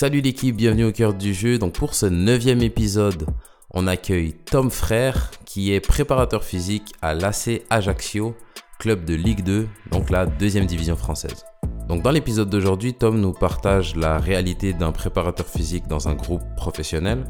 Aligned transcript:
Salut 0.00 0.22
l'équipe, 0.22 0.56
bienvenue 0.56 0.86
au 0.86 0.92
cœur 0.92 1.12
du 1.12 1.34
jeu. 1.34 1.58
Donc 1.58 1.74
pour 1.74 1.94
ce 1.94 2.06
neuvième 2.06 2.62
épisode, 2.62 3.26
on 3.70 3.86
accueille 3.86 4.32
Tom 4.32 4.70
Frère 4.70 5.30
qui 5.44 5.74
est 5.74 5.80
préparateur 5.80 6.42
physique 6.42 6.94
à 7.02 7.12
l'AC 7.12 7.64
Ajaccio, 7.68 8.34
club 8.78 9.04
de 9.04 9.12
Ligue 9.12 9.44
2, 9.44 9.68
donc 9.90 10.08
la 10.08 10.24
deuxième 10.24 10.64
division 10.64 10.96
française. 10.96 11.44
Donc 11.86 12.02
dans 12.02 12.12
l'épisode 12.12 12.48
d'aujourd'hui, 12.48 12.94
Tom 12.94 13.20
nous 13.20 13.34
partage 13.34 13.94
la 13.94 14.16
réalité 14.16 14.72
d'un 14.72 14.90
préparateur 14.90 15.46
physique 15.46 15.86
dans 15.86 16.08
un 16.08 16.14
groupe 16.14 16.44
professionnel. 16.56 17.26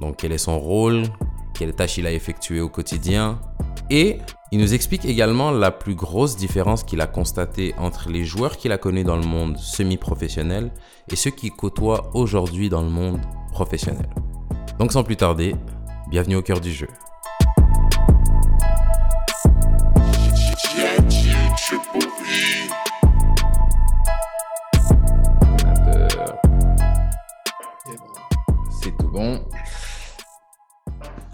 Donc 0.00 0.16
quel 0.16 0.32
est 0.32 0.38
son 0.38 0.58
rôle, 0.58 1.02
quelles 1.52 1.74
tâches 1.74 1.98
il 1.98 2.06
a 2.06 2.12
effectuées 2.12 2.62
au 2.62 2.70
quotidien. 2.70 3.38
Et 3.90 4.16
il 4.50 4.58
nous 4.58 4.72
explique 4.72 5.04
également 5.04 5.50
la 5.50 5.70
plus 5.70 5.94
grosse 5.94 6.36
différence 6.36 6.82
qu'il 6.82 7.02
a 7.02 7.06
constatée 7.06 7.74
entre 7.76 8.08
les 8.08 8.24
joueurs 8.24 8.56
qu'il 8.56 8.72
a 8.72 8.78
connus 8.78 9.04
dans 9.04 9.16
le 9.16 9.26
monde 9.26 9.58
semi-professionnel 9.58 10.70
et 11.10 11.16
ceux 11.16 11.30
qu'il 11.30 11.52
côtoie 11.52 12.10
aujourd'hui 12.14 12.70
dans 12.70 12.80
le 12.80 12.88
monde 12.88 13.20
professionnel. 13.52 14.08
Donc 14.78 14.92
sans 14.92 15.04
plus 15.04 15.16
tarder, 15.16 15.54
bienvenue 16.10 16.36
au 16.36 16.42
cœur 16.42 16.60
du 16.60 16.72
jeu. 16.72 16.88
C'est 28.80 28.96
tout 28.96 29.08
bon. 29.08 29.42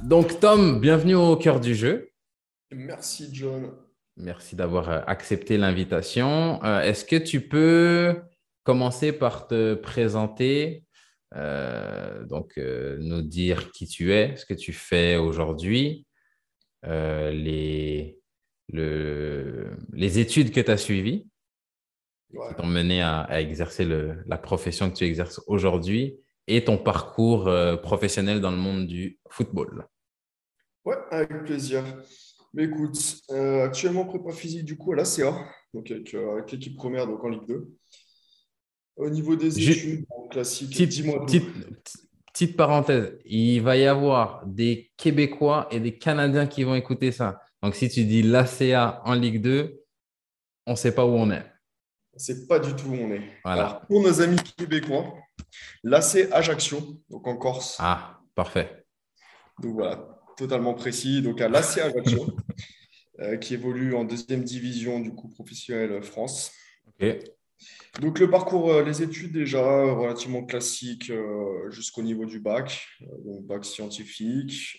Donc 0.02 0.40
Tom, 0.40 0.80
bienvenue 0.80 1.14
au 1.14 1.36
cœur 1.36 1.60
du 1.60 1.76
jeu. 1.76 2.13
Merci 2.74 3.28
John. 3.32 3.72
Merci 4.16 4.56
d'avoir 4.56 4.90
euh, 4.90 5.00
accepté 5.06 5.56
l'invitation. 5.56 6.62
Euh, 6.64 6.80
est-ce 6.80 7.04
que 7.04 7.16
tu 7.16 7.48
peux 7.48 8.20
commencer 8.62 9.12
par 9.12 9.46
te 9.46 9.74
présenter, 9.74 10.84
euh, 11.34 12.24
donc 12.24 12.56
nous 12.56 13.22
dire 13.22 13.70
qui 13.72 13.86
tu 13.86 14.12
es, 14.12 14.36
ce 14.36 14.46
que 14.46 14.54
tu 14.54 14.72
fais 14.72 15.16
aujourd'hui, 15.16 16.06
les, 16.82 18.18
les 18.72 20.18
études 20.18 20.50
que 20.52 20.60
tu 20.60 20.70
as 20.70 20.76
suivies 20.76 21.26
qui 22.30 22.54
t'ont 22.56 22.66
mené 22.66 23.02
à, 23.02 23.40
exercer 23.40 23.86
la 24.26 24.38
profession 24.38 24.90
que 24.90 24.96
tu 24.96 25.04
exerces 25.04 25.40
aujourd'hui 25.46 26.18
et 26.46 26.64
ton 26.64 26.78
parcours 26.78 27.50
professionnel 27.82 28.40
dans 28.40 28.50
le 28.50 28.56
monde 28.56 28.86
du 28.86 29.18
football. 29.28 29.86
Ouais, 30.84 30.96
avec 31.10 31.44
plaisir. 31.44 31.84
Mais 32.54 32.64
écoute, 32.64 33.16
euh, 33.30 33.64
actuellement 33.64 34.04
prépa 34.04 34.30
physique 34.30 34.64
du 34.64 34.76
coup 34.76 34.92
à 34.92 34.96
l'ACA, 34.96 35.34
donc 35.74 35.90
euh, 35.90 36.32
avec, 36.34 36.52
l'équipe 36.52 36.76
première, 36.76 37.06
donc 37.08 37.22
en 37.24 37.28
Ligue 37.28 37.46
2. 37.48 37.68
Au 38.96 39.10
niveau 39.10 39.34
des 39.34 39.70
études, 39.70 40.06
classiques, 40.30 40.70
petite, 40.70 40.90
dis-moi 40.90 41.26
petite, 41.26 41.44
petite, 42.32 42.56
parenthèse, 42.56 43.18
il 43.24 43.60
va 43.60 43.76
y 43.76 43.86
avoir 43.86 44.46
des 44.46 44.92
Québécois 44.96 45.66
et 45.72 45.80
des 45.80 45.98
Canadiens 45.98 46.46
qui 46.46 46.62
vont 46.62 46.76
écouter 46.76 47.10
ça. 47.10 47.40
Donc 47.60 47.74
si 47.74 47.88
tu 47.88 48.04
dis 48.04 48.22
l'ACA 48.22 49.02
en 49.04 49.14
Ligue 49.14 49.40
2, 49.42 49.82
on 50.66 50.72
ne 50.72 50.76
sait 50.76 50.94
pas 50.94 51.04
où 51.04 51.10
on 51.10 51.32
est. 51.32 51.44
On 52.12 52.16
ne 52.16 52.20
sait 52.20 52.46
pas 52.46 52.60
du 52.60 52.72
tout 52.76 52.86
où 52.86 52.94
on 52.94 53.10
est. 53.10 53.32
Voilà. 53.44 53.82
pour 53.88 54.00
nos 54.00 54.20
amis 54.20 54.38
québécois, 54.56 55.12
l'AC 55.82 56.28
Ajaccio, 56.30 57.02
donc 57.10 57.26
en 57.26 57.36
Corse. 57.36 57.78
Ah, 57.80 58.20
parfait. 58.36 58.86
Donc 59.60 59.74
voilà, 59.74 60.13
totalement 60.36 60.74
précis. 60.74 61.22
Donc 61.22 61.40
à 61.40 61.48
l'AC 61.48 61.78
Ajaccio, 61.78 62.36
euh, 63.20 63.36
qui 63.36 63.54
évolue 63.54 63.94
en 63.94 64.04
deuxième 64.04 64.42
division 64.42 65.00
du 65.00 65.14
coup 65.14 65.28
professionnel 65.28 66.02
France. 66.02 66.52
Donc 68.00 68.18
le 68.18 68.28
parcours, 68.28 68.72
euh, 68.72 68.82
les 68.82 69.02
études 69.02 69.32
déjà 69.32 69.62
relativement 69.62 70.44
classiques 70.44 71.10
euh, 71.10 71.70
jusqu'au 71.70 72.02
niveau 72.02 72.24
du 72.24 72.40
bac, 72.40 72.86
donc 73.24 73.44
bac 73.46 73.64
scientifique. 73.64 74.76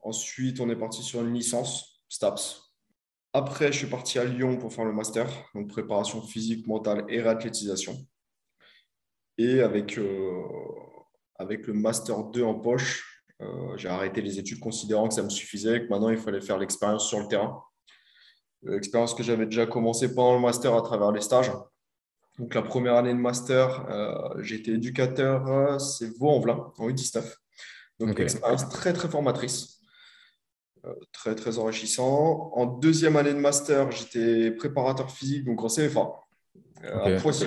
ensuite, 0.00 0.60
on 0.60 0.68
est 0.68 0.76
parti 0.76 1.02
sur 1.02 1.22
une 1.22 1.32
licence 1.32 2.04
STAPS. 2.10 2.60
Après, 3.32 3.72
je 3.72 3.78
suis 3.78 3.86
parti 3.88 4.18
à 4.18 4.24
Lyon 4.24 4.58
pour 4.58 4.72
faire 4.72 4.84
le 4.84 4.92
master, 4.92 5.26
donc 5.54 5.68
préparation 5.68 6.22
physique, 6.22 6.66
mentale 6.66 7.04
et 7.08 7.20
réathlétisation. 7.20 7.96
Et 9.38 9.60
avec, 9.60 9.98
avec 11.36 11.66
le 11.66 11.72
master 11.72 12.22
2 12.22 12.44
en 12.44 12.54
poche, 12.54 13.13
euh, 13.13 13.13
j'ai 13.76 13.88
arrêté 13.88 14.20
les 14.20 14.38
études 14.38 14.60
considérant 14.60 15.08
que 15.08 15.14
ça 15.14 15.22
me 15.22 15.28
suffisait, 15.28 15.84
que 15.84 15.88
maintenant 15.88 16.10
il 16.10 16.18
fallait 16.18 16.40
faire 16.40 16.58
l'expérience 16.58 17.08
sur 17.08 17.20
le 17.20 17.28
terrain. 17.28 17.62
L'expérience 18.62 19.14
que 19.14 19.22
j'avais 19.22 19.44
déjà 19.44 19.66
commencé 19.66 20.14
pendant 20.14 20.34
le 20.34 20.40
master 20.40 20.74
à 20.74 20.82
travers 20.82 21.12
les 21.12 21.20
stages. 21.20 21.52
Donc 22.38 22.54
la 22.54 22.62
première 22.62 22.96
année 22.96 23.12
de 23.12 23.18
master, 23.18 23.86
euh, 23.90 24.42
j'étais 24.42 24.72
éducateur, 24.72 25.46
euh, 25.46 25.78
c'est 25.78 26.16
Vaux-en-Velin, 26.18 26.72
en 26.78 26.88
U19. 26.88 27.22
Donc 28.00 28.18
une 28.18 28.24
expérience 28.24 28.68
très 28.70 28.92
très 28.92 29.08
formatrice, 29.08 29.80
très 31.12 31.34
très 31.36 31.58
enrichissant. 31.58 32.50
En 32.54 32.66
deuxième 32.66 33.16
année 33.16 33.34
de 33.34 33.38
master, 33.38 33.92
j'étais 33.92 34.50
préparateur 34.50 35.10
physique, 35.10 35.44
donc 35.44 35.62
en 35.62 35.68
CFA, 35.68 36.10
à 36.82 37.20
Poissy. 37.20 37.46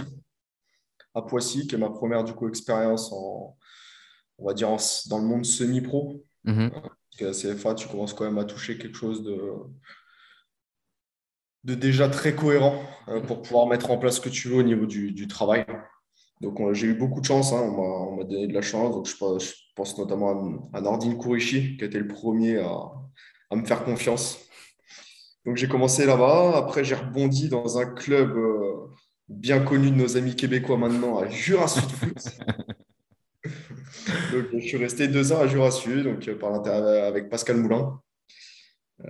À 1.14 1.22
Poissy, 1.22 1.68
qui 1.68 1.76
est 1.76 1.80
ma 1.80 1.90
première 1.90 2.24
du 2.24 2.34
coup 2.34 2.48
expérience 2.48 3.12
en, 3.12 3.58
on 4.38 4.48
va 4.48 4.54
dire, 4.54 4.70
dans 5.10 5.20
le 5.20 5.26
monde 5.26 5.46
semi-pro. 5.46 6.24
Mhm. 6.44 6.72
Parce 6.72 7.18
que 7.18 7.26
la 7.26 7.56
CFA, 7.56 7.76
tu 7.76 7.88
commences 7.88 8.14
quand 8.14 8.26
même 8.26 8.38
à 8.38 8.46
toucher 8.46 8.78
quelque 8.78 8.98
chose 8.98 9.24
de, 9.24 9.40
de 11.64 11.76
déjà 11.76 12.08
très 12.10 12.36
cohérent 12.36 12.82
euh, 13.10 13.22
pour 13.22 13.42
pouvoir 13.42 13.68
mettre 13.68 13.92
en 13.92 13.98
place 13.98 14.18
ce 14.18 14.22
que 14.22 14.30
tu 14.30 14.50
veux 14.50 14.58
au 14.58 14.64
niveau 14.64 14.86
du, 14.86 15.28
travail. 15.28 15.66
Donc, 16.42 16.60
j'ai 16.74 16.88
eu 16.88 16.94
beaucoup 16.94 17.20
de 17.20 17.26
chance. 17.26 17.52
Hein. 17.52 17.62
on 17.62 18.16
m'a 18.16 18.24
donné 18.24 18.48
de 18.48 18.54
la 18.54 18.62
chance. 18.62 18.94
Donc, 18.94 19.08
je, 19.08 19.54
pense 19.76 19.98
notamment 19.98 20.70
à, 20.74 20.82
Nordine 20.82 21.18
Kourichi, 21.18 21.78
qui 21.78 21.84
a 21.84 21.88
été 21.88 22.00
le 22.00 22.08
premier 22.08 22.58
à, 22.58 23.56
me 23.56 23.66
faire 23.66 23.84
confiance. 23.84 24.40
Donc, 25.46 25.58
j'ai 25.58 25.68
commencé 25.68 26.06
là-bas. 26.06 26.58
Après, 26.58 26.84
j'ai 26.84 26.96
rebondi 26.96 27.50
dans 27.50 27.78
un 27.78 27.86
club 27.86 28.38
euh, 28.38 28.88
bien 29.28 29.60
connu 29.60 29.90
de 29.90 29.96
nos 29.96 30.18
amis 30.18 30.36
québécois 30.36 30.78
maintenant, 30.78 31.18
à 31.18 31.28
Jura 31.28 31.68
Sud 31.68 31.84
donc, 34.32 34.46
je 34.54 34.68
suis 34.68 34.78
resté 34.78 35.08
deux 35.08 35.32
ans 35.32 35.42
à 35.42 35.48
Jura 35.48 35.72
Sud, 35.72 36.04
donc 36.04 36.28
euh, 36.28 36.38
par 36.38 36.66
avec 36.68 37.30
Pascal 37.30 37.58
Moulin. 37.58 38.00
Euh, 39.06 39.10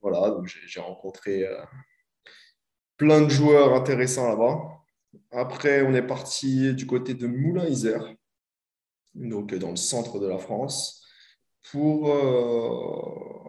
voilà, 0.00 0.30
donc 0.30 0.46
j'ai 0.46 0.80
rencontré 0.80 1.46
euh, 1.46 1.56
plein 2.96 3.22
de 3.22 3.28
joueurs 3.28 3.74
intéressants 3.74 4.28
là-bas. 4.28 4.58
Après, 5.30 5.82
on 5.82 5.94
est 5.94 6.06
parti 6.06 6.74
du 6.74 6.86
côté 6.86 7.14
de 7.14 7.26
Moulin-Isère, 7.26 8.14
donc 9.14 9.54
dans 9.54 9.70
le 9.70 9.76
centre 9.76 10.18
de 10.18 10.26
la 10.26 10.38
France, 10.38 11.04
pour. 11.70 12.10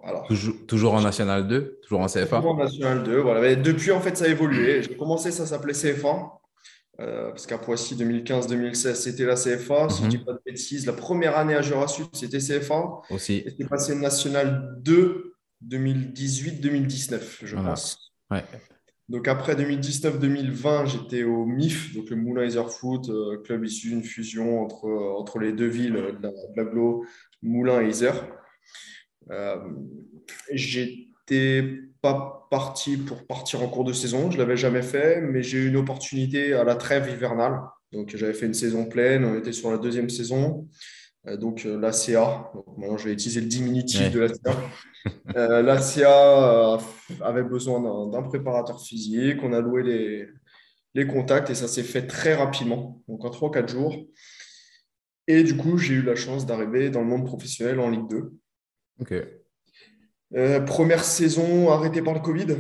alors, 0.04 0.28
toujours, 0.68 0.94
en 0.94 1.02
National 1.02 1.48
2 1.48 1.80
Toujours 1.84 2.02
en 2.02 2.08
CFA 2.08 2.38
Toujours 2.38 2.52
en 2.52 2.58
National 2.58 3.04
2, 3.04 3.20
voilà. 3.20 3.56
depuis, 3.56 3.92
en 3.92 4.00
fait, 4.00 4.18
ça 4.18 4.26
a 4.26 4.30
évolué. 4.30 4.82
J'ai 4.84 4.96
commencé, 4.96 5.32
ça 5.32 5.46
s'appelait 5.46 5.74
CFA. 5.74 6.39
Euh, 7.00 7.30
parce 7.30 7.48
qu'à 7.48 7.58
Poissy 7.58 7.96
2015-2016, 7.96 8.96
c'était 8.96 9.26
la 9.26 9.36
CFA. 9.36 9.90
Si 9.90 9.98
je 9.98 10.02
ne 10.02 10.06
mhm. 10.06 10.10
dis 10.10 10.18
pas 10.18 10.34
de 10.34 10.42
bêtises, 10.46 10.86
la 10.86 10.94
première 10.94 11.38
année 11.38 11.56
à 11.56 11.62
Jura 11.62 11.88
Sud, 11.88 12.08
c'était 12.14 12.40
CFA. 12.40 13.02
Aussi. 13.10 13.38
Et 13.46 13.54
c'est 13.58 13.70
passé 13.70 13.96
National 13.96 14.76
2 14.80 15.34
2018-2019, 15.66 17.20
je 17.44 17.56
pense. 17.56 18.14
Donc 19.08 19.28
après 19.28 19.56
2019-2020, 19.56 20.86
j'étais 20.86 21.24
au 21.24 21.46
MIF, 21.46 21.96
donc 21.96 22.10
le 22.12 22.16
Moulin 22.16 22.46
Isère 22.46 22.70
Foot, 22.70 23.10
euh, 23.10 23.42
club 23.44 23.66
issu 23.66 23.90
d'une 23.90 24.04
fusion 24.04 24.64
entre, 24.64 24.88
entre 24.88 25.40
les 25.40 25.52
deux 25.52 25.68
villes 25.68 26.16
de 26.22 26.30
Moulin 27.42 27.82
et 27.82 27.90
Isère. 27.90 28.28
Euh, 29.32 29.58
j'étais 30.52 31.80
pas 32.02 32.48
parti 32.50 32.98
pour 32.98 33.26
partir 33.26 33.62
en 33.62 33.68
cours 33.68 33.84
de 33.84 33.94
saison, 33.94 34.32
je 34.32 34.38
ne 34.38 34.42
l'avais 34.42 34.58
jamais 34.58 34.82
fait, 34.82 35.22
mais 35.22 35.44
j'ai 35.44 35.60
eu 35.60 35.68
une 35.68 35.78
opportunité 35.78 36.54
à 36.54 36.64
la 36.64 36.76
trêve 36.76 37.10
hivernale. 37.10 37.62
Donc 37.92 38.16
j'avais 38.16 38.34
fait 38.34 38.46
une 38.46 38.54
saison 38.54 38.86
pleine, 38.86 39.26
on 39.26 39.36
était 39.38 39.52
sur 39.52 39.72
la 39.72 39.78
deuxième 39.78 40.10
saison. 40.10 40.68
Euh, 41.28 41.38
donc 41.38 41.66
euh, 41.66 41.80
l'ACA, 41.80 42.52
maintenant 42.78 42.98
je 42.98 43.06
vais 43.06 43.14
utiliser 43.14 43.42
le 43.42 43.48
diminutif 43.48 44.12
de 44.12 44.20
l'ACA. 44.22 44.56
Euh, 45.38 45.62
L'ACA 45.62 46.78
avait 47.22 47.44
besoin 47.44 48.10
d'un 48.10 48.22
préparateur 48.22 48.82
physique, 48.82 49.38
on 49.44 49.54
a 49.54 49.62
loué 49.62 49.82
les, 49.82 50.28
les 50.94 51.08
contacts 51.08 51.50
et 51.50 51.56
ça 51.56 51.70
s'est 51.70 51.84
fait 51.84 52.06
très 52.06 52.36
rapidement, 52.36 53.02
donc 53.08 53.24
en 53.24 53.30
3-4 53.30 53.70
jours. 53.70 53.96
Et 55.26 55.44
du 55.44 55.56
coup, 55.56 55.78
j'ai 55.78 55.94
eu 55.94 56.02
la 56.02 56.16
chance 56.16 56.46
d'arriver 56.46 56.90
dans 56.90 57.00
le 57.00 57.08
monde 57.08 57.26
professionnel 57.26 57.80
en 57.80 57.90
Ligue 57.90 58.10
2. 58.10 58.34
Ok. 59.00 59.14
Euh, 60.36 60.60
première 60.60 61.04
saison 61.04 61.70
arrêtée 61.72 62.02
par 62.02 62.14
le 62.14 62.20
Covid. 62.20 62.56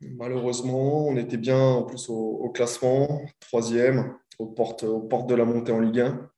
Malheureusement, 0.00 1.06
on 1.08 1.16
était 1.16 1.36
bien 1.36 1.60
en 1.60 1.82
plus 1.84 2.08
au, 2.08 2.50
classement, 2.50 3.22
troisième, 3.40 4.14
aux 4.38 4.46
portes, 4.46 4.82
aux 4.82 5.00
portes 5.00 5.28
de 5.28 5.34
la 5.34 5.44
montée 5.44 5.72
en 5.72 5.80
Ligue 5.80 6.00
1. 6.00 6.30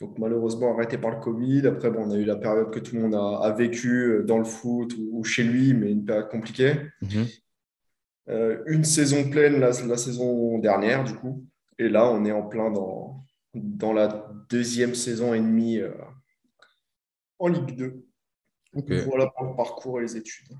Donc 0.00 0.18
malheureusement 0.18 0.74
arrêté 0.74 0.98
par 0.98 1.10
le 1.10 1.20
Covid. 1.20 1.66
Après, 1.66 1.90
bon, 1.90 2.06
on 2.06 2.10
a 2.10 2.16
eu 2.16 2.24
la 2.24 2.36
période 2.36 2.70
que 2.70 2.80
tout 2.80 2.96
le 2.96 3.02
monde 3.02 3.14
a, 3.14 3.52
vécu 3.52 3.88
euh, 3.88 4.22
dans 4.24 4.38
le 4.38 4.44
foot 4.44 4.94
ou, 4.98 5.22
chez 5.22 5.44
lui, 5.44 5.74
mais 5.74 5.92
une 5.92 6.04
période 6.04 6.28
compliquée. 6.28 6.74
Mhm. 7.02 7.26
Euh, 8.28 8.62
une 8.66 8.84
saison 8.84 9.28
pleine 9.28 9.60
la, 9.60 9.72
saison 9.72 10.58
dernière, 10.58 11.04
du 11.04 11.14
coup. 11.14 11.44
Et 11.78 11.88
là, 11.88 12.08
on 12.10 12.24
est 12.24 12.32
en 12.32 12.42
plein 12.42 12.70
dans, 12.70 13.24
dans 13.54 13.92
la 13.92 14.28
deuxième 14.48 14.94
saison 14.94 15.34
et 15.34 15.40
demie 15.40 15.78
euh, 15.78 15.92
en 17.38 17.48
Ligue 17.48 17.76
2. 17.76 18.04
Voilà 18.74 19.26
pour 19.26 19.46
le 19.46 19.56
parcours 19.56 19.98
et 19.98 20.02
les 20.02 20.16
études. 20.16 20.56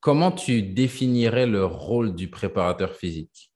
Comment 0.00 0.32
tu 0.32 0.62
définirais 0.62 1.46
le 1.46 1.64
rôle 1.64 2.14
du 2.14 2.28
préparateur 2.28 2.94
physique? 2.94 3.50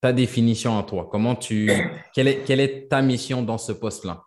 Ta 0.00 0.12
définition 0.12 0.78
à 0.78 0.82
toi. 0.82 1.08
Comment 1.10 1.36
tu, 1.36 1.70
quelle, 2.14 2.28
est, 2.28 2.44
quelle 2.44 2.60
est 2.60 2.88
ta 2.88 3.02
mission 3.02 3.42
dans 3.42 3.58
ce 3.58 3.72
poste-là? 3.72 4.24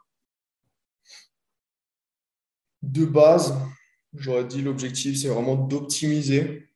De 2.84 3.06
base, 3.06 3.58
j'aurais 4.14 4.46
dit 4.46 4.62
l'objectif, 4.62 5.20
c'est 5.20 5.30
vraiment 5.30 5.56
d'optimiser 5.56 6.70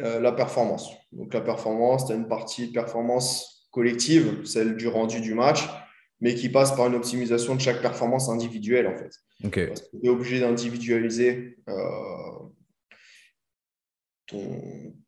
euh, 0.00 0.18
la 0.18 0.32
performance. 0.32 0.90
Donc 1.12 1.34
la 1.34 1.42
performance, 1.42 2.06
tu 2.06 2.12
as 2.12 2.16
une 2.16 2.26
partie 2.26 2.68
de 2.68 2.72
performance 2.72 3.68
collective, 3.70 4.44
celle 4.46 4.76
du 4.76 4.88
rendu 4.88 5.20
du 5.20 5.34
match, 5.34 5.68
mais 6.20 6.34
qui 6.34 6.48
passe 6.48 6.74
par 6.74 6.86
une 6.86 6.94
optimisation 6.94 7.54
de 7.54 7.60
chaque 7.60 7.82
performance 7.82 8.28
individuelle 8.28 8.86
en 8.86 8.96
fait. 8.96 9.10
Parce 9.66 9.82
que 9.82 9.96
tu 9.96 10.06
es 10.06 10.08
obligé 10.08 10.40
d'individualiser 10.40 11.58
euh, 11.68 11.74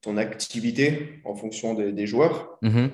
ton, 0.01 0.17
activité 0.17 1.21
en 1.25 1.35
fonction 1.35 1.75
des, 1.75 2.07
joueurs. 2.07 2.59
Mm-hmm. 2.63 2.91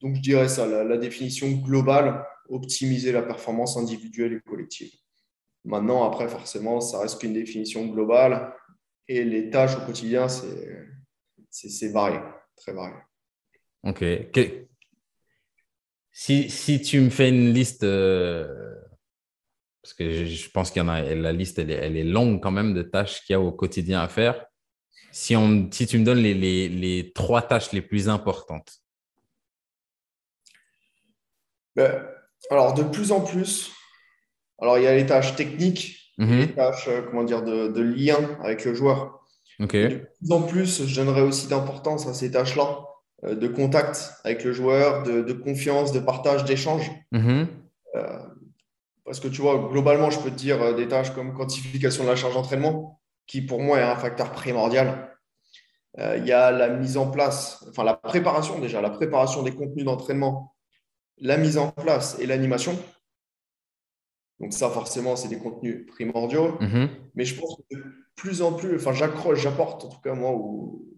Donc 0.00 0.14
je 0.16 0.20
dirais 0.20 0.48
ça, 0.48 0.66
la, 0.66 0.96
définition 0.96 1.50
globale, 1.50 2.24
optimiser 2.48 3.12
la 3.12 3.22
performance 3.22 3.76
individuelle 3.76 4.34
et 4.34 4.40
collective. 4.40 4.92
Maintenant, 5.64 6.04
après, 6.04 6.28
forcément, 6.28 6.80
ça 6.80 7.00
reste 7.00 7.20
qu'une 7.20 7.34
définition 7.34 7.86
globale 7.86 8.54
et 9.08 9.24
les 9.24 9.50
tâches 9.50 9.76
au 9.76 9.80
quotidien, 9.86 10.28
c'est 10.28 11.88
varié, 11.88 12.20
très 12.56 12.72
varié. 12.72 12.96
Ok. 13.84 14.04
Si, 16.20 16.50
si, 16.50 16.82
tu 16.82 17.00
me 17.00 17.10
fais 17.10 17.28
une 17.28 17.52
liste, 17.52 17.84
euh, 17.84 18.74
parce 19.80 19.94
que 19.94 20.24
je, 20.24 20.50
pense 20.50 20.72
qu'il 20.72 20.82
y 20.82 20.84
en 20.84 20.88
a, 20.88 21.00
la 21.00 21.32
liste, 21.32 21.60
elle 21.60 21.70
est, 21.70 21.76
elle 21.76 21.96
est 21.96 22.02
longue 22.02 22.42
quand 22.42 22.50
même 22.50 22.74
de 22.74 22.82
tâches 22.82 23.22
qu'il 23.22 23.34
y 23.34 23.36
a 23.36 23.40
au 23.40 23.52
quotidien 23.52 24.00
à 24.00 24.08
faire. 24.08 24.44
Si, 25.12 25.36
on, 25.36 25.70
si 25.70 25.86
tu 25.86 25.96
me 25.96 26.04
donnes 26.04 26.18
les, 26.18 26.34
les, 26.34 26.68
les 26.68 27.12
trois 27.12 27.42
tâches 27.42 27.70
les 27.70 27.82
plus 27.82 28.08
importantes. 28.08 28.80
Ben, 31.76 32.04
alors, 32.50 32.74
de 32.74 32.82
plus 32.82 33.12
en 33.12 33.20
plus, 33.20 33.70
alors 34.60 34.76
il 34.76 34.82
y 34.82 34.88
a 34.88 34.96
les 34.96 35.06
tâches 35.06 35.36
techniques, 35.36 36.14
mhm. 36.18 36.38
les 36.40 36.52
tâches 36.52 36.88
euh, 36.88 37.02
comment 37.02 37.22
dire, 37.22 37.44
de, 37.44 37.68
de, 37.68 37.80
lien 37.80 38.36
avec 38.42 38.64
le 38.64 38.74
joueur. 38.74 39.24
De 39.60 39.66
plus 39.66 40.32
en 40.32 40.42
plus, 40.42 40.84
je 40.84 40.96
donnerais 40.96 41.22
aussi 41.22 41.46
d'importance 41.46 42.08
à 42.08 42.12
ces 42.12 42.32
tâches-là. 42.32 42.88
Euh, 43.24 43.34
de 43.34 43.48
contact 43.48 44.14
avec 44.22 44.44
le 44.44 44.52
joueur, 44.52 45.02
de, 45.02 45.32
confiance, 45.32 45.90
de 45.92 45.98
partage, 45.98 46.44
d'échange. 46.44 46.88
Mm-hmm. 47.12 47.46
Euh, 47.96 48.18
parce 49.04 49.18
que 49.18 49.26
tu 49.26 49.40
vois, 49.40 49.68
globalement, 49.72 50.10
je 50.10 50.20
peux 50.20 50.30
te 50.30 50.36
dire 50.36 50.62
euh, 50.62 50.72
des 50.72 50.86
tâches 50.86 51.12
comme 51.14 51.34
quantification 51.34 52.04
de 52.04 52.10
la 52.10 52.14
charge 52.14 52.34
d'entraînement, 52.34 53.00
qui 53.26 53.42
pour 53.42 53.60
moi 53.60 53.80
est 53.80 53.82
un 53.82 53.96
facteur 53.96 54.30
primordial. 54.32 55.04
Il 56.16 56.24
y 56.24 56.32
a 56.32 56.52
la 56.52 56.68
mise 56.68 56.96
en 56.96 57.10
place, 57.10 57.64
enfin 57.68 57.82
la 57.82 57.94
préparation 57.94 58.60
déjà, 58.60 58.80
la 58.80 58.90
préparation 58.90 59.42
des 59.42 59.50
contenus 59.50 59.84
d'entraînement, 59.84 60.54
la 61.16 61.36
mise 61.38 61.58
en 61.58 61.72
place 61.72 62.16
et 62.20 62.26
l'animation. 62.26 62.78
Donc 64.38 64.52
ça, 64.52 64.70
forcément, 64.70 65.16
c'est 65.16 65.26
des 65.26 65.38
contenus 65.38 65.86
primordiaux. 65.88 66.56
Mm-hmm. 66.60 66.88
Mais 67.16 67.24
je 67.24 67.40
pense 67.40 67.56
que 67.68 67.76
de 67.76 67.84
plus 68.14 68.42
en 68.42 68.52
plus, 68.52 68.76
enfin 68.76 68.92
j'accroche, 68.92 69.40
j'apporte 69.40 69.86
en 69.86 69.88
tout 69.88 70.00
cas 70.00 70.14
moi 70.14 70.30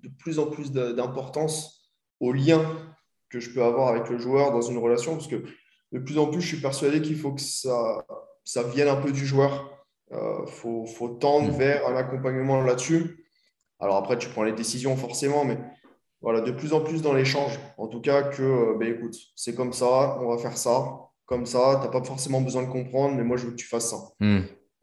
de 0.02 0.10
plus 0.18 0.38
en 0.38 0.48
plus 0.48 0.70
d'importance 0.70 1.79
au 2.20 2.32
lien 2.32 2.62
que 3.30 3.40
je 3.40 3.50
peux 3.50 3.62
avoir 3.62 3.88
avec 3.88 4.08
le 4.08 4.18
joueur 4.18 4.52
dans 4.52 4.62
une 4.62 4.78
relation, 4.78 5.12
parce 5.12 5.28
que 5.28 5.42
de 5.92 5.98
plus 5.98 6.18
en 6.18 6.26
plus, 6.26 6.40
je 6.40 6.46
suis 6.46 6.60
persuadé 6.60 7.02
qu'il 7.02 7.16
faut 7.16 7.32
que 7.32 7.40
ça, 7.40 8.04
ça 8.44 8.62
vienne 8.62 8.88
un 8.88 8.96
peu 8.96 9.12
du 9.12 9.26
joueur. 9.26 9.84
Il 10.10 10.16
euh, 10.16 10.46
faut, 10.46 10.86
faut, 10.86 11.08
tendre 11.08 11.48
mm. 11.48 11.56
vers 11.56 11.88
un 11.88 11.96
accompagnement 11.96 12.62
là-dessus. 12.62 13.24
Alors 13.78 13.96
après, 13.96 14.18
tu 14.18 14.28
prends 14.28 14.42
les 14.42 14.52
décisions 14.52 14.96
forcément, 14.96 15.44
mais 15.44 15.58
voilà, 16.20 16.40
de 16.40 16.50
plus 16.50 16.72
en 16.72 16.80
plus 16.80 17.02
dans 17.02 17.14
l'échange. 17.14 17.58
En 17.78 17.86
tout 17.88 18.00
cas, 18.00 18.22
que, 18.24 18.42
euh, 18.42 18.76
ben, 18.78 18.92
écoute, 18.94 19.16
c'est 19.36 19.54
comme 19.54 19.72
ça, 19.72 20.18
on 20.20 20.28
va 20.28 20.38
faire 20.38 20.56
ça, 20.56 20.98
comme 21.26 21.46
ça, 21.46 21.78
tu 21.80 21.86
n'as 21.86 21.92
pas 21.92 22.04
forcément 22.04 22.40
besoin 22.40 22.62
de 22.62 22.68
comprendre, 22.68 23.16
mais 23.16 23.24
moi, 23.24 23.36
je 23.36 23.46
veux 23.46 23.52
que 23.52 23.56
tu 23.56 23.66
fasses 23.66 23.90
ça. 23.90 23.98
Mm. 24.20 24.40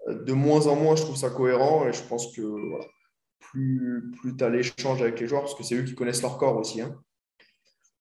Euh, 0.07 0.23
de 0.23 0.33
moins 0.33 0.67
en 0.67 0.75
moins, 0.75 0.95
je 0.95 1.03
trouve 1.03 1.17
ça 1.17 1.29
cohérent 1.29 1.87
et 1.87 1.93
je 1.93 2.03
pense 2.03 2.35
que 2.35 2.41
voilà, 2.41 2.85
plus, 3.39 4.11
plus 4.19 4.35
tu 4.35 4.43
as 4.43 4.49
l'échange 4.49 5.01
avec 5.01 5.19
les 5.19 5.27
joueurs, 5.27 5.41
parce 5.41 5.55
que 5.55 5.63
c'est 5.63 5.75
eux 5.75 5.83
qui 5.83 5.95
connaissent 5.95 6.21
leur 6.21 6.37
corps 6.37 6.57
aussi. 6.57 6.81
Hein. 6.81 6.95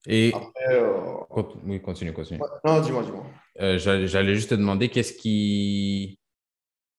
Et 0.07 0.33
euh, 0.71 1.17
oui, 1.65 1.81
continue, 1.83 2.13
continue. 2.13 2.41
Non, 2.65 2.81
dis-moi, 2.81 3.03
dis-moi. 3.03 3.27
Euh, 3.61 3.79
j'allais 3.79 4.35
juste 4.35 4.51
te 4.51 4.55
demander 4.55 4.89
qu'est-ce 4.89 5.13
qui, 5.13 6.21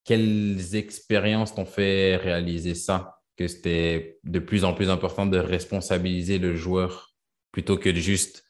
quelles 0.04 0.76
expériences 0.76 1.56
t'ont 1.56 1.66
fait 1.66 2.18
réaliser 2.18 2.76
ça, 2.76 3.20
que 3.38 3.48
c'était 3.48 4.20
de 4.24 4.40
plus 4.40 4.64
en 4.66 4.74
plus 4.74 4.90
important 4.90 5.26
de 5.26 5.38
responsabiliser 5.38 6.38
le 6.38 6.56
joueur 6.56 7.14
plutôt 7.52 7.78
que 7.78 7.90
de 7.90 8.00
juste 8.00 8.44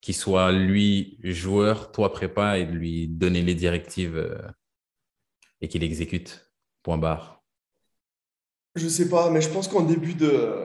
qu'il 0.00 0.14
soit 0.14 0.50
lui 0.50 1.18
joueur, 1.22 1.92
toi 1.92 2.12
prépa 2.12 2.58
et 2.58 2.64
de 2.64 2.72
lui 2.72 3.06
donner 3.06 3.42
les 3.42 3.54
directives 3.54 4.16
euh, 4.16 4.40
et 5.60 5.68
qu'il 5.68 5.84
exécute. 5.84 6.50
Point 6.82 6.98
barre. 6.98 7.44
Je 8.74 8.88
sais 8.88 9.08
pas, 9.08 9.30
mais 9.30 9.42
je 9.42 9.50
pense 9.50 9.68
qu'en 9.68 9.82
début 9.82 10.14
de, 10.14 10.64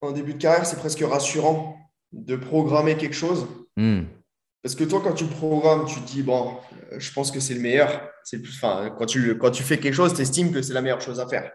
en 0.00 0.12
début 0.12 0.34
de 0.34 0.38
carrière, 0.38 0.66
c'est 0.66 0.78
presque 0.78 1.00
rassurant 1.00 1.81
de 2.12 2.36
programmer 2.36 2.96
quelque 2.96 3.14
chose. 3.14 3.46
Hmm. 3.76 4.02
Parce 4.62 4.74
que 4.76 4.84
toi, 4.84 5.00
quand 5.02 5.14
tu 5.14 5.24
programmes, 5.24 5.86
tu 5.86 6.00
te 6.00 6.06
dis, 6.06 6.22
bon, 6.22 6.56
euh, 6.92 6.98
je 6.98 7.12
pense 7.12 7.30
que 7.30 7.40
c'est 7.40 7.54
le 7.54 7.60
meilleur. 7.60 8.08
C'est 8.22 8.38
plus, 8.38 8.54
enfin, 8.56 8.94
quand, 8.96 9.06
tu, 9.06 9.36
quand 9.38 9.50
tu 9.50 9.62
fais 9.62 9.78
quelque 9.78 9.94
chose, 9.94 10.14
tu 10.14 10.22
estimes 10.22 10.52
que 10.52 10.62
c'est 10.62 10.72
la 10.72 10.82
meilleure 10.82 11.00
chose 11.00 11.18
à 11.18 11.26
faire. 11.26 11.50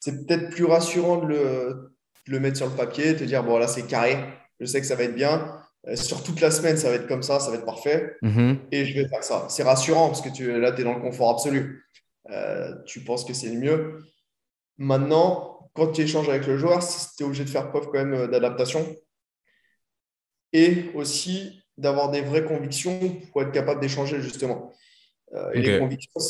C'est 0.00 0.26
peut-être 0.26 0.50
plus 0.50 0.64
rassurant 0.64 1.16
de 1.16 1.26
le, 1.26 1.92
le, 2.26 2.40
mettre 2.40 2.58
sur 2.58 2.66
le 2.66 2.74
papier, 2.74 3.16
te 3.16 3.24
dire, 3.24 3.42
bon, 3.42 3.56
là, 3.56 3.66
c'est 3.66 3.86
carré, 3.86 4.18
je 4.60 4.66
sais 4.66 4.80
que 4.80 4.86
ça 4.86 4.96
va 4.96 5.04
être 5.04 5.14
bien. 5.14 5.56
Euh, 5.88 5.96
sur 5.96 6.22
toute 6.22 6.40
la 6.40 6.50
semaine, 6.50 6.76
ça 6.76 6.90
va 6.90 6.96
être 6.96 7.06
comme 7.06 7.22
ça, 7.22 7.40
ça 7.40 7.50
va 7.50 7.56
être 7.56 7.64
parfait. 7.64 8.16
Mm-hmm. 8.22 8.56
Et 8.72 8.84
je 8.84 9.00
vais 9.00 9.08
faire 9.08 9.24
ça. 9.24 9.46
C'est 9.48 9.62
rassurant 9.62 10.08
parce 10.08 10.20
que 10.20 10.28
tu, 10.28 10.60
là, 10.60 10.72
tu 10.72 10.82
es 10.82 10.84
dans 10.84 10.94
le 10.94 11.00
confort 11.00 11.30
absolu. 11.30 11.86
Euh, 12.30 12.74
tu 12.84 13.00
penses 13.00 13.24
que 13.24 13.32
c'est 13.32 13.48
le 13.48 13.58
mieux. 13.58 13.98
Maintenant, 14.76 15.70
quand 15.74 15.92
tu 15.92 16.02
échanges 16.02 16.28
avec 16.28 16.46
le 16.46 16.58
joueur, 16.58 16.80
tu 16.80 17.22
es 17.22 17.26
obligé 17.26 17.44
de 17.44 17.48
faire 17.48 17.70
preuve 17.70 17.86
quand 17.86 18.04
même 18.04 18.26
d'adaptation 18.26 18.84
et 20.52 20.90
aussi 20.94 21.62
d'avoir 21.78 22.10
des 22.10 22.20
vraies 22.20 22.44
convictions 22.44 22.98
pour 23.30 23.42
être 23.42 23.52
capable 23.52 23.80
d'échanger 23.80 24.20
justement. 24.20 24.72
Euh, 25.34 25.52
et 25.52 25.60
les, 25.60 25.78
convictions, 25.78 26.20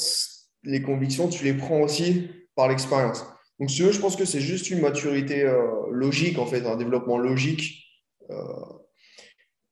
les 0.65 0.83
convictions, 0.83 1.29
tu 1.29 1.45
les 1.45 1.55
prends 1.55 1.81
aussi 1.81 2.31
par 2.55 2.69
l'expérience. 2.69 3.25
Donc, 3.59 3.71
si 3.71 3.77
tu 3.77 3.83
veux, 3.85 3.93
je 3.93 4.01
pense 4.01 4.17
que 4.17 4.25
c'est 4.25 4.41
juste 4.41 4.71
une 4.71 4.81
maturité 4.81 5.43
euh, 5.43 5.63
logique, 5.91 6.39
en 6.39 6.47
fait, 6.47 6.67
un 6.67 6.77
développement 6.77 7.19
logique. 7.19 7.85
Euh, 8.31 8.37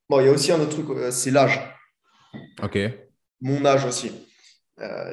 bon, 0.08 0.20
il 0.20 0.26
y 0.26 0.28
a 0.28 0.32
aussi 0.32 0.52
un 0.52 0.60
autre 0.60 0.82
truc, 0.82 0.86
c'est 1.10 1.30
l'âge. 1.30 1.60
Ok. 2.62 2.78
Mon 3.40 3.64
âge 3.64 3.84
aussi. 3.84 4.12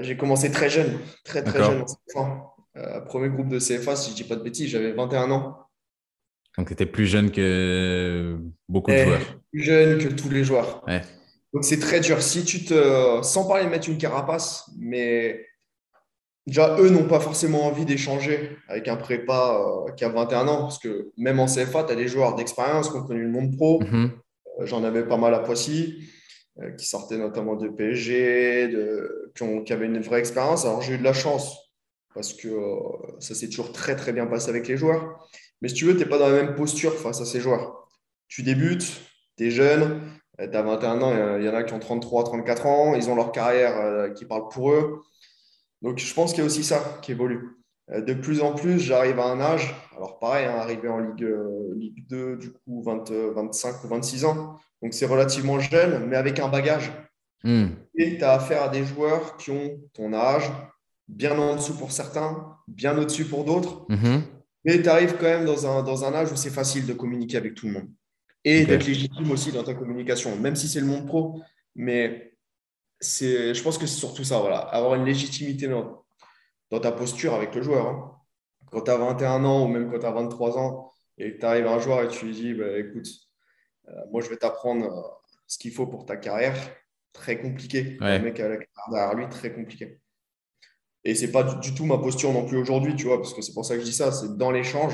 J'ai 0.01 0.17
commencé 0.17 0.51
très 0.51 0.69
jeune, 0.69 1.00
très 1.23 1.43
très 1.43 1.63
jeune 1.63 1.85
premier 3.05 3.29
groupe 3.29 3.50
de 3.50 3.59
CFA, 3.59 3.95
si 3.95 4.11
je 4.11 4.11
ne 4.11 4.17
dis 4.17 4.23
pas 4.23 4.35
de 4.35 4.43
bêtises, 4.43 4.69
j'avais 4.69 4.91
21 4.93 5.29
ans. 5.31 5.59
Donc, 6.58 6.67
tu 6.67 6.74
étais 6.74 6.86
plus 6.86 7.05
jeune 7.05 7.31
que 7.31 8.38
beaucoup 8.67 8.91
de 8.91 8.96
eh, 8.96 9.05
joueurs. 9.05 9.39
Plus 9.51 9.63
jeune 9.63 9.98
que 9.98 10.10
tous 10.10 10.29
les 10.29 10.43
joueurs. 10.43 10.84
Ouais. 10.88 11.01
Donc, 11.53 11.63
c'est 11.63 11.79
très 11.79 12.00
dur. 12.00 12.22
Si 12.22 12.43
tu 12.43 12.63
te. 12.63 13.22
Sans 13.24 13.48
parler 13.48 13.65
de 13.65 13.70
mettre 13.70 13.89
une 13.89 13.98
carapace, 13.98 14.70
mais 14.77 15.46
déjà, 16.46 16.77
eux 16.79 16.89
n'ont 16.89 17.08
pas 17.08 17.20
forcément 17.20 17.65
envie 17.65 17.86
d'échanger 17.86 18.58
avec 18.67 18.88
un 18.88 18.98
prépa 18.98 19.86
euh, 19.88 19.91
qui 19.93 20.03
a 20.03 20.10
21 20.10 20.48
ans. 20.48 20.62
Parce 20.62 20.79
que 20.79 21.12
même 21.17 21.39
en 21.39 21.46
CFA, 21.46 21.84
tu 21.86 21.93
as 21.93 21.96
des 21.96 22.08
joueurs 22.08 22.36
d'expérience 22.36 22.89
qui 22.89 22.98
ont 22.98 23.03
connu 23.03 23.24
le 23.24 23.29
monde 23.29 23.55
pro. 23.55 23.81
Mm-hmm. 23.81 24.10
Euh, 24.60 24.65
j'en 24.65 24.84
avais 24.84 25.05
pas 25.05 25.17
mal 25.17 25.34
à 25.34 25.39
Poissy, 25.39 26.03
euh, 26.60 26.72
qui 26.72 26.86
sortaient 26.86 27.17
notamment 27.17 27.55
de 27.55 27.70
PSG, 27.70 28.67
de... 28.67 29.31
Qui, 29.36 29.43
ont... 29.43 29.63
qui 29.63 29.72
avaient 29.72 29.86
une 29.86 30.00
vraie 30.00 30.20
expérience. 30.20 30.65
Alors, 30.65 30.81
j'ai 30.81 30.96
eu 30.96 30.98
de 30.98 31.03
la 31.03 31.13
chance 31.13 31.58
parce 32.13 32.34
que 32.34 32.50
ça 33.20 33.34
s'est 33.36 33.48
toujours 33.48 33.72
très, 33.72 33.96
très 33.96 34.12
bien 34.12 34.25
passé 34.25 34.50
avec 34.50 34.67
les 34.67 34.75
joueurs. 34.75 35.17
Mais 35.61 35.69
si 35.69 35.75
tu 35.75 35.85
veux, 35.85 35.93
tu 35.93 35.99
n'es 35.99 36.05
pas 36.05 36.17
dans 36.17 36.29
la 36.29 36.43
même 36.43 36.55
posture 36.55 36.93
face 36.93 37.21
à 37.21 37.25
ces 37.25 37.39
joueurs. 37.39 37.87
Tu 38.27 38.43
débutes, 38.43 39.01
tu 39.37 39.47
es 39.47 39.51
jeune, 39.51 40.01
tu 40.37 40.43
as 40.43 40.61
21 40.61 41.01
ans, 41.01 41.37
il 41.37 41.45
y 41.45 41.49
en 41.49 41.53
a 41.53 41.63
qui 41.63 41.73
ont 41.73 41.79
33, 41.79 42.23
34 42.23 42.65
ans, 42.65 42.95
ils 42.95 43.09
ont 43.09 43.15
leur 43.15 43.31
carrière 43.31 43.77
euh, 43.77 44.09
qui 44.09 44.25
parle 44.25 44.47
pour 44.49 44.71
eux. 44.71 45.01
Donc 45.81 45.97
je 45.97 46.13
pense 46.13 46.31
qu'il 46.31 46.39
y 46.39 46.43
a 46.43 46.45
aussi 46.45 46.63
ça 46.63 46.99
qui 47.01 47.11
évolue. 47.11 47.57
Euh, 47.91 48.01
de 48.01 48.13
plus 48.13 48.41
en 48.41 48.53
plus, 48.53 48.79
j'arrive 48.79 49.19
à 49.19 49.25
un 49.25 49.39
âge, 49.39 49.75
alors 49.95 50.19
pareil, 50.19 50.45
hein, 50.45 50.55
arrivé 50.57 50.87
en 50.87 50.99
Ligue, 50.99 51.23
euh, 51.23 51.73
Ligue 51.75 52.07
2, 52.07 52.37
du 52.37 52.51
coup 52.51 52.83
25 52.83 53.83
ou 53.83 53.87
26 53.87 54.25
ans, 54.25 54.57
donc 54.81 54.93
c'est 54.93 55.05
relativement 55.05 55.59
jeune, 55.59 56.05
mais 56.07 56.15
avec 56.15 56.39
un 56.39 56.47
bagage. 56.47 56.91
Hmm. 57.43 57.67
Et 57.95 58.17
tu 58.17 58.23
as 58.23 58.33
affaire 58.33 58.63
à 58.63 58.69
des 58.69 58.85
joueurs 58.85 59.37
qui 59.37 59.51
ont 59.51 59.79
ton 59.93 60.13
âge, 60.13 60.49
bien 61.07 61.37
en 61.37 61.55
dessous 61.55 61.75
pour 61.75 61.91
certains, 61.91 62.55
bien 62.67 62.97
au-dessus 62.97 63.25
pour 63.25 63.43
d'autres. 63.43 63.85
Mm-hmm. 63.89 64.21
Mais 64.65 64.81
tu 64.81 64.89
arrives 64.89 65.15
quand 65.17 65.23
même 65.23 65.45
dans 65.45 65.65
un, 65.65 65.83
dans 65.83 66.05
un 66.05 66.13
âge 66.13 66.31
où 66.31 66.35
c'est 66.35 66.49
facile 66.51 66.85
de 66.85 66.93
communiquer 66.93 67.37
avec 67.37 67.55
tout 67.55 67.67
le 67.67 67.73
monde. 67.73 67.89
et 68.43 68.65
d'être 68.65 68.85
légitime 68.85 69.29
aussi 69.31 69.51
dans 69.51 69.63
ta 69.63 69.73
communication, 69.73 70.35
même 70.35 70.55
si 70.55 70.67
c'est 70.67 70.79
le 70.79 70.87
monde 70.87 71.07
pro. 71.07 71.41
Mais 71.75 72.33
je 73.01 73.61
pense 73.61 73.77
que 73.77 73.85
c'est 73.85 73.99
surtout 73.99 74.23
ça, 74.23 74.39
voilà, 74.39 74.57
avoir 74.57 74.95
une 74.95 75.05
légitimité 75.05 75.67
dans, 75.67 76.03
dans 76.69 76.79
ta 76.79 76.91
posture 76.91 77.33
avec 77.33 77.53
le 77.55 77.61
joueur. 77.61 77.87
Hein. 77.87 78.17
Quand 78.71 78.81
tu 78.81 78.91
as 78.91 78.97
21 78.97 79.43
ans 79.43 79.65
ou 79.65 79.67
même 79.67 79.91
quand 79.91 79.99
tu 79.99 80.05
as 80.05 80.11
23 80.11 80.57
ans 80.57 80.93
et 81.17 81.33
que 81.33 81.39
tu 81.39 81.45
arrives 81.45 81.67
à 81.67 81.73
un 81.73 81.79
joueur 81.79 82.03
et 82.03 82.07
tu 82.07 82.25
lui 82.25 82.33
dis 82.33 82.53
bah, 82.53 82.77
écoute, 82.77 83.07
euh, 83.89 83.91
moi 84.11 84.21
je 84.21 84.29
vais 84.29 84.37
t'apprendre 84.37 84.85
euh, 84.85 85.29
ce 85.47 85.57
qu'il 85.57 85.71
faut 85.71 85.87
pour 85.87 86.05
ta 86.05 86.15
carrière, 86.15 86.55
très 87.13 87.39
compliqué. 87.39 87.97
Le 87.99 88.19
mec 88.19 88.39
a 88.39 88.47
la 88.47 88.57
carrière 88.57 88.89
derrière 88.89 89.15
lui, 89.15 89.29
très 89.29 89.53
compliqué. 89.53 89.99
Et 91.03 91.15
c'est 91.15 91.31
pas 91.31 91.43
du, 91.43 91.74
tout 91.74 91.86
ma 91.86 91.98
posture 91.98 92.31
non 92.31 92.46
plus 92.46 92.58
aujourd'hui, 92.58 92.96
tu 92.96 93.05
vois, 93.08 93.17
parce 93.17 93.34
que 93.34 93.41
c'est 93.41 93.53
pour 93.53 93.65
ça 93.65 93.75
que 93.75 93.81
je 93.81 93.86
dis 93.86 93.93
ça, 93.93 94.12
c'est 94.12 94.38
dans 94.38 94.51
l'échange, 94.51 94.93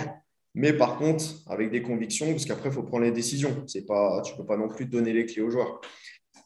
mais 0.56 0.74
par 0.74 0.98
contre, 0.98 1.24
avec 1.48 1.70
des 1.70 1.82
convictions, 1.82 2.32
parce 2.32 2.46
qu'après, 2.46 2.70
il 2.70 2.72
faut 2.72 2.84
prendre 2.84 3.04
les 3.04 3.12
décisions. 3.12 3.64
C'est 3.68 3.86
pas, 3.86 4.22
tu 4.22 4.36
peux 4.36 4.46
pas 4.46 4.58
non 4.58 4.68
plus 4.68 4.86
donner 4.86 5.14
les 5.14 5.26
clés 5.26 5.42
aux 5.42 5.52
joueurs. 5.52 5.82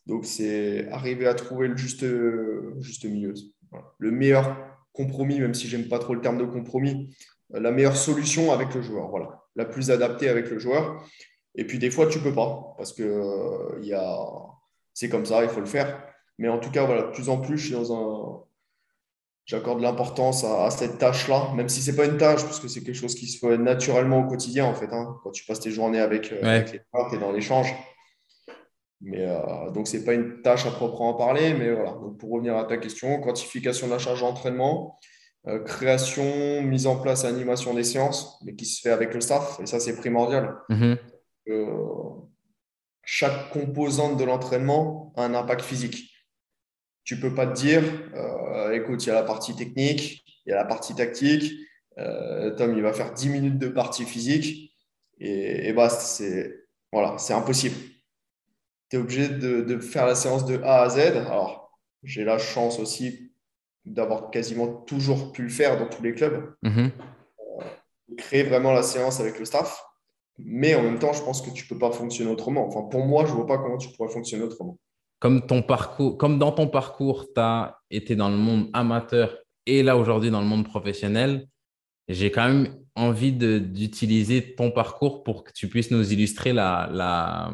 Donc, 0.06 0.26
c'est 0.26 0.90
arriver 0.90 1.28
à 1.28 1.34
trouver 1.34 1.68
le 1.68 1.78
juste, 1.78 2.06
juste 2.80 3.06
milieu. 3.06 3.34
Le 4.00 4.12
meilleur 4.12 4.58
compromis, 4.92 5.40
même 5.40 5.54
si 5.54 5.68
j'aime 5.68 5.88
pas 5.88 6.00
trop 6.00 6.14
le 6.14 6.22
terme 6.22 6.38
de 6.38 6.44
compromis, 6.44 7.16
la 7.52 7.72
meilleure 7.72 7.96
solution 7.96 8.52
avec 8.52 8.74
le 8.74 8.82
joueur. 8.82 9.10
Voilà, 9.10 9.44
la 9.56 9.66
plus 9.66 9.92
adaptée 9.92 10.28
avec 10.28 10.50
le 10.50 10.60
joueur. 10.60 11.06
Et 11.56 11.66
puis, 11.66 11.80
des 11.80 11.92
fois, 11.92 12.08
tu 12.08 12.20
peux 12.20 12.34
pas, 12.34 12.74
parce 12.78 12.92
que 12.94 13.04
euh, 13.04 13.96
a... 13.96 14.60
c'est 14.94 15.08
comme 15.08 15.26
ça, 15.26 15.44
il 15.44 15.50
faut 15.50 15.60
le 15.60 15.66
faire. 15.66 16.04
Mais 16.38 16.50
en 16.50 16.60
tout 16.60 16.72
cas, 16.72 16.86
voilà, 16.86 17.04
de 17.04 17.12
plus 17.12 17.30
en 17.30 17.38
plus, 17.38 17.58
je 17.58 17.66
suis 17.68 17.74
dans 17.74 17.94
un, 17.94 18.44
j'accorde 19.46 19.82
l'importance 19.82 20.44
à, 20.44 20.70
cette 20.72 20.98
tâche-là, 20.98 21.52
même 21.56 21.70
si 21.70 21.82
ce 21.82 21.92
n'est 21.92 21.98
pas 21.98 22.06
une 22.06 22.18
tâche, 22.18 22.44
parce 22.44 22.60
que 22.60 22.68
c'est 22.68 22.82
quelque 22.82 22.96
chose 22.96 23.16
qui 23.16 23.28
se 23.28 23.40
fait 23.40 23.58
naturellement 23.58 24.20
au 24.20 24.28
quotidien, 24.28 24.66
en 24.66 24.74
fait. 24.74 24.92
Hein. 24.92 25.18
quand 25.24 25.32
tu 25.32 25.46
passes 25.46 25.60
tes 25.60 25.72
journées 25.72 26.00
avec, 26.00 26.32
euh, 26.32 26.42
les 26.42 26.66
gens, 26.94 27.10
tu 27.10 27.16
es 27.16 27.20
dans 27.20 27.32
l'échange. 27.32 27.74
Mais 29.02 29.26
euh, 29.26 29.72
donc, 29.72 29.88
ce 29.88 29.98
n'est 29.98 30.04
pas 30.04 30.14
une 30.14 30.42
tâche 30.42 30.66
à 30.68 30.72
proprement 30.72 31.16
parler, 31.16 31.54
mais 31.54 31.72
voilà. 31.72 31.92
Donc, 31.92 32.20
pour 32.20 32.32
revenir 32.32 32.56
à 32.56 32.66
ta 32.66 32.78
question, 32.78 33.20
quantification 33.20 33.88
de 33.88 33.92
la 33.94 34.00
charge 34.00 34.22
d'entraînement, 34.22 35.00
euh, 35.48 35.60
création, 35.64 36.62
mise 36.62 36.86
en 36.86 36.98
place, 36.98 37.26
animation 37.26 37.74
des 37.74 37.84
séances, 37.84 38.40
mais 38.46 38.54
qui 38.54 38.66
se 38.66 38.80
fait 38.80 38.92
avec 38.92 39.14
le 39.14 39.22
staff, 39.22 39.60
et 39.60 39.66
ça, 39.66 39.80
c'est 39.80 39.96
primordial. 39.98 40.56
Mm-hmm. 40.70 40.98
chaque 43.04 43.50
composante 43.50 44.18
de 44.18 44.24
l'entraînement 44.24 45.12
a 45.18 45.26
un 45.26 45.34
impact 45.34 45.62
physique 45.62 46.11
tu 47.04 47.20
peux 47.20 47.34
pas 47.34 47.48
te 47.48 47.54
dire, 47.54 47.84
euh, 48.16 48.72
écoute, 48.74 49.04
il 49.06 49.08
y 49.08 49.12
a 49.12 49.16
la 49.16 49.24
partie 49.24 49.56
technique, 49.56 50.24
il 50.46 50.50
y 50.50 50.54
a 50.54 50.56
la 50.56 50.66
partie 50.66 50.96
tactique. 50.96 51.54
Euh, 51.98 52.52
Tom, 52.56 52.76
il 52.76 52.82
va 52.82 52.94
faire 52.94 53.14
10 53.14 53.30
minutes 53.30 53.58
de 53.58 53.68
partie 53.68 54.06
physique 54.06 54.74
et, 55.20 55.70
et 55.70 55.74
bah, 55.74 55.90
c'est 55.90 56.62
voilà, 56.92 57.18
impossible. 57.30 57.76
Tu 58.90 58.98
es 58.98 59.00
obligé 59.00 59.30
de, 59.30 59.80
faire 59.80 60.06
la 60.06 60.16
séance 60.16 60.46
de 60.46 60.62
A 60.64 60.82
à 60.82 60.90
Z. 60.90 61.00
Alors, 61.00 61.78
j'ai 62.04 62.24
la 62.24 62.38
chance 62.38 62.80
aussi 62.80 63.32
d'avoir 63.86 64.30
quasiment 64.30 64.68
toujours 64.68 65.32
pu 65.32 65.44
le 65.44 65.50
faire 65.50 65.78
dans 65.78 65.88
tous 65.88 66.04
les 66.04 66.14
clubs. 66.14 66.54
Mm-hmm. 66.64 66.92
Euh, 67.62 67.64
créer 68.18 68.44
vraiment 68.44 68.74
la 68.74 68.84
séance 68.84 69.20
avec 69.20 69.40
le 69.40 69.46
staff. 69.46 69.84
Mais 70.38 70.76
en 70.76 70.84
même 70.84 71.00
temps, 71.00 71.14
je 71.14 71.22
pense 71.22 71.42
que 71.42 71.50
tu 71.52 71.64
ne 71.64 71.70
peux 71.70 71.78
pas 71.78 71.92
fonctionner 71.92 72.32
autrement. 72.32 72.68
Enfin, 72.68 72.84
pour 72.84 73.06
moi, 73.06 73.26
je 73.26 73.32
ne 73.32 73.38
vois 73.38 73.48
pas 73.48 73.58
comment 73.58 73.78
tu 73.78 73.90
pourrais 73.90 74.12
fonctionner 74.12 74.44
autrement 74.44 74.78
comme, 75.22 75.40
dans 76.40 76.52
ton 76.52 76.68
parcours, 76.68 77.28
tu 77.34 77.40
as 77.40 77.80
été 77.92 78.16
dans 78.16 78.30
le 78.30 78.38
monde 78.38 78.70
amateur 78.74 79.38
et 79.68 79.84
là 79.84 79.96
aujourd'hui 79.96 80.32
dans 80.32 80.42
le 80.42 80.48
monde 80.48 80.66
professionnel, 80.66 81.48
j'ai 82.08 82.32
quand 82.32 82.48
même 82.48 82.76
envie 82.96 83.32
d'utiliser 83.32 84.56
ton 84.56 84.72
parcours 84.72 85.24
pour 85.24 85.44
que 85.44 85.52
tu 85.54 85.68
puisses 85.70 85.92
nous 85.92 86.12
illustrer 86.12 86.54
la, 86.54 87.52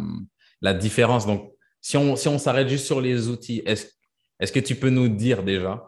différence. 0.79 1.27
Donc, 1.27 1.51
si 1.81 1.97
on 1.97 2.15
s'arrête 2.15 2.69
juste 2.69 2.85
sur 2.85 3.01
les 3.01 3.27
outils, 3.27 3.61
est-ce 3.65 3.87
est 4.39 4.51
que 4.51 4.61
tu 4.61 4.75
peux 4.75 4.89
nous 4.89 5.09
dire 5.09 5.43
déjà 5.43 5.83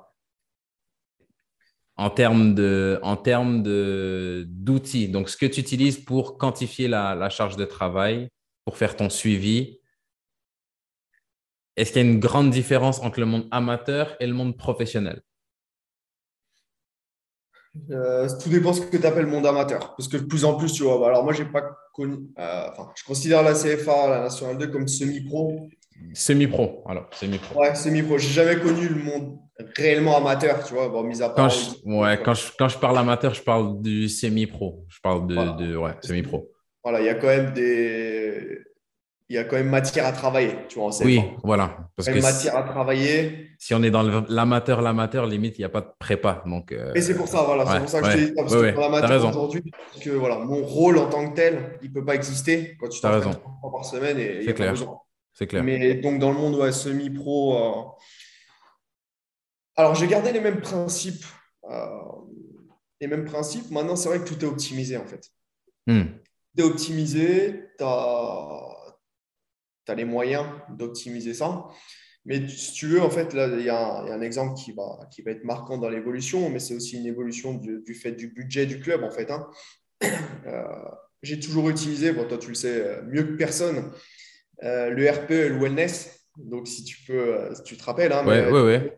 en 1.95 2.09
termes 2.09 2.53
d'outils, 4.43 5.07
donc 5.09 5.29
ce 5.29 5.38
que 5.38 5.45
tu 5.45 5.59
utilises 5.62 5.98
pour 5.98 6.38
quantifier 6.38 6.89
la 6.89 7.29
charge 7.29 7.55
de 7.55 7.65
travail, 7.65 8.29
pour 8.65 8.77
faire 8.77 8.95
ton 8.98 9.09
suivi, 9.09 9.79
est-ce 11.79 11.93
qu'il 11.93 12.03
y 12.03 12.05
a 12.05 12.12
une 12.12 12.19
grande 12.19 12.50
différence 12.50 13.00
entre 13.00 13.21
le 13.21 13.25
monde 13.25 13.48
amateur 13.51 14.17
et 14.19 14.27
le 14.27 14.33
monde 14.33 14.57
professionnel? 14.57 15.21
Euh, 17.91 18.27
tout 18.41 18.50
dépend 18.50 18.74
ce 18.74 18.81
que 18.81 18.98
tu 18.98 19.05
appelles 19.05 19.27
monde 19.27 19.45
amateur. 19.45 19.95
Parce 19.95 20.09
que 20.09 20.17
de 20.17 20.25
plus 20.25 20.43
en 20.43 20.55
plus, 20.55 20.74
tu 20.74 20.83
vois, 20.83 21.00
bah, 21.00 21.07
alors 21.07 21.24
moi, 21.24 21.31
j'ai 21.31 21.45
pas 21.45 21.63
connu. 21.93 22.17
Euh, 22.38 22.67
je 22.95 23.03
considère 23.05 23.43
la 23.43 23.53
CFA, 23.53 24.09
la 24.09 24.21
Nationale 24.24 24.57
2, 24.57 24.67
comme 24.67 24.89
semi-pro. 24.89 25.69
Semi-pro, 26.13 26.83
alors, 26.86 27.07
semi-pro. 27.13 27.62
Ouais, 27.62 27.74
semi-pro. 27.75 28.17
J'ai 28.17 28.29
jamais 28.29 28.59
connu 28.59 28.89
le 28.89 29.01
monde 29.01 29.38
réellement 29.77 30.17
amateur, 30.17 30.63
tu 30.65 30.74
vois, 30.74 30.89
bon, 30.89 31.03
mis 31.03 31.21
à 31.21 31.29
part. 31.29 31.48
Quand 31.48 31.50
je, 31.50 31.69
ouais, 31.86 32.19
quand 32.21 32.33
je, 32.33 32.51
quand 32.57 32.67
je 32.67 32.77
parle 32.77 32.98
amateur, 32.98 33.33
je 33.33 33.41
parle 33.41 33.81
du 33.81 34.09
semi-pro. 34.09 34.86
Je 34.89 35.00
parle 35.01 35.27
de, 35.27 35.36
de 35.63 35.77
ouais, 35.77 35.93
semi-pro. 36.01 36.51
Voilà, 36.83 37.00
il 37.01 37.05
y 37.05 37.09
a 37.09 37.15
quand 37.15 37.27
même 37.27 37.53
des 37.53 38.19
il 39.29 39.36
y 39.36 39.38
a 39.38 39.43
quand 39.43 39.57
même 39.57 39.69
matière 39.69 40.07
à 40.07 40.12
travailler, 40.12 40.55
tu 40.67 40.79
vois, 40.79 40.89
Oui, 41.03 41.21
voilà. 41.43 41.77
Parce 41.95 42.09
il 42.09 42.15
y 42.15 42.19
a 42.19 42.21
matière 42.21 42.57
à 42.57 42.63
travailler. 42.63 43.51
Si 43.59 43.75
on 43.75 43.83
est 43.83 43.91
dans 43.91 44.01
l'amateur, 44.27 44.81
l'amateur, 44.81 45.27
limite, 45.27 45.59
il 45.59 45.62
n'y 45.62 45.65
a 45.65 45.69
pas 45.69 45.81
de 45.81 45.89
prépa. 46.00 46.43
Donc, 46.48 46.71
euh, 46.71 46.93
Et 46.95 47.01
c'est 47.01 47.15
pour 47.15 47.27
ça, 47.27 47.43
voilà. 47.43 47.63
c'est 47.67 47.79
pour 47.79 47.89
ça 47.89 48.01
que 48.01 48.09
je 48.09 48.12
te 48.12 48.17
dis 48.17 48.31
parce 48.33 48.51
que 48.51 48.71
dans 48.71 48.81
l'amateur 48.81 49.29
aujourd'hui, 49.29 49.71
que 50.01 50.09
voilà, 50.09 50.39
mon 50.39 50.63
rôle 50.63 50.98
en 50.98 51.07
tant 51.07 51.29
que 51.29 51.36
tel, 51.36 51.77
il 51.83 51.89
ne 51.89 51.93
peut 51.93 52.03
pas 52.03 52.15
exister 52.15 52.75
quand 52.79 52.89
tu 52.89 53.00
t'entraînes 53.00 53.36
trois 53.36 53.57
fois 53.62 53.71
par 53.71 53.86
semaine 53.86 54.17
et 54.17 54.43
c'est 54.43 54.53
clair. 54.55 54.74
C'est 55.33 55.45
clair. 55.45 55.63
Mais 55.63 55.95
donc, 55.95 56.19
dans 56.19 56.31
le 56.31 56.38
monde 56.38 56.71
semi-pro, 56.71 57.55
euh, 57.55 57.83
alors 59.75 59.93
j'ai 59.93 60.07
gardé 60.07 60.31
les 60.31 60.41
mêmes 60.41 60.59
principes. 60.59 61.24
Euh, 61.69 61.86
les 63.00 63.07
mêmes 63.07 63.25
principes. 63.25 63.69
Maintenant, 63.69 63.95
c'est 63.95 64.09
vrai 64.09 64.19
que 64.19 64.27
tout 64.27 64.43
est 64.43 64.48
optimisé, 64.48 64.98
en 64.98 65.05
fait. 65.05 65.29
Hmm. 65.88 66.03
Tout 66.57 66.62
est 66.62 66.65
optimisé. 66.65 67.69
Tu 67.77 67.83
as 67.83 68.69
les 69.96 70.05
moyens 70.05 70.46
d'optimiser 70.69 71.34
ça. 71.34 71.65
Mais 72.25 72.48
si 72.48 72.74
tu 72.74 72.88
veux, 72.88 73.01
en 73.01 73.10
fait, 73.10 73.34
là, 73.34 73.48
il 73.48 73.65
y, 73.65 73.69
a 73.69 74.01
un 74.01 74.22
exemple 74.22 74.53
qui 74.53 74.72
va, 74.72 75.00
qui 75.12 75.22
va 75.22 75.31
être 75.31 75.43
marquant 75.43 75.77
dans 75.77 75.89
l'évolution, 75.89 76.50
mais 76.50 76.60
c'est 76.60 76.75
aussi 76.75 76.98
une 76.98 77.05
évolution 77.05 77.53
du, 77.53 77.93
fait 77.96 78.12
du 78.12 78.27
budget 78.27 78.65
du 78.65 78.79
club, 78.79 79.03
en 79.03 79.12
fait. 79.12 79.31
Hein. 79.31 79.48
Euh, 80.48 80.63
j'ai 81.22 81.39
toujours 81.39 81.69
utilisé, 81.69 82.13
bon, 82.13 82.25
toi 82.25 82.38
tu 82.38 82.48
le 82.48 82.55
sais 82.55 82.81
euh, 82.81 83.01
mieux 83.03 83.24
que 83.24 83.34
personne, 83.34 83.91
euh, 84.63 84.89
le 84.89 85.10
RPE 85.10 85.31
et 85.31 85.50
le 85.50 85.60
wellness. 85.60 86.25
Donc, 86.38 86.67
si 86.67 86.86
tu 86.86 86.98
peux, 87.05 87.53
si 87.53 87.63
tu 87.63 87.75
te 87.75 87.84
rappelles, 87.84 88.13
hein, 88.13 88.24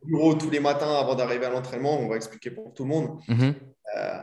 bureau 0.03 0.35
tous 0.35 0.51
les 0.51 0.59
matins 0.59 0.93
avant 0.93 1.15
d'arriver 1.15 1.45
à 1.45 1.49
l'entraînement, 1.49 1.99
on 1.99 2.07
va 2.07 2.15
expliquer 2.15 2.51
pour 2.51 2.73
tout 2.75 2.83
le 2.83 2.89
monde. 2.89 3.19
Mm-hmm. 3.27 3.53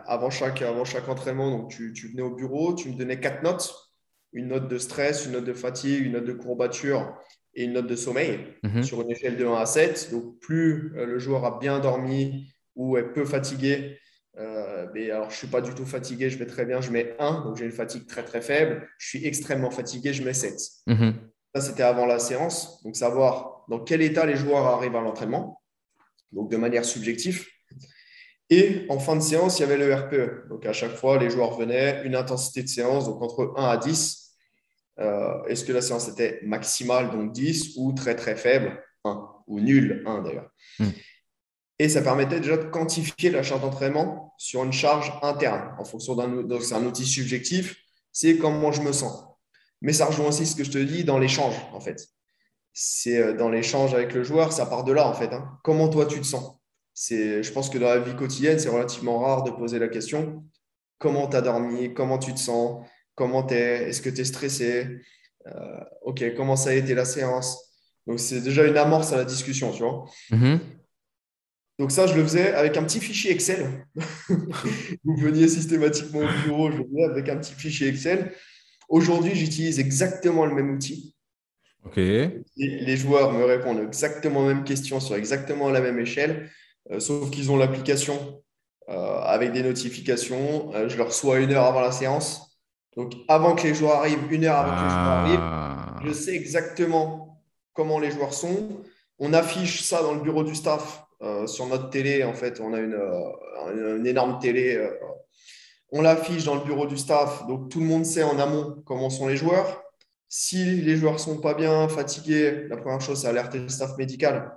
avant, 0.06 0.30
chaque, 0.30 0.62
avant 0.62 0.84
chaque 0.84 1.08
entraînement, 1.08 1.50
donc 1.50 1.70
tu, 1.70 1.92
tu 1.92 2.08
venais 2.08 2.22
au 2.22 2.34
bureau, 2.34 2.74
tu 2.74 2.88
me 2.90 2.94
donnais 2.94 3.18
quatre 3.18 3.42
notes 3.42 3.87
une 4.32 4.48
note 4.48 4.68
de 4.68 4.78
stress, 4.78 5.26
une 5.26 5.32
note 5.32 5.44
de 5.44 5.52
fatigue, 5.52 6.04
une 6.04 6.12
note 6.12 6.24
de 6.24 6.32
courbature 6.32 7.18
et 7.54 7.64
une 7.64 7.72
note 7.72 7.86
de 7.86 7.96
sommeil 7.96 8.40
mhm. 8.62 8.82
sur 8.82 9.00
une 9.02 9.10
échelle 9.10 9.36
de 9.36 9.46
1 9.46 9.54
à 9.54 9.66
7. 9.66 10.10
Donc, 10.12 10.38
plus 10.40 10.92
euh, 10.96 11.06
le 11.06 11.18
joueur 11.18 11.44
a 11.44 11.58
bien 11.58 11.80
dormi 11.80 12.52
ou 12.76 12.96
est 12.96 13.12
peu 13.12 13.24
fatigué, 13.24 13.98
euh, 14.38 14.86
mais 14.94 15.10
alors 15.10 15.30
je 15.30 15.34
ne 15.34 15.38
suis 15.38 15.46
pas 15.48 15.60
du 15.60 15.74
tout 15.74 15.86
fatigué, 15.86 16.30
je 16.30 16.38
vais 16.38 16.46
très 16.46 16.64
bien, 16.64 16.80
je 16.80 16.92
mets 16.92 17.16
1, 17.18 17.40
donc 17.40 17.56
j'ai 17.56 17.64
une 17.64 17.72
fatigue 17.72 18.06
très 18.06 18.22
très 18.22 18.40
faible. 18.40 18.88
Je 18.98 19.08
suis 19.08 19.26
extrêmement 19.26 19.70
fatigué, 19.70 20.12
je 20.12 20.22
mets 20.22 20.34
7. 20.34 20.54
Mhm. 20.86 21.14
Ça, 21.54 21.60
c'était 21.62 21.82
avant 21.82 22.06
la 22.06 22.18
séance. 22.18 22.82
Donc, 22.84 22.94
savoir 22.94 23.64
dans 23.68 23.80
quel 23.80 24.02
état 24.02 24.26
les 24.26 24.36
joueurs 24.36 24.66
arrivent 24.66 24.96
à 24.96 25.00
l'entraînement, 25.00 25.60
donc 26.32 26.50
de 26.50 26.56
manière 26.56 26.84
subjective. 26.84 27.46
Et 28.50 28.86
en 28.88 28.98
fin 28.98 29.16
de 29.16 29.20
séance, 29.20 29.58
il 29.58 29.62
y 29.62 29.64
avait 29.64 29.76
le 29.76 29.94
RPE. 29.94 30.48
Donc 30.48 30.64
à 30.64 30.72
chaque 30.72 30.94
fois, 30.94 31.18
les 31.18 31.30
joueurs 31.30 31.56
venaient, 31.58 32.02
une 32.04 32.14
intensité 32.14 32.62
de 32.62 32.68
séance, 32.68 33.06
donc 33.06 33.20
entre 33.22 33.52
1 33.56 33.64
à 33.68 33.76
10. 33.76 34.36
Euh, 35.00 35.44
est-ce 35.44 35.64
que 35.64 35.72
la 35.72 35.82
séance 35.82 36.08
était 36.08 36.40
maximale, 36.42 37.10
donc 37.10 37.32
10, 37.32 37.74
ou 37.76 37.92
très 37.92 38.16
très 38.16 38.36
faible, 38.36 38.82
1, 39.04 39.28
ou 39.46 39.60
nul, 39.60 40.02
1 40.06 40.22
d'ailleurs. 40.22 40.50
Hmm. 40.78 40.88
Et 41.78 41.88
ça 41.88 42.02
permettait 42.02 42.40
déjà 42.40 42.56
de 42.56 42.64
quantifier 42.64 43.30
la 43.30 43.42
charge 43.42 43.60
d'entraînement 43.60 44.34
sur 44.38 44.64
une 44.64 44.72
charge 44.72 45.12
interne, 45.22 45.74
en 45.78 45.84
fonction 45.84 46.16
d'un 46.16 46.42
donc 46.42 46.62
c'est 46.62 46.74
un 46.74 46.84
outil 46.84 47.06
subjectif, 47.06 47.76
c'est 48.12 48.36
comment 48.38 48.72
je 48.72 48.82
me 48.82 48.92
sens. 48.92 49.24
Mais 49.80 49.92
ça 49.92 50.06
rejoint 50.06 50.26
aussi 50.26 50.44
ce 50.44 50.56
que 50.56 50.64
je 50.64 50.72
te 50.72 50.78
dis 50.78 51.04
dans 51.04 51.18
l'échange, 51.18 51.54
en 51.72 51.80
fait. 51.80 52.08
C'est 52.72 53.18
euh, 53.18 53.32
dans 53.34 53.48
l'échange 53.48 53.94
avec 53.94 54.12
le 54.12 54.24
joueur, 54.24 54.52
ça 54.52 54.66
part 54.66 54.82
de 54.84 54.92
là, 54.92 55.06
en 55.06 55.14
fait. 55.14 55.32
Hein. 55.32 55.58
Comment 55.62 55.88
toi 55.88 56.06
tu 56.06 56.18
te 56.18 56.26
sens? 56.26 56.56
Je 57.00 57.52
pense 57.52 57.70
que 57.70 57.78
dans 57.78 57.88
la 57.88 58.00
vie 58.00 58.16
quotidienne, 58.16 58.58
c'est 58.58 58.68
relativement 58.68 59.20
rare 59.20 59.44
de 59.44 59.50
poser 59.50 59.78
la 59.78 59.88
question 59.88 60.44
comment 60.98 61.28
tu 61.28 61.36
as 61.36 61.40
dormi, 61.40 61.94
comment 61.94 62.18
tu 62.18 62.34
te 62.34 62.38
sens, 62.38 62.84
comment 63.14 63.44
tu 63.44 63.54
es, 63.54 63.88
est-ce 63.88 64.02
que 64.02 64.10
tu 64.10 64.20
es 64.20 64.24
stressé, 64.24 65.00
euh, 65.46 65.80
ok, 66.02 66.34
comment 66.36 66.56
ça 66.56 66.70
a 66.70 66.74
été 66.74 66.94
la 66.94 67.04
séance. 67.04 67.64
Donc, 68.06 68.20
c'est 68.20 68.40
déjà 68.40 68.66
une 68.66 68.76
amorce 68.76 69.12
à 69.12 69.16
la 69.16 69.24
discussion, 69.24 69.70
tu 69.72 69.82
vois. 69.82 70.06
Mm-hmm. 70.30 70.58
Donc, 71.78 71.92
ça, 71.92 72.06
je 72.06 72.14
le 72.14 72.22
faisais 72.22 72.52
avec 72.54 72.76
un 72.76 72.82
petit 72.82 73.00
fichier 73.00 73.30
Excel. 73.30 73.86
Vous 75.04 75.16
veniez 75.16 75.46
systématiquement 75.48 76.20
au 76.20 76.42
bureau, 76.44 76.70
je 76.70 77.10
avec 77.10 77.28
un 77.28 77.36
petit 77.36 77.54
fichier 77.54 77.88
Excel 77.88 78.32
Aujourd'hui, 78.88 79.34
j'utilise 79.34 79.78
exactement 79.78 80.46
le 80.46 80.54
même 80.54 80.70
outil. 80.70 81.14
Ok. 81.84 81.96
Les 81.96 82.96
joueurs 82.96 83.32
me 83.32 83.44
répondent 83.44 83.80
exactement 83.86 84.40
aux 84.40 84.46
mêmes 84.46 84.64
questions 84.64 84.98
sur 84.98 85.14
exactement 85.14 85.70
la 85.70 85.80
même 85.80 85.98
échelle, 86.00 86.50
sauf 86.98 87.30
qu'ils 87.30 87.50
ont 87.50 87.56
l'application 87.56 88.42
euh, 88.88 89.20
avec 89.20 89.52
des 89.52 89.62
notifications. 89.62 90.72
Euh, 90.74 90.88
je 90.88 90.96
leur 90.96 91.08
reçois 91.08 91.38
une 91.40 91.52
heure 91.52 91.64
avant 91.64 91.80
la 91.80 91.92
séance. 91.92 92.58
Donc, 92.96 93.12
avant 93.28 93.54
que 93.54 93.64
les 93.64 93.74
joueurs 93.74 93.96
arrivent, 93.96 94.26
une 94.30 94.44
heure 94.44 94.56
avant 94.56 94.70
que 94.76 94.82
les 94.84 94.90
joueurs 94.90 95.18
arrivent, 95.22 95.40
Ah. 95.42 96.00
je 96.04 96.12
sais 96.12 96.34
exactement 96.34 97.42
comment 97.74 97.98
les 97.98 98.10
joueurs 98.10 98.32
sont. 98.34 98.68
On 99.18 99.32
affiche 99.34 99.82
ça 99.82 100.02
dans 100.02 100.14
le 100.14 100.20
bureau 100.20 100.42
du 100.42 100.54
staff 100.54 101.04
euh, 101.22 101.46
sur 101.46 101.66
notre 101.66 101.90
télé. 101.90 102.24
En 102.24 102.32
fait, 102.34 102.60
on 102.60 102.72
a 102.72 102.78
une, 102.78 102.94
euh, 102.94 103.96
une 103.98 104.06
énorme 104.06 104.38
télé. 104.38 104.76
euh, 104.76 104.90
on 105.90 106.02
l'affiche 106.02 106.44
dans 106.44 106.54
le 106.54 106.60
bureau 106.62 106.86
du 106.86 106.96
staff. 106.98 107.46
Donc, 107.46 107.70
tout 107.70 107.80
le 107.80 107.86
monde 107.86 108.04
sait 108.04 108.22
en 108.22 108.38
amont 108.38 108.82
comment 108.84 109.10
sont 109.10 109.26
les 109.26 109.36
joueurs. 109.36 109.82
Si 110.28 110.64
les 110.82 110.96
joueurs 110.96 111.14
ne 111.14 111.18
sont 111.18 111.38
pas 111.40 111.54
bien, 111.54 111.88
fatigués, 111.88 112.66
la 112.68 112.76
première 112.76 113.00
chose, 113.00 113.20
c'est 113.22 113.28
alerter 113.28 113.58
le 113.58 113.68
staff 113.68 113.96
médical 113.96 114.34
euh, 114.36 114.48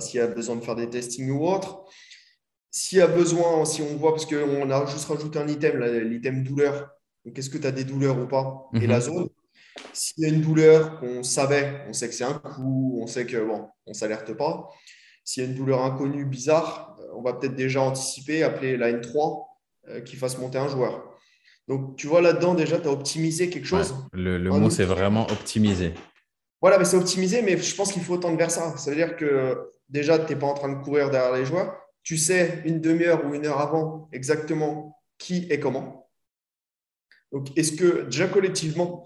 s'il 0.00 0.20
y 0.20 0.22
a 0.22 0.26
besoin 0.26 0.56
de 0.56 0.60
faire 0.62 0.76
des 0.76 0.88
testings 0.88 1.30
ou 1.30 1.46
autre. 1.46 1.84
S'il 2.70 2.98
y 2.98 3.00
a 3.00 3.06
besoin, 3.08 3.64
si 3.64 3.82
on 3.82 3.96
voit, 3.96 4.12
parce 4.12 4.26
qu'on 4.26 4.70
a 4.70 4.86
juste 4.86 5.06
rajouté 5.08 5.38
un 5.38 5.48
item, 5.48 5.80
l'item 6.08 6.44
douleur. 6.44 6.88
Donc, 7.24 7.38
est-ce 7.38 7.50
que 7.50 7.58
tu 7.58 7.66
as 7.66 7.72
des 7.72 7.84
douleurs 7.84 8.18
ou 8.18 8.26
pas? 8.26 8.68
Et 8.74 8.80
Mhm. 8.80 8.86
la 8.86 9.00
zone. 9.00 9.28
S'il 9.92 10.24
y 10.24 10.26
a 10.26 10.32
une 10.32 10.40
douleur 10.40 10.98
qu'on 11.00 11.22
savait, 11.22 11.82
on 11.88 11.92
sait 11.92 12.08
que 12.08 12.14
c'est 12.14 12.24
un 12.24 12.34
coup, 12.34 12.98
on 13.02 13.06
sait 13.06 13.26
que 13.26 13.36
bon, 13.38 13.68
on 13.86 13.90
ne 13.90 13.94
s'alerte 13.94 14.32
pas. 14.34 14.68
S'il 15.24 15.42
y 15.42 15.46
a 15.46 15.48
une 15.48 15.56
douleur 15.56 15.82
inconnue, 15.84 16.24
bizarre, 16.24 16.96
euh, 17.00 17.06
on 17.16 17.22
va 17.22 17.32
peut-être 17.34 17.54
déjà 17.54 17.80
anticiper, 17.82 18.42
appeler 18.42 18.76
la 18.76 18.90
N3 18.90 19.46
euh, 19.88 20.00
qui 20.00 20.16
fasse 20.16 20.38
monter 20.38 20.58
un 20.58 20.68
joueur. 20.68 21.08
Donc, 21.68 21.96
tu 21.96 22.06
vois, 22.08 22.20
là-dedans, 22.20 22.54
déjà, 22.54 22.78
tu 22.80 22.88
as 22.88 22.92
optimisé 22.92 23.48
quelque 23.50 23.66
chose? 23.66 23.92
Ouais. 23.92 24.20
Le, 24.20 24.38
le 24.38 24.52
Un 24.52 24.58
mot, 24.58 24.70
c'est 24.70 24.84
vraiment 24.84 25.26
optimisé. 25.30 25.94
Voilà, 26.60 26.78
mais 26.78 26.84
c'est 26.84 26.96
optimisé, 26.96 27.42
mais 27.42 27.56
je 27.56 27.74
pense 27.74 27.92
qu'il 27.92 28.02
faut 28.02 28.18
tendre 28.18 28.36
vers 28.36 28.50
ça. 28.50 28.76
Ça 28.76 28.90
veut 28.90 28.96
dire 28.96 29.16
que 29.16 29.70
déjà, 29.88 30.18
tu 30.18 30.32
n'es 30.32 30.38
pas 30.38 30.46
en 30.46 30.54
train 30.54 30.68
de 30.68 30.82
courir 30.82 31.10
derrière 31.10 31.34
les 31.34 31.44
joueurs. 31.44 31.74
Tu 32.02 32.16
sais 32.16 32.62
une 32.64 32.80
demi-heure 32.80 33.24
ou 33.24 33.34
une 33.34 33.46
heure 33.46 33.60
avant 33.60 34.08
exactement 34.12 34.98
qui 35.18 35.46
et 35.50 35.60
comment. 35.60 36.08
Donc, 37.32 37.56
est-ce 37.56 37.72
que, 37.72 38.04
déjà 38.04 38.26
collectivement, 38.26 39.04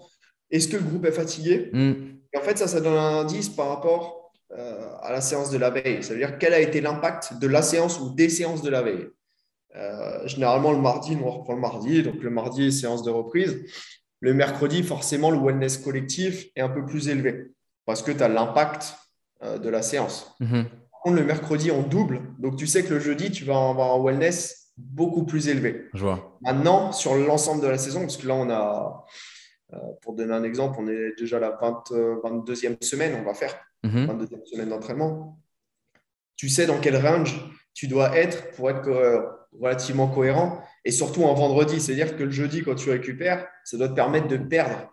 est-ce 0.49 0.67
que 0.67 0.77
le 0.77 0.83
groupe 0.83 1.05
est 1.05 1.11
fatigué 1.11 1.69
Hmm. 1.73 2.15
Et 2.33 2.37
en 2.37 2.41
fait, 2.41 2.57
ça, 2.57 2.67
ça 2.67 2.81
donne 2.81 2.97
un 2.97 3.19
indice 3.19 3.49
par 3.49 3.69
rapport 3.69 4.33
euh, 4.51 4.97
à 5.01 5.11
la 5.11 5.21
séance 5.21 5.51
de 5.51 5.57
la 5.57 5.69
veille. 5.69 6.03
Ça 6.03 6.13
veut 6.13 6.19
dire 6.19 6.37
quel 6.37 6.53
a 6.53 6.59
été 6.59 6.81
l'impact 6.81 7.39
de 7.39 7.47
la 7.47 7.61
séance 7.61 7.99
ou 7.99 8.13
des 8.13 8.29
séances 8.29 8.61
de 8.61 8.69
la 8.69 8.81
veille. 8.81 9.07
Euh, 9.75 10.27
généralement, 10.27 10.71
le 10.71 10.79
mardi, 10.79 11.15
nous 11.15 11.23
on 11.23 11.31
reprend 11.31 11.53
le 11.53 11.61
mardi. 11.61 12.03
Donc, 12.03 12.21
le 12.21 12.29
mardi, 12.29 12.71
séance 12.71 13.03
de 13.03 13.11
reprise. 13.11 13.63
Le 14.25 14.33
mercredi, 14.33 14.81
forcément, 14.81 15.29
le 15.29 15.37
wellness 15.37 15.77
collectif 15.77 16.47
est 16.55 16.61
un 16.61 16.69
peu 16.69 16.83
plus 16.83 17.09
élevé 17.09 17.51
parce 17.85 18.01
que 18.01 18.11
tu 18.11 18.23
as 18.23 18.27
l'impact 18.27 18.95
euh, 19.43 19.59
de 19.59 19.69
la 19.69 19.83
séance. 19.83 20.35
Mhm. 20.39 20.65
Par 20.91 21.01
contre, 21.03 21.17
le 21.17 21.23
mercredi, 21.23 21.69
on 21.69 21.83
double. 21.83 22.21
Donc, 22.39 22.55
tu 22.55 22.65
sais 22.65 22.83
que 22.83 22.95
le 22.95 22.99
jeudi, 22.99 23.29
tu 23.29 23.45
vas 23.45 23.69
avoir 23.69 23.93
un 23.93 24.03
wellness 24.03 24.71
beaucoup 24.77 25.25
plus 25.25 25.47
élevé. 25.47 25.89
Je 25.93 26.01
vois. 26.01 26.39
Maintenant, 26.41 26.91
sur 26.91 27.13
l'ensemble 27.13 27.61
de 27.61 27.67
la 27.67 27.77
saison, 27.77 27.99
parce 28.01 28.17
que 28.17 28.27
là, 28.27 28.33
on 28.33 28.49
a, 28.49 29.05
euh, 29.73 29.77
pour 30.01 30.15
donner 30.15 30.33
un 30.33 30.43
exemple, 30.43 30.77
on 30.79 30.87
est 30.87 31.15
déjà 31.19 31.37
à 31.37 31.41
la 31.41 31.51
20, 31.51 31.91
euh, 31.91 32.15
22e 32.23 32.77
semaine, 32.81 33.15
on 33.21 33.23
va 33.23 33.35
faire 33.35 33.55
Mhm. 33.83 34.07
22e 34.07 34.43
semaine 34.47 34.69
d'entraînement. 34.69 35.37
Tu 36.35 36.49
sais 36.49 36.65
dans 36.65 36.79
quel 36.79 36.97
range 36.97 37.39
tu 37.75 37.85
dois 37.87 38.17
être 38.17 38.49
pour 38.55 38.71
être 38.71 38.89
relativement 39.61 40.07
cohérent 40.07 40.63
et 40.85 40.91
surtout 40.91 41.23
en 41.23 41.33
vendredi. 41.33 41.81
C'est-à-dire 41.81 42.15
que 42.15 42.23
le 42.23 42.31
jeudi, 42.31 42.63
quand 42.63 42.75
tu 42.75 42.89
récupères, 42.89 43.47
ça 43.63 43.77
doit 43.77 43.89
te 43.89 43.93
permettre 43.95 44.27
de 44.27 44.37
perdre 44.37 44.89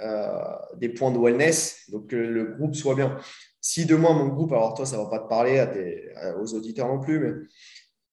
euh, 0.00 0.28
des 0.76 0.88
points 0.90 1.10
de 1.10 1.18
wellness, 1.18 1.84
donc 1.88 2.08
que 2.10 2.16
le 2.16 2.44
groupe 2.56 2.74
soit 2.74 2.94
bien. 2.94 3.18
Si 3.60 3.86
demain, 3.86 4.12
mon 4.12 4.28
groupe, 4.28 4.52
alors 4.52 4.74
toi, 4.74 4.84
ça 4.86 4.96
ne 4.98 5.02
va 5.04 5.08
pas 5.10 5.20
te 5.20 5.28
parler 5.28 5.58
à 5.58 5.66
tes- 5.66 6.12
à- 6.16 6.36
aux 6.36 6.54
auditeurs 6.54 6.88
non 6.88 7.00
plus, 7.00 7.18
mais 7.20 7.32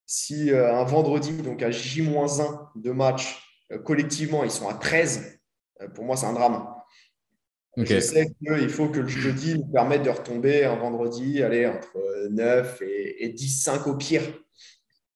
si 0.05 0.51
euh, 0.51 0.73
un 0.75 0.84
vendredi, 0.84 1.34
donc 1.41 1.62
à 1.63 1.71
J-1 1.71 2.71
de 2.75 2.91
match, 2.91 3.43
euh, 3.71 3.79
collectivement, 3.79 4.43
ils 4.43 4.51
sont 4.51 4.67
à 4.69 4.73
13, 4.75 5.39
euh, 5.82 5.88
pour 5.89 6.03
moi, 6.05 6.15
c'est 6.15 6.25
un 6.27 6.34
drame. 6.34 6.67
Je 7.86 7.99
sais 8.01 8.34
qu'il 8.43 8.69
faut 8.69 8.89
que 8.89 8.99
le 8.99 9.08
jeudi 9.08 9.58
nous 9.58 9.67
permette 9.71 10.03
de 10.03 10.10
retomber 10.10 10.65
un 10.65 10.75
vendredi, 10.75 11.41
aller 11.41 11.65
entre 11.67 12.27
9 12.29 12.82
et, 12.82 13.25
et 13.25 13.29
10, 13.29 13.63
5 13.63 13.88
au 13.88 13.95
pire. 13.95 14.21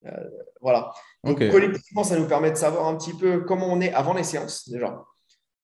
Euh, 0.06 0.10
voilà. 0.60 0.90
Donc, 1.24 1.38
collectivement, 1.50 2.04
ça 2.04 2.18
nous 2.18 2.26
permet 2.26 2.50
de 2.50 2.56
savoir 2.56 2.86
un 2.86 2.96
petit 2.96 3.14
peu 3.14 3.40
comment 3.40 3.72
on 3.72 3.80
est 3.80 3.92
avant 3.92 4.14
les 4.14 4.24
séances, 4.24 4.68
déjà. 4.68 5.02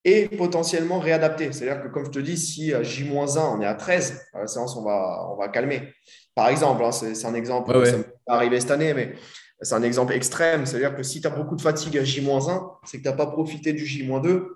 Et 0.04 0.28
potentiellement 0.28 0.98
réadapter. 0.98 1.52
C'est-à-dire 1.52 1.82
que, 1.82 1.88
comme 1.88 2.06
je 2.06 2.10
te 2.10 2.18
dis, 2.18 2.38
si 2.38 2.72
à 2.72 2.82
J-1, 2.82 3.38
on 3.38 3.60
est 3.60 3.66
à 3.66 3.74
13, 3.74 4.22
à 4.32 4.40
la 4.40 4.46
séance, 4.46 4.74
on 4.76 4.82
va, 4.82 5.28
on 5.30 5.36
va 5.36 5.48
calmer. 5.48 5.92
Par 6.34 6.48
exemple, 6.48 6.82
hein, 6.82 6.92
c'est 6.92 7.26
un 7.26 7.34
exemple, 7.34 7.70
Ouais, 7.70 7.78
ouais. 7.78 7.90
ça 7.90 7.98
m'est 7.98 8.04
pas 8.26 8.34
arrivé 8.36 8.58
cette 8.60 8.70
année, 8.70 8.94
mais 8.94 9.14
c'est 9.60 9.74
un 9.74 9.82
exemple 9.82 10.14
extrême. 10.14 10.64
C'est-à-dire 10.64 10.96
que 10.96 11.02
si 11.02 11.20
tu 11.20 11.26
as 11.26 11.30
beaucoup 11.30 11.54
de 11.54 11.60
fatigue 11.60 11.98
à 11.98 12.04
J-1, 12.04 12.78
c'est 12.86 12.98
que 12.98 13.02
tu 13.02 13.08
n'as 13.08 13.14
pas 13.14 13.26
profité 13.26 13.74
du 13.74 13.84
J-2. 13.84 14.46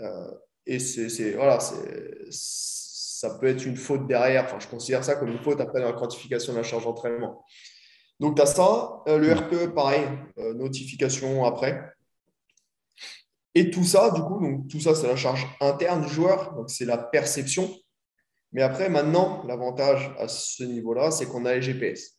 Euh, 0.00 0.30
et 0.64 0.78
c'est, 0.78 1.32
voilà, 1.32 1.58
ça 2.30 3.30
peut 3.38 3.46
être 3.46 3.66
une 3.66 3.76
faute 3.76 4.06
derrière. 4.06 4.44
Enfin, 4.44 4.58
je 4.60 4.68
considère 4.68 5.04
ça 5.04 5.16
comme 5.16 5.28
une 5.28 5.38
faute 5.38 5.60
après 5.60 5.80
dans 5.80 5.88
la 5.88 5.92
quantification 5.92 6.52
de 6.52 6.58
la 6.58 6.64
charge 6.64 6.84
d'entraînement. 6.84 7.44
Donc, 8.20 8.36
tu 8.36 8.42
as 8.42 8.46
ça. 8.46 9.02
Euh, 9.08 9.18
le 9.18 9.32
RPE, 9.32 9.74
pareil, 9.74 10.04
euh, 10.38 10.54
notification 10.54 11.44
après. 11.44 11.92
Et 13.54 13.70
tout 13.70 13.84
ça, 13.84 14.10
du 14.10 14.20
coup, 14.22 14.40
donc 14.40 14.68
tout 14.68 14.80
ça, 14.80 14.94
c'est 14.94 15.06
la 15.06 15.16
charge 15.16 15.46
interne 15.60 16.02
du 16.06 16.12
joueur, 16.12 16.54
donc 16.54 16.70
c'est 16.70 16.84
la 16.84 16.98
perception. 16.98 17.74
Mais 18.52 18.62
après, 18.62 18.88
maintenant, 18.88 19.42
l'avantage 19.46 20.14
à 20.18 20.28
ce 20.28 20.62
niveau-là, 20.62 21.10
c'est 21.10 21.26
qu'on 21.26 21.44
a 21.44 21.54
les 21.54 21.62
GPS. 21.62 22.18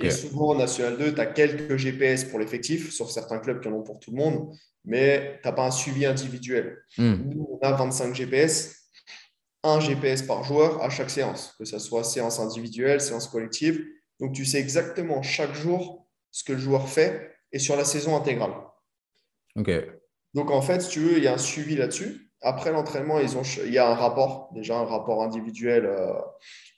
Et 0.00 0.10
souvent, 0.10 0.50
en 0.50 0.54
National 0.56 0.98
2, 0.98 1.14
tu 1.14 1.20
as 1.20 1.26
quelques 1.26 1.76
GPS 1.76 2.24
pour 2.24 2.38
l'effectif, 2.38 2.92
sur 2.92 3.10
certains 3.10 3.38
clubs 3.38 3.60
qui 3.60 3.68
en 3.68 3.72
ont 3.72 3.82
pour 3.82 4.00
tout 4.00 4.10
le 4.10 4.16
monde, 4.16 4.52
mais 4.84 5.38
tu 5.42 5.48
n'as 5.48 5.52
pas 5.52 5.66
un 5.66 5.70
suivi 5.70 6.04
individuel. 6.04 6.78
Hmm. 6.98 7.14
Nous, 7.24 7.48
on 7.50 7.58
a 7.64 7.72
25 7.72 8.14
GPS, 8.14 8.90
un 9.62 9.78
GPS 9.80 10.22
par 10.22 10.42
joueur 10.44 10.82
à 10.82 10.90
chaque 10.90 11.10
séance, 11.10 11.54
que 11.58 11.64
ce 11.64 11.78
soit 11.78 12.04
séance 12.04 12.40
individuelle, 12.40 13.00
séance 13.00 13.28
collective. 13.28 13.84
Donc, 14.20 14.32
tu 14.32 14.44
sais 14.44 14.58
exactement 14.58 15.22
chaque 15.22 15.54
jour 15.54 16.06
ce 16.30 16.44
que 16.44 16.52
le 16.52 16.58
joueur 16.58 16.88
fait 16.88 17.34
et 17.52 17.58
sur 17.58 17.76
la 17.76 17.84
saison 17.84 18.16
intégrale. 18.16 18.52
Ok. 19.56 19.70
Donc, 20.34 20.50
en 20.50 20.62
fait, 20.62 20.80
si 20.80 20.88
tu 20.90 21.00
veux, 21.00 21.16
il 21.18 21.24
y 21.24 21.28
a 21.28 21.34
un 21.34 21.38
suivi 21.38 21.76
là-dessus. 21.76 22.30
Après 22.42 22.70
l'entraînement, 22.70 23.18
ils 23.18 23.36
ont, 23.38 23.42
il 23.64 23.72
y 23.72 23.78
a 23.78 23.88
un 23.90 23.94
rapport, 23.94 24.50
déjà 24.52 24.78
un 24.78 24.84
rapport 24.84 25.22
individuel 25.22 25.86
euh, 25.86 26.12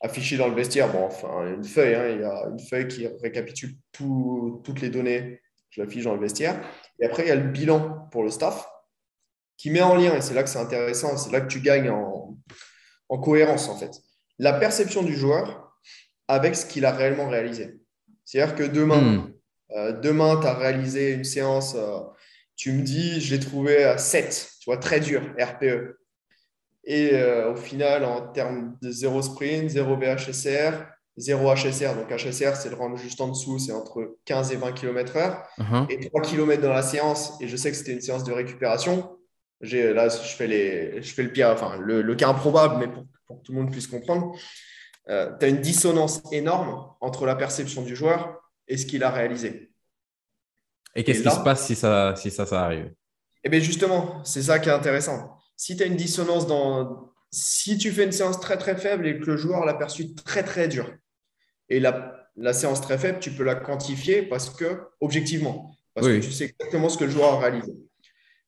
affiché 0.01 0.37
dans 0.37 0.49
le 0.49 0.55
vestiaire. 0.55 0.91
Bon, 0.93 1.05
enfin, 1.05 1.53
une 1.53 1.65
feuille, 1.65 1.95
hein, 1.95 2.09
il 2.09 2.21
y 2.21 2.25
a 2.25 2.47
une 2.49 2.61
feuille 2.61 2.87
qui 2.87 3.07
récapitule 3.23 3.75
tout- 3.91 4.61
toutes 4.65 4.81
les 4.81 4.91
données. 4.91 5.41
Je 5.71 5.83
l'affiche 5.83 6.05
dans 6.05 6.15
le 6.15 6.21
vestiaire. 6.21 6.61
Et 7.01 7.07
après, 7.07 7.25
il 7.25 7.29
y 7.29 7.33
a 7.33 7.35
le 7.35 7.49
bilan 7.51 8.09
pour 8.13 8.23
le 8.23 8.31
staff 8.31 8.69
qui 9.57 9.71
met 9.71 9.83
en 9.83 9.97
lien, 9.97 10.15
et 10.15 10.21
c'est 10.21 10.35
là 10.35 10.45
que 10.45 10.49
c'est 10.49 10.61
intéressant, 10.61 11.17
c'est 11.17 11.33
là 11.33 11.41
que 11.41 11.49
tu 11.49 11.61
gagnes 11.61 11.91
en, 11.91 12.39
en 13.09 13.19
cohérence, 13.19 13.69
en 13.69 13.77
fait. 13.77 13.91
La 14.39 14.53
perception 14.53 15.03
du 15.03 15.17
joueur 15.17 15.68
avec 16.29 16.55
ce 16.55 16.67
qu'il 16.67 16.85
a 16.85 16.93
réellement 16.93 17.29
réalisé. 17.29 17.79
C'est-à-dire 18.25 18.55
que 18.55 18.63
demain, 18.65 19.01
Hmm. 19.01 19.33
euh, 19.77 19.93
demain, 19.93 20.39
tu 20.41 20.47
as 20.47 20.55
réalisé 20.55 21.13
une 21.13 21.25
séance, 21.25 21.75
euh, 21.77 21.99
tu 22.57 22.73
me 22.73 22.83
dis, 22.83 23.21
je 23.21 23.35
l'ai 23.35 23.41
trouvé 23.41 23.85
à 23.85 23.99
7, 23.99 24.51
tu 24.61 24.67
vois, 24.71 24.77
très 24.79 25.01
dur, 25.01 25.23
RPE. 25.41 25.97
Et 26.85 27.11
euh, 27.15 27.53
au 27.53 27.57
final, 27.57 28.05
en 28.05 28.21
termes 28.33 28.77
de 28.83 28.91
zéro 28.91 29.21
sprint, 29.23 29.71
zéro 29.71 29.97
BHSR, 29.97 30.87
zéro 31.17 31.53
HSR, 31.55 31.95
donc 31.97 32.11
HSR, 32.11 32.57
c'est 32.57 32.69
le 32.71 32.77
range 32.77 33.01
juste 33.03 33.21
en 33.21 33.29
dessous, 33.29 33.59
c'est 33.59 33.73
entre 33.73 34.17
15 34.25 34.53
et 34.53 34.57
20 34.57 34.73
km/h, 34.73 35.43
Uh-huh. 35.59 35.87
et 35.91 35.99
3 36.09 36.23
km 36.23 36.63
dans 36.63 36.73
la 36.73 36.83
séance, 36.83 37.35
et 37.41 37.49
je 37.49 37.57
sais 37.57 37.71
que 37.71 37.77
c'était 37.77 37.93
une 37.93 38.01
séance 38.01 38.25
de 38.25 38.33
récupération. 38.33 39.11
J'ai, 39.61 39.93
là, 39.93 40.09
je 40.09 40.17
fais, 40.17 40.47
les, 40.47 41.03
je 41.03 41.13
fais 41.13 41.25
le 41.25 41.33
pire, 41.33 41.51
enfin, 41.51 41.77
le, 41.81 42.01
le 42.01 42.15
cas 42.15 42.29
improbable, 42.29 42.77
mais 42.79 42.87
pour, 42.89 43.05
pour 43.27 43.39
que 43.39 43.43
tout 43.45 43.53
le 43.53 43.59
monde 43.61 43.73
puisse 43.73 43.89
comprendre. 43.89 44.33
Tu 45.09 45.45
as 45.45 45.49
une 45.49 45.61
dissonance 45.61 46.21
énorme 46.33 46.93
entre 47.01 47.27
la 47.27 47.35
perception 47.35 47.83
du 47.83 47.97
joueur 47.97 48.41
et 48.67 48.77
ce 48.77 48.87
qu'il 48.87 49.03
a 49.03 49.11
réalisé. 49.11 49.73
Et 50.95 51.05
qu'est-ce 51.05 51.23
qui 51.23 51.31
se 51.31 51.41
passe 51.41 51.67
si 51.67 51.75
ça, 51.75 52.15
si 52.17 52.31
ça, 52.31 52.45
ça 52.47 52.65
arrive? 52.65 52.93
Et 53.45 53.49
bien 53.49 53.61
justement, 53.61 54.23
c'est 54.25 54.43
ça 54.43 54.59
qui 54.59 54.69
est 54.69 54.73
intéressant. 54.73 55.39
Si 55.57 55.77
tu 55.77 55.83
as 55.83 55.87
une 55.87 55.97
dissonance 55.97 56.47
dans. 56.47 57.13
Si 57.31 57.77
tu 57.77 57.91
fais 57.93 58.05
une 58.05 58.13
séance 58.13 58.41
très 58.41 58.57
très 58.57 58.77
faible 58.77 59.07
et 59.07 59.19
que 59.21 59.27
le 59.27 59.37
joueur 59.37 59.65
l'a 59.67 59.75
perçue 59.75 60.15
très 60.15 60.43
très 60.43 60.67
dur, 60.67 60.91
et 61.69 61.79
la, 61.79 62.27
la 62.37 62.53
séance 62.55 62.81
très 62.81 62.97
faible, 62.99 63.19
tu 63.21 63.31
peux 63.31 63.45
la 63.45 63.55
quantifier 63.55 64.23
parce 64.23 64.49
que, 64.51 64.81
objectivement, 65.01 65.77
parce 65.95 66.07
Oui. 66.07 66.21
que 66.21 66.25
tu 66.25 66.33
sais 66.33 66.45
exactement 66.45 66.89
ce 66.89 66.97
que 66.97 67.05
le 67.05 67.11
joueur 67.11 67.35
a 67.35 67.39
réalisé. 67.41 67.73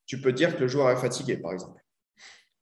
Tu 0.07 0.20
peux 0.20 0.33
dire 0.33 0.57
que 0.57 0.61
le 0.62 0.68
joueur 0.68 0.90
est 0.90 0.96
fatigué, 0.96 1.37
par 1.37 1.53
exemple. 1.53 1.80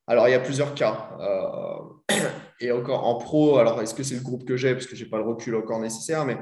Alors, 0.09 0.29
il 0.29 0.33
y 0.33 0.35
a 0.35 0.41
plusieurs 0.41 0.75
cas. 0.75 1.11
Euh, 1.21 2.17
et 2.61 2.73
encore 2.73 3.07
en 3.07 3.17
pro, 3.17 3.59
alors 3.59 3.81
est-ce 3.83 3.95
que 3.95 4.03
c'est 4.03 4.17
le 4.17 4.23
groupe 4.23 4.45
que 4.45 4.57
j'ai, 4.57 4.73
parce 4.73 4.87
que 4.87 4.97
je 4.97 5.05
n'ai 5.05 5.11
pas 5.11 5.19
le 5.19 5.25
recul 5.25 5.55
encore 5.55 5.79
nécessaire, 5.79 6.25
mais 6.25 6.39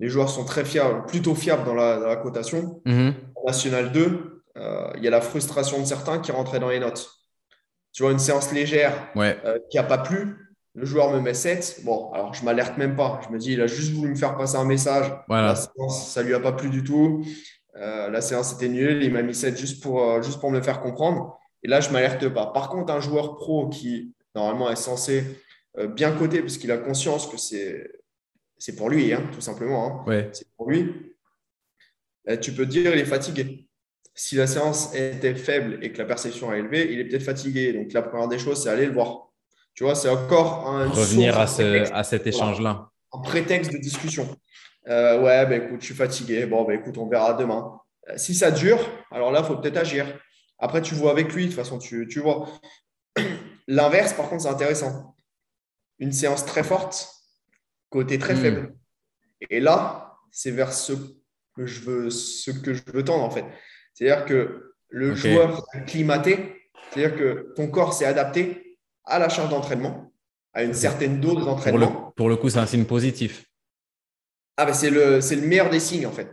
les 0.00 0.08
joueurs 0.08 0.28
sont 0.28 0.44
très 0.44 0.64
fiables, 0.64 1.06
plutôt 1.06 1.34
fiables 1.34 1.64
dans 1.64 1.74
la, 1.74 1.98
dans 2.00 2.08
la 2.08 2.16
cotation. 2.16 2.82
Mhm. 2.84 3.14
En 3.36 3.46
National 3.46 3.92
2, 3.92 4.42
euh, 4.56 4.90
il 4.96 5.04
y 5.04 5.06
a 5.06 5.10
la 5.10 5.20
frustration 5.20 5.78
de 5.78 5.84
certains 5.84 6.18
qui 6.18 6.32
rentraient 6.32 6.58
dans 6.58 6.70
les 6.70 6.80
notes. 6.80 7.08
tu 7.92 8.02
vois, 8.02 8.10
une 8.10 8.18
séance 8.18 8.52
légère 8.52 8.92
ouais. 9.14 9.38
euh, 9.44 9.58
qui 9.70 9.76
n'a 9.76 9.84
pas 9.84 9.98
plu, 9.98 10.44
le 10.74 10.84
joueur 10.84 11.12
me 11.12 11.20
met 11.20 11.34
7. 11.34 11.82
Bon, 11.84 12.10
alors 12.12 12.34
je 12.34 12.44
m'alerte 12.44 12.76
même 12.76 12.96
pas. 12.96 13.20
Je 13.26 13.32
me 13.32 13.38
dis, 13.38 13.52
il 13.52 13.60
a 13.60 13.66
juste 13.66 13.92
voulu 13.92 14.10
me 14.10 14.16
faire 14.16 14.36
passer 14.36 14.56
un 14.56 14.64
message. 14.64 15.06
Voilà. 15.28 15.48
La 15.48 15.54
séance, 15.54 16.08
ça 16.10 16.22
lui 16.22 16.34
a 16.34 16.40
pas 16.40 16.52
plu 16.52 16.68
du 16.68 16.82
tout. 16.82 17.24
Euh, 17.76 18.10
la 18.10 18.20
séance 18.20 18.52
était 18.54 18.68
nulle. 18.68 19.02
Il 19.02 19.12
m'a 19.12 19.22
mis 19.22 19.34
7 19.34 19.56
juste 19.56 19.82
pour, 19.82 20.02
euh, 20.02 20.22
juste 20.22 20.40
pour 20.40 20.50
me 20.50 20.58
le 20.58 20.64
faire 20.64 20.80
comprendre. 20.80 21.38
Et 21.64 21.68
là, 21.68 21.80
je 21.80 21.90
m'alerte 21.90 22.28
pas. 22.28 22.46
Par 22.46 22.68
contre, 22.68 22.92
un 22.92 23.00
joueur 23.00 23.36
pro 23.36 23.68
qui, 23.68 24.12
normalement, 24.34 24.70
est 24.70 24.76
censé 24.76 25.24
euh, 25.78 25.88
bien 25.88 26.12
coter 26.12 26.40
parce 26.40 26.58
qu'il 26.58 26.70
a 26.70 26.76
conscience 26.76 27.26
que 27.26 27.36
c'est, 27.38 27.90
c'est 28.58 28.76
pour 28.76 28.90
lui, 28.90 29.12
hein, 29.12 29.22
tout 29.32 29.40
simplement. 29.40 29.86
hein. 29.86 30.04
Ouais. 30.06 30.30
C'est 30.32 30.46
pour 30.56 30.70
lui. 30.70 30.92
Euh, 32.28 32.36
tu 32.36 32.52
peux 32.52 32.64
te 32.66 32.70
dire, 32.70 32.92
il 32.94 33.00
est 33.00 33.04
fatigué. 33.06 33.66
Si 34.14 34.36
la 34.36 34.46
séance 34.46 34.94
était 34.94 35.34
faible 35.34 35.78
et 35.82 35.90
que 35.90 35.98
la 35.98 36.04
perception 36.04 36.52
est 36.52 36.60
élevée, 36.60 36.92
il 36.92 37.00
est 37.00 37.04
peut-être 37.06 37.24
fatigué. 37.24 37.72
Donc, 37.72 37.92
la 37.92 38.02
première 38.02 38.28
des 38.28 38.38
choses, 38.38 38.62
c'est 38.62 38.68
aller 38.68 38.86
le 38.86 38.92
voir. 38.92 39.30
Tu 39.74 39.82
vois, 39.84 39.94
c'est 39.96 40.08
encore 40.08 40.68
un 40.68 40.88
Revenir 40.88 41.38
à, 41.40 41.46
ce, 41.48 41.92
à 41.92 42.04
cet 42.04 42.26
échange-là. 42.26 42.90
un 43.12 43.18
prétexte 43.22 43.72
de 43.72 43.78
discussion. 43.78 44.28
Euh, 44.86 45.20
ouais, 45.22 45.46
ben 45.46 45.62
écoute, 45.62 45.80
je 45.80 45.86
suis 45.86 45.94
fatigué. 45.94 46.46
Bon, 46.46 46.62
ben 46.64 46.78
écoute, 46.78 46.96
on 46.98 47.08
verra 47.08 47.32
demain. 47.34 47.80
Euh, 48.10 48.12
si 48.16 48.34
ça 48.34 48.50
dure, 48.50 48.78
alors 49.10 49.32
là, 49.32 49.40
il 49.40 49.46
faut 49.46 49.56
peut-être 49.56 49.78
agir. 49.78 50.06
Après, 50.64 50.80
tu 50.80 50.94
vois 50.94 51.10
avec 51.10 51.34
lui, 51.34 51.42
de 51.44 51.48
toute 51.50 51.58
façon, 51.58 51.78
tu, 51.78 52.08
tu 52.08 52.20
vois. 52.20 52.48
L'inverse, 53.68 54.14
par 54.14 54.30
contre, 54.30 54.44
c'est 54.44 54.48
intéressant. 54.48 55.14
Une 55.98 56.10
séance 56.10 56.46
très 56.46 56.64
forte, 56.64 57.06
côté 57.90 58.18
très 58.18 58.34
Hmm. 58.34 58.38
faible. 58.38 58.74
Et 59.50 59.60
là, 59.60 60.16
c'est 60.30 60.52
vers 60.52 60.72
ce 60.72 60.94
que 61.54 61.66
je 61.66 61.80
veux, 61.82 62.08
ce 62.08 62.50
que 62.50 62.72
je 62.72 62.82
veux 62.94 63.04
tendre, 63.04 63.24
en 63.24 63.30
fait. 63.30 63.44
C'est-à-dire 63.92 64.24
que 64.24 64.72
le 64.88 65.10
Ok. 65.10 65.16
joueur 65.16 65.58
s'est 65.58 65.78
acclimaté, 65.80 66.62
c'est-à-dire 66.90 67.14
que 67.18 67.52
ton 67.56 67.68
corps 67.68 67.92
s'est 67.92 68.06
adapté 68.06 68.78
à 69.04 69.18
la 69.18 69.28
charge 69.28 69.50
d'entraînement, 69.50 70.14
à 70.54 70.62
une 70.62 70.72
certaine 70.72 71.20
dose 71.20 71.32
Pour 71.34 71.40
le, 71.40 71.44
d'entraînement. 71.44 72.12
pour 72.16 72.28
le 72.30 72.36
coup, 72.36 72.48
c'est 72.48 72.58
un 72.58 72.64
signe 72.66 72.86
positif. 72.86 73.44
Ah, 74.56 74.64
ben 74.64 74.72
c'est 74.72 74.88
le, 74.88 75.18
le 75.18 75.46
meilleur 75.46 75.68
des 75.68 75.80
signes, 75.80 76.06
en 76.06 76.12
fait. 76.12 76.32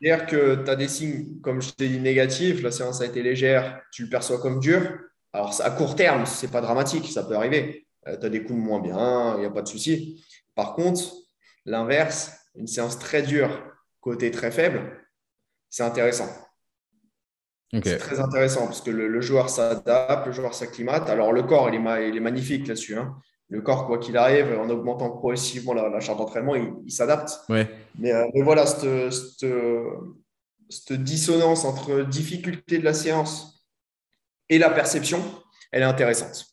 C'est-à-dire 0.00 0.26
que 0.26 0.64
tu 0.64 0.70
as 0.70 0.76
des 0.76 0.88
signes, 0.88 1.40
comme 1.40 1.60
je 1.60 1.70
t'ai 1.72 1.88
dit, 1.88 1.98
négatifs. 2.00 2.62
La 2.62 2.70
séance 2.70 3.00
a 3.00 3.06
été 3.06 3.22
légère, 3.22 3.80
tu 3.92 4.04
le 4.04 4.08
perçois 4.10 4.40
comme 4.40 4.60
dur. 4.60 4.98
Alors, 5.32 5.60
à 5.60 5.70
court 5.70 5.96
terme, 5.96 6.24
ce 6.26 6.46
n'est 6.46 6.52
pas 6.52 6.60
dramatique, 6.60 7.06
ça 7.10 7.24
peut 7.24 7.34
arriver. 7.34 7.86
tu 8.06 8.10
as 8.26 8.28
des 8.28 8.42
coups 8.42 8.58
de 8.58 8.64
moins 8.64 8.80
bien, 8.80 9.34
il 9.36 9.40
n'y 9.40 9.46
a 9.46 9.50
pas 9.50 9.62
de 9.62 9.68
souci. 9.68 10.24
Par 10.54 10.74
contre, 10.74 11.02
l'inverse, 11.64 12.32
une 12.54 12.66
séance 12.66 12.98
très 12.98 13.22
dure, 13.22 13.50
côté 14.00 14.30
très 14.30 14.50
faible, 14.50 14.98
c'est 15.68 15.82
intéressant. 15.82 16.28
C'est 17.84 17.98
très 17.98 18.18
intéressant 18.20 18.66
parce 18.66 18.80
que 18.80 18.90
le, 18.90 19.08
le 19.08 19.20
joueur 19.20 19.50
s'adapte, 19.50 20.26
le 20.26 20.32
joueur 20.32 20.54
s'acclimate. 20.54 21.08
Alors, 21.10 21.32
le 21.32 21.42
corps, 21.42 21.68
il 21.68 21.74
est, 21.76 21.78
ma- 21.78 22.00
il 22.00 22.16
est 22.16 22.20
magnifique 22.20 22.66
là-dessus. 22.66 22.96
hein. 22.96 23.16
Le 23.50 23.62
corps, 23.62 23.86
quoi 23.86 23.98
qu'il 23.98 24.16
arrive, 24.16 24.58
en 24.58 24.68
augmentant 24.68 25.10
progressivement 25.10 25.72
la, 25.72 25.88
la 25.88 26.00
charge 26.00 26.18
d'entraînement, 26.18 26.54
il, 26.54 26.70
il 26.84 26.92
s'adapte. 26.92 27.30
Ouais. 27.48 27.66
Mais, 27.98 28.12
euh, 28.12 28.26
mais 28.34 28.42
voilà, 28.42 28.66
cette, 28.66 29.10
cette- 29.12 29.46
cette 30.70 31.02
dissonance 31.02 31.64
entre 31.64 32.02
difficulté 32.02 32.78
de 32.78 32.84
la 32.84 32.92
séance 32.92 33.64
et 34.50 34.58
la 34.58 34.68
perception, 34.68 35.18
elle 35.72 35.80
est 35.82 35.86
intéressante. 35.86 36.44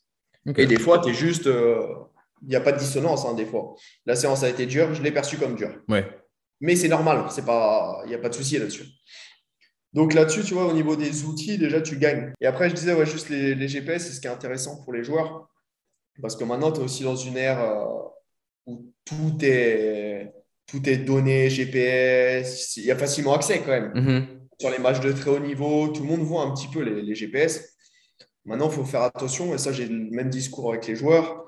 Et 0.55 0.65
des 0.67 0.79
fois, 0.79 0.99
tu 0.99 1.10
es 1.10 1.13
juste. 1.13 1.47
euh, 1.47 1.86
Il 2.43 2.47
n'y 2.49 2.55
a 2.55 2.62
pas 2.62 2.71
de 2.71 2.77
dissonance, 2.77 3.25
hein, 3.25 3.34
des 3.34 3.45
fois. 3.45 3.73
La 4.05 4.15
séance 4.15 4.43
a 4.43 4.49
été 4.49 4.65
dure, 4.67 4.93
je 4.93 5.01
l'ai 5.01 5.12
perçue 5.12 5.38
comme 5.38 5.55
dure. 5.55 5.75
Ouais. 5.89 6.05
Mais 6.62 6.75
c'est 6.77 6.88
normal, 6.88 7.25
il 7.36 8.08
n'y 8.08 8.13
a 8.15 8.19
pas 8.19 8.29
de 8.29 8.34
souci 8.36 8.58
là-dessus. 8.58 8.86
Donc 9.93 10.13
là-dessus, 10.13 10.43
tu 10.43 10.53
vois, 10.53 10.65
au 10.67 10.73
niveau 10.73 10.95
des 10.95 11.23
outils, 11.25 11.58
déjà, 11.58 11.81
tu 11.81 11.97
gagnes. 11.97 12.34
Et 12.39 12.45
après, 12.45 12.69
je 12.69 12.75
disais, 12.75 12.93
ouais, 12.93 13.05
juste 13.05 13.29
les, 13.29 13.55
les 13.55 13.67
GPS, 13.67 14.05
c'est 14.05 14.13
ce 14.13 14.21
qui 14.21 14.27
est 14.27 14.29
intéressant 14.29 14.81
pour 14.84 14.93
les 14.93 15.03
joueurs. 15.03 15.49
Parce 16.21 16.36
que 16.36 16.43
maintenant, 16.43 16.71
tu 16.71 16.80
es 16.80 16.84
aussi 16.84 17.04
dans 17.04 17.15
une 17.15 17.38
ère 17.38 17.60
euh, 17.60 17.86
où 18.67 18.91
tout 19.04 19.38
est, 19.41 20.34
tout 20.65 20.88
est 20.89 20.97
donné, 20.97 21.49
GPS, 21.49 22.78
il 22.78 22.86
y 22.86 22.91
a 22.91 22.97
facilement 22.97 23.34
accès 23.34 23.60
quand 23.60 23.71
même. 23.71 23.91
Mhm. 23.93 24.47
Sur 24.60 24.69
les 24.71 24.80
matchs 24.80 25.01
de 25.01 25.12
très 25.12 25.30
haut 25.30 25.39
niveau, 25.39 25.89
tout 25.89 26.04
le 26.04 26.08
monde 26.10 26.21
voit 26.21 26.43
un 26.43 26.54
petit 26.54 26.67
peu 26.69 26.82
les, 26.82 27.01
les 27.01 27.15
GPS. 27.15 27.75
Maintenant, 28.45 28.67
il 28.69 28.73
faut 28.73 28.86
faire 28.86 29.01
attention, 29.01 29.54
et 29.54 29.58
ça, 29.58 29.71
j'ai 29.73 29.88
le 29.88 30.10
même 30.12 30.30
discours 30.30 30.69
avec 30.71 30.88
les 30.88 30.95
joueurs. 30.95 31.43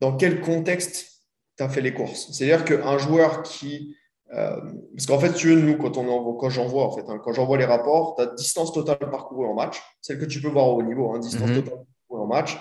Dans 0.00 0.16
quel 0.16 0.40
contexte 0.40 1.22
tu 1.56 1.62
as 1.64 1.68
fait 1.68 1.80
les 1.80 1.92
courses? 1.94 2.32
C'est-à-dire 2.32 2.64
qu'un 2.64 2.98
joueur 2.98 3.42
qui. 3.42 3.96
euh, 4.32 4.56
parce 4.96 5.06
qu'en 5.06 5.18
fait, 5.18 5.32
tu 5.34 5.48
veux, 5.48 5.60
nous, 5.60 5.76
quand, 5.76 5.96
on 5.96 6.08
envoie, 6.08 6.36
quand 6.40 6.48
j'envoie, 6.50 6.84
en 6.86 6.92
fait, 6.92 7.04
hein, 7.08 7.20
quand 7.22 7.32
j'envoie 7.32 7.58
les 7.58 7.64
rapports, 7.64 8.14
tu 8.16 8.22
as 8.22 8.26
distance 8.34 8.72
totale 8.72 8.98
parcourue 9.10 9.46
en 9.46 9.54
match, 9.54 9.80
celle 10.00 10.18
que 10.18 10.24
tu 10.24 10.40
peux 10.40 10.48
voir 10.48 10.68
au 10.68 10.78
haut 10.78 10.82
niveau, 10.82 11.12
hein, 11.12 11.18
distance 11.18 11.50
Mhm. 11.50 11.62
totale 11.62 11.84
en 12.24 12.26
match, 12.26 12.56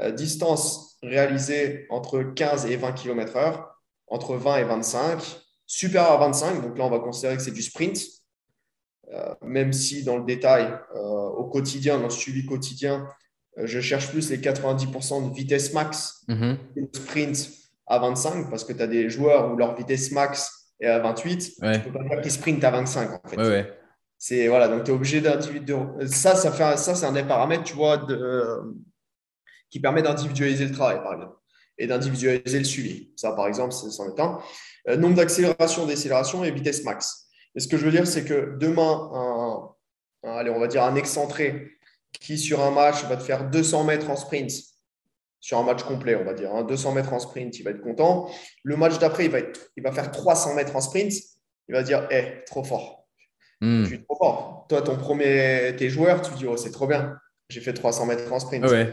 Euh, 0.00 0.10
distance 0.10 0.98
réalisée 1.04 1.86
entre 1.88 2.20
15 2.24 2.66
et 2.66 2.76
20 2.76 2.92
km/h, 2.94 3.64
entre 4.08 4.34
20 4.34 4.56
et 4.56 4.64
25, 4.64 5.20
supérieur 5.66 6.10
à 6.10 6.16
25, 6.16 6.62
donc 6.62 6.76
là, 6.76 6.84
on 6.84 6.90
va 6.90 6.98
considérer 6.98 7.36
que 7.36 7.42
c'est 7.42 7.52
du 7.52 7.62
sprint. 7.62 8.00
Euh, 9.12 9.34
même 9.42 9.72
si 9.72 10.02
dans 10.02 10.16
le 10.16 10.24
détail, 10.24 10.66
euh, 10.96 10.98
au 10.98 11.44
quotidien, 11.44 11.98
dans 11.98 12.04
le 12.04 12.10
suivi 12.10 12.44
quotidien, 12.44 13.06
je 13.56 13.80
cherche 13.80 14.08
plus 14.08 14.30
les 14.30 14.38
90% 14.38 15.28
de 15.28 15.32
vitesse 15.32 15.72
max 15.72 16.24
de 16.28 16.88
sprint 16.92 17.50
à 17.86 18.00
25 18.00 18.50
parce 18.50 18.64
que 18.64 18.72
tu 18.72 18.82
as 18.82 18.88
des 18.88 19.08
joueurs 19.08 19.52
où 19.52 19.56
leur 19.56 19.76
vitesse 19.76 20.10
max 20.10 20.72
est 20.80 20.88
à 20.88 20.98
28. 20.98 21.52
Ouais. 21.62 21.78
Tu 21.78 21.84
peux 21.84 21.92
pas 21.92 22.04
faire 22.08 22.20
qu'ils 22.20 22.32
sprintent 22.32 22.64
à 22.64 22.72
25 22.72 23.10
en 23.12 23.28
fait. 23.28 23.36
Ouais, 23.36 23.48
ouais. 23.48 23.78
C'est 24.26 24.48
voilà, 24.48 24.68
donc 24.68 24.84
tu 24.84 24.90
es 24.90 24.94
obligé 24.94 25.20
d'individuer. 25.20 25.76
Ça, 26.06 26.34
ça, 26.34 26.50
fait 26.50 26.78
ça 26.78 26.94
c'est 26.94 27.04
un 27.04 27.12
des 27.12 27.24
paramètres, 27.24 27.64
tu 27.64 27.74
vois, 27.74 27.98
de- 27.98 28.74
qui 29.68 29.80
permet 29.80 30.00
d'individualiser 30.00 30.64
le 30.64 30.72
travail, 30.72 31.02
par 31.02 31.12
exemple, 31.12 31.36
et 31.76 31.86
d'individualiser 31.86 32.58
le 32.58 32.64
suivi. 32.64 33.12
Ça, 33.16 33.32
par 33.32 33.48
exemple, 33.48 33.74
c'est 33.74 34.00
un. 34.00 34.38
Euh, 34.88 34.96
nombre 34.96 35.16
d'accélération, 35.16 35.84
décélération 35.84 36.42
et 36.42 36.50
vitesse 36.52 36.84
max. 36.84 37.26
Et 37.54 37.60
ce 37.60 37.68
que 37.68 37.76
je 37.76 37.84
veux 37.84 37.90
dire, 37.90 38.06
c'est 38.06 38.24
que 38.24 38.56
demain, 38.58 39.10
un, 39.12 40.30
allez, 40.30 40.48
on 40.48 40.58
va 40.58 40.68
dire 40.68 40.84
un 40.84 40.94
excentré 40.94 41.72
qui, 42.18 42.38
sur 42.38 42.62
un 42.62 42.70
match, 42.70 43.04
va 43.04 43.18
te 43.18 43.22
faire 43.22 43.50
200 43.50 43.84
mètres 43.84 44.08
en 44.08 44.16
sprint, 44.16 44.52
sur 45.38 45.58
un 45.58 45.64
match 45.64 45.82
complet, 45.82 46.16
on 46.16 46.24
va 46.24 46.32
dire, 46.32 46.50
hein, 46.54 46.64
200 46.64 46.92
mètres 46.92 47.12
en 47.12 47.18
sprint, 47.18 47.58
il 47.58 47.62
va 47.62 47.72
être 47.72 47.82
content. 47.82 48.30
Le 48.62 48.78
match 48.78 48.98
d'après, 48.98 49.26
il, 49.26 49.30
va 49.30 49.40
il 49.76 49.82
va 49.82 49.92
faire 49.92 50.10
300 50.10 50.54
mètres 50.54 50.74
en 50.74 50.80
sprint, 50.80 51.12
il 51.68 51.74
va 51.74 51.82
dire, 51.82 52.08
hé, 52.10 52.42
trop 52.46 52.64
fort. 52.64 53.03
Hmm. 53.60 53.82
Je 53.84 53.88
suis 53.88 54.02
trop 54.04 54.16
fort. 54.16 54.66
Toi, 54.68 54.82
ton 54.82 54.96
premier, 54.96 55.74
tes 55.76 55.90
joueurs, 55.90 56.22
tu 56.22 56.34
dis, 56.34 56.46
oh, 56.46 56.56
c'est 56.56 56.70
trop 56.70 56.86
bien. 56.86 57.16
J'ai 57.48 57.60
fait 57.60 57.74
300 57.74 58.06
mètres 58.06 58.32
en 58.32 58.38
sprint. 58.38 58.64
Ouais. 58.66 58.92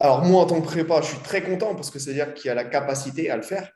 Alors, 0.00 0.24
moi, 0.24 0.42
en 0.42 0.46
tant 0.46 0.60
que 0.60 0.66
prépa, 0.66 1.00
je 1.00 1.06
suis 1.06 1.18
très 1.18 1.42
content 1.42 1.74
parce 1.74 1.90
que 1.90 1.98
c'est-à-dire 1.98 2.34
qu'il 2.34 2.48
y 2.48 2.50
a 2.50 2.54
la 2.54 2.64
capacité 2.64 3.30
à 3.30 3.36
le 3.36 3.42
faire. 3.42 3.70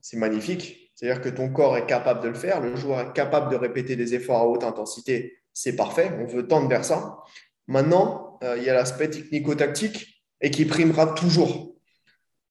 C'est 0.00 0.16
magnifique. 0.16 0.92
C'est-à-dire 0.94 1.20
que 1.20 1.28
ton 1.28 1.50
corps 1.50 1.76
est 1.76 1.86
capable 1.86 2.22
de 2.22 2.28
le 2.28 2.34
faire. 2.34 2.60
Le 2.60 2.76
joueur 2.76 3.00
est 3.00 3.12
capable 3.12 3.50
de 3.50 3.56
répéter 3.56 3.96
des 3.96 4.14
efforts 4.14 4.40
à 4.40 4.46
haute 4.46 4.64
intensité. 4.64 5.36
C'est 5.52 5.76
parfait. 5.76 6.10
On 6.18 6.26
veut 6.26 6.46
tendre 6.46 6.68
vers 6.68 6.84
ça. 6.84 7.18
Maintenant, 7.66 8.38
euh, 8.44 8.56
il 8.56 8.64
y 8.64 8.70
a 8.70 8.74
l'aspect 8.74 9.10
technico-tactique 9.10 10.22
et 10.40 10.50
qui 10.50 10.64
primera 10.64 11.06
toujours. 11.14 11.74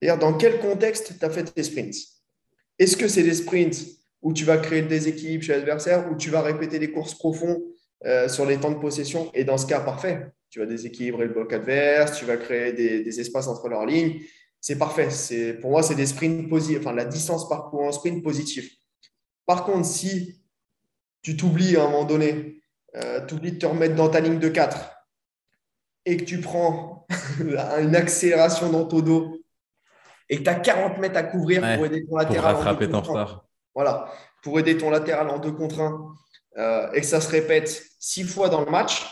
C'est-à-dire, 0.02 0.20
dans 0.20 0.34
quel 0.38 0.60
contexte 0.60 1.18
tu 1.18 1.26
as 1.26 1.30
fait 1.30 1.44
tes 1.44 1.64
sprints? 1.64 1.96
Est-ce 2.78 2.98
que 2.98 3.08
c'est 3.08 3.24
des 3.24 3.36
sprints 3.36 3.78
où 4.26 4.34
tu 4.34 4.44
vas 4.44 4.58
créer 4.58 4.82
des 4.82 5.08
équilibres 5.08 5.44
chez 5.44 5.54
l'adversaire, 5.54 6.12
où 6.12 6.16
tu 6.18 6.32
vas 6.32 6.42
répéter 6.42 6.80
des 6.80 6.92
courses 6.92 7.14
profondes 7.14 7.62
euh, 8.06 8.28
sur 8.28 8.44
les 8.48 8.58
temps 8.58 8.72
de 8.72 8.80
possession 8.80 9.30
Et 9.36 9.44
dans 9.44 9.60
ce 9.60 9.68
cas, 9.68 9.82
parfait. 9.82 10.32
Tu 10.50 10.58
vas 10.58 10.66
déséquilibrer 10.66 11.28
le 11.28 11.34
bloc 11.34 11.54
adverse, 11.54 12.18
tu 12.18 12.26
vas 12.26 12.36
créer 12.36 12.74
des, 12.74 13.04
des 13.04 13.20
espaces 13.20 13.48
entre 13.48 13.70
leurs 13.70 13.86
lignes. 13.86 14.22
C'est 14.60 14.80
parfait. 14.80 15.12
C'est, 15.12 15.54
pour 15.54 15.70
moi, 15.70 15.84
c'est 15.84 15.94
des 15.94 16.08
sprints 16.08 16.50
positifs, 16.50 16.80
enfin 16.80 16.94
la 16.94 17.06
distance 17.06 17.48
parcourue 17.48 17.86
en 17.86 17.92
sprint 17.92 18.24
positif. 18.24 18.76
Par 19.46 19.64
contre, 19.64 19.86
si 19.86 20.42
tu 21.22 21.38
t'oublies 21.38 21.78
à 21.78 21.84
un 21.84 21.90
moment 21.92 22.06
donné, 22.06 22.64
euh, 22.96 23.24
tu 23.28 23.36
oublies 23.36 23.52
de 23.52 23.60
te 23.60 23.68
remettre 23.68 23.94
dans 23.94 24.10
ta 24.10 24.22
ligne 24.22 24.40
de 24.40 24.50
4 24.50 24.92
et 26.06 26.18
que 26.18 26.24
tu 26.24 26.42
prends 26.42 27.06
une 27.80 27.96
accélération 27.96 28.72
dans 28.72 28.86
ton 28.86 29.02
dos 29.02 29.38
et 30.30 30.38
que 30.38 30.42
tu 30.42 30.50
as 30.50 30.56
40 30.56 30.98
mètres 30.98 31.18
à 31.18 31.24
couvrir 31.24 31.62
Ouais, 31.62 31.76
pour 31.76 31.86
aider 31.86 32.02
ton 32.02 32.08
Pour 32.08 32.18
latéral 32.18 32.56
deux 32.56 32.58
rattraper 32.58 32.90
ton 32.90 33.02
retard. 33.02 33.45
Voilà, 33.76 34.12
pour 34.42 34.58
aider 34.60 34.78
ton 34.78 34.90
latéral 34.90 35.30
en 35.30 35.38
2 35.38 35.52
contre 35.52 35.80
1 35.82 36.14
et 36.94 37.02
que 37.02 37.06
ça 37.06 37.20
se 37.20 37.30
répète 37.30 37.86
6 38.00 38.24
fois 38.24 38.48
dans 38.50 38.64
le 38.64 38.72
match 38.72 39.06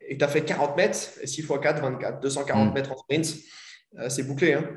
et 0.00 0.14
que 0.14 0.18
tu 0.18 0.24
as 0.24 0.28
fait 0.28 0.44
40 0.44 0.76
mètres, 0.76 0.98
et 1.22 1.26
6 1.26 1.42
fois 1.42 1.58
4, 1.58 1.80
24, 1.80 2.20
240 2.20 2.70
Mm. 2.70 2.74
mètres 2.74 2.92
en 2.92 2.96
sprint, 2.98 3.34
euh, 3.98 4.08
c'est 4.10 4.24
bouclé. 4.24 4.52
hein. 4.54 4.68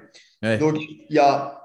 Ouais. 0.42 0.58
Donc, 0.58 0.78
il 0.80 1.14
y 1.14 1.20
a 1.20 1.62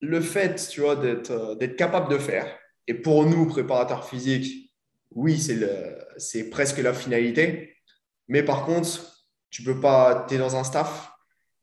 le 0.00 0.20
fait, 0.20 0.56
tu 0.68 0.80
vois, 0.80 0.96
d'être 0.96 1.30
euh, 1.30 1.54
d'être 1.54 1.76
capable 1.76 2.10
de 2.10 2.18
faire. 2.18 2.46
Et 2.86 2.94
pour 2.94 3.24
nous, 3.24 3.46
préparateurs 3.46 4.06
physiques, 4.08 4.72
oui, 5.12 5.38
c'est 5.38 5.54
le- 5.54 5.98
c'est 6.18 6.50
presque 6.50 6.78
la 6.78 6.92
finalité. 6.92 7.76
Mais 8.28 8.42
par 8.42 8.66
contre, 8.66 8.88
tu 9.50 9.62
peux 9.62 9.78
pas, 9.80 10.26
tu 10.28 10.34
es 10.34 10.38
dans 10.38 10.56
un 10.56 10.64
staff 10.64 11.09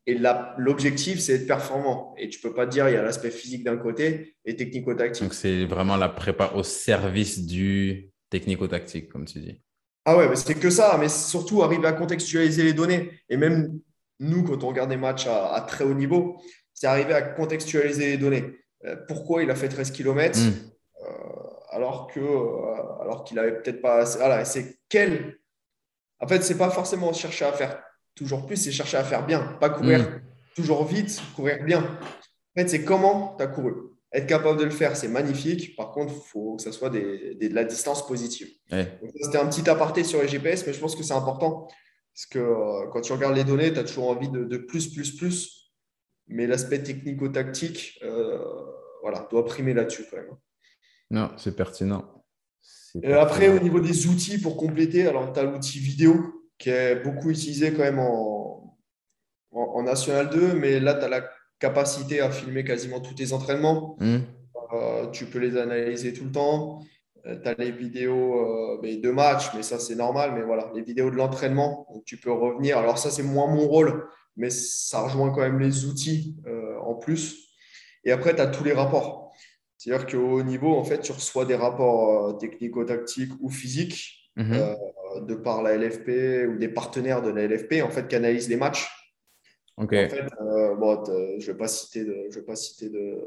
et 0.07 0.17
l'objectif, 0.57 1.19
c'est 1.19 1.37
d'être 1.37 1.47
performant. 1.47 2.15
Et 2.17 2.29
tu 2.29 2.39
peux 2.39 2.53
pas 2.53 2.65
dire, 2.65 2.87
il 2.87 2.93
y 2.93 2.95
a 2.95 3.03
l'aspect 3.03 3.29
physique 3.29 3.65
d'un 3.65 3.75
côté 3.75 4.37
et 4.45 4.55
technico-tactique. 4.55 5.21
Donc, 5.21 5.33
c'est 5.33 5.65
vraiment 5.65 5.97
la 5.97 6.07
prépa 6.07 6.53
au 6.55 6.63
service 6.63 7.45
du 7.45 8.09
technico-tactique, 8.29 9.09
comme 9.09 9.25
tu 9.25 9.39
dis. 9.39 9.61
Ah 10.05 10.15
ouais, 10.15 10.33
c'est 10.37 10.55
que 10.55 10.69
ça, 10.69 10.95
mais 10.97 11.09
surtout 11.09 11.61
arriver 11.61 11.87
à 11.87 11.91
contextualiser 11.91 12.63
les 12.63 12.71
données. 12.71 13.11
Et 13.27 13.35
même 13.35 13.81
nous, 14.21 14.43
quand 14.43 14.63
on 14.63 14.69
regarde 14.69 14.89
des 14.89 14.95
matchs 14.95 15.27
à, 15.27 15.59
très 15.67 15.83
haut 15.83 15.93
niveau, 15.93 16.41
c'est 16.73 16.87
arriver 16.87 17.13
à 17.13 17.21
contextualiser 17.21 18.11
les 18.11 18.17
données. 18.17 18.45
Euh, 18.85 18.95
pourquoi 19.09 19.43
il 19.43 19.51
a 19.51 19.55
fait 19.55 19.67
13 19.67 19.91
km 19.91 20.39
hmm. 20.39 20.53
euh, 21.03 21.09
alors 21.71 22.07
que 22.07 22.19
alors 23.01 23.25
qu'il 23.25 23.37
avait 23.39 23.61
peut-être 23.61 23.81
pas 23.81 23.97
assez. 23.97 24.19
Voilà, 24.19 24.45
c'est 24.45 24.79
quel. 24.87 25.37
En 26.21 26.27
fait, 26.27 26.41
c'est 26.43 26.57
pas 26.57 26.69
forcément 26.69 27.11
chercher 27.11 27.43
à 27.43 27.51
faire 27.51 27.83
toujours 28.17 28.45
plus, 28.45 28.57
c'est 28.57 28.71
chercher 28.71 28.97
à 28.97 29.03
faire 29.03 29.25
bien, 29.25 29.57
pas 29.59 29.69
courir 29.69 29.99
hmm. 29.99 30.21
toujours 30.55 30.85
vite, 30.85 31.21
courir 31.35 31.63
bien. 31.63 31.79
En 31.79 32.61
fait, 32.61 32.67
c'est 32.67 32.83
comment 32.83 33.35
tu 33.37 33.43
as 33.43 33.47
couru. 33.47 33.73
Être 34.11 34.25
capable 34.25 34.57
de 34.59 34.63
le 34.63 34.71
faire, 34.71 34.95
c'est 34.95 35.09
magnifique. 35.09 35.75
Par 35.75 35.91
contre, 35.91 36.13
il 36.13 36.29
faut 36.29 36.55
que 36.55 36.63
ça 36.63 36.71
soit 36.71 36.89
des, 36.89 37.35
de 37.35 37.53
la 37.53 37.63
distance 37.63 38.07
positive. 38.07 38.49
C'était 39.21 39.37
un 39.37 39.47
petit 39.47 39.69
aparté 39.69 40.03
sur 40.03 40.21
les 40.21 40.27
GPS, 40.27 40.65
mais 40.65 40.73
je 40.73 40.79
pense 40.79 40.95
que 40.95 41.03
c'est 41.03 41.13
important. 41.13 41.67
Parce 42.13 42.25
que 42.25 42.39
euh, 42.39 42.87
quand 42.91 43.01
tu 43.01 43.11
regardes 43.11 43.35
les 43.35 43.43
données, 43.43 43.71
tu 43.71 43.79
as 43.79 43.83
toujours 43.83 44.09
envie 44.09 44.29
de, 44.29 44.57
plus, 44.57 44.87
plus, 44.91 45.15
plus. 45.15 45.73
Mais 46.27 46.47
l'aspect 46.47 46.81
technico-tactique 46.81 47.99
euh, 48.03 48.39
voilà, 49.01 49.27
doit 49.29 49.45
primer 49.45 49.73
là-dessus 49.73 50.05
quand 50.09 50.17
même. 50.17 50.35
Non, 51.11 51.31
c'est 51.37 51.55
pertinent. 51.55 52.23
Et 53.03 53.13
après, 53.13 53.49
au 53.49 53.59
niveau 53.59 53.79
des 53.79 54.07
outils 54.07 54.39
pour 54.39 54.57
compléter, 54.57 55.05
alors 55.05 55.31
tu 55.31 55.39
as 55.39 55.43
l'outil 55.43 55.79
vidéo 55.79 56.36
qui 56.57 56.69
est 56.69 56.95
beaucoup 56.95 57.29
utilisé 57.29 57.73
quand 57.73 57.83
même 57.83 57.99
en, 57.99 58.77
en, 59.51 59.83
National 59.83 60.29
2, 60.29 60.53
mais 60.53 60.79
là, 60.79 60.93
tu 60.93 61.05
as 61.05 61.09
la 61.09 61.29
capacité 61.59 62.21
à 62.21 62.31
filmer 62.31 62.63
quasiment 62.63 62.99
tous 62.99 63.13
tes 63.13 63.33
entraînements. 63.33 63.95
Hmm. 63.99 64.19
Euh, 64.73 65.07
tu 65.11 65.25
peux 65.25 65.39
les 65.39 65.57
analyser 65.57 66.13
tout 66.13 66.25
le 66.25 66.31
temps. 66.31 66.81
Euh, 67.25 67.39
tu 67.41 67.49
as 67.49 67.53
les 67.55 67.71
vidéos 67.71 68.79
euh, 68.83 69.01
de 69.01 69.11
match, 69.11 69.49
mais 69.55 69.63
ça, 69.63 69.79
c'est 69.79 69.95
normal. 69.95 70.33
Mais 70.35 70.41
voilà, 70.41 70.71
les 70.75 70.81
vidéos 70.81 71.09
de 71.09 71.15
l'entraînement, 71.15 71.87
tu 72.05 72.17
peux 72.17 72.31
revenir. 72.31 72.77
Alors, 72.77 72.97
ça, 72.97 73.11
c'est 73.11 73.23
moins 73.23 73.47
mon 73.47 73.67
rôle, 73.67 74.07
mais 74.35 74.49
ça 74.49 75.01
rejoint 75.01 75.31
quand 75.31 75.41
même 75.41 75.59
les 75.59 75.85
outils 75.85 76.35
en 76.81 76.95
plus. 76.95 77.47
Et 78.03 78.11
après, 78.11 78.35
tu 78.35 78.41
as 78.41 78.47
tous 78.47 78.63
les 78.63 78.73
rapports. 78.73 79.33
C'est-à-dire 79.77 80.07
qu'au 80.07 80.41
niveau, 80.43 80.75
en 80.75 80.83
fait, 80.83 80.99
tu 80.99 81.11
reçois 81.11 81.45
des 81.45 81.55
rapports 81.55 82.37
technico-tactiques 82.37 83.33
ou 83.39 83.49
physiques 83.49 84.31
mhm. 84.35 84.75
De 85.21 85.35
par 85.35 85.61
la 85.63 85.77
LFP 85.77 86.47
ou 86.49 86.57
des 86.57 86.69
partenaires 86.69 87.21
de 87.21 87.29
la 87.29 87.47
LFP, 87.47 87.81
en 87.83 87.89
fait, 87.89 88.07
qui 88.07 88.15
analysent 88.15 88.49
les 88.49 88.57
matchs 88.57 88.89
en 89.77 89.87
fait, 89.87 90.11
euh, 90.41 90.75
bon, 90.75 91.03
je 91.05 91.11
ne 91.11 91.51
vais 91.51 91.57
pas 91.57 91.67
citer 91.67 92.03
de, 92.03 92.27
je 92.31 92.39
vais 92.39 92.45
pas 92.45 92.55
citer 92.55 92.89
de, 92.89 93.19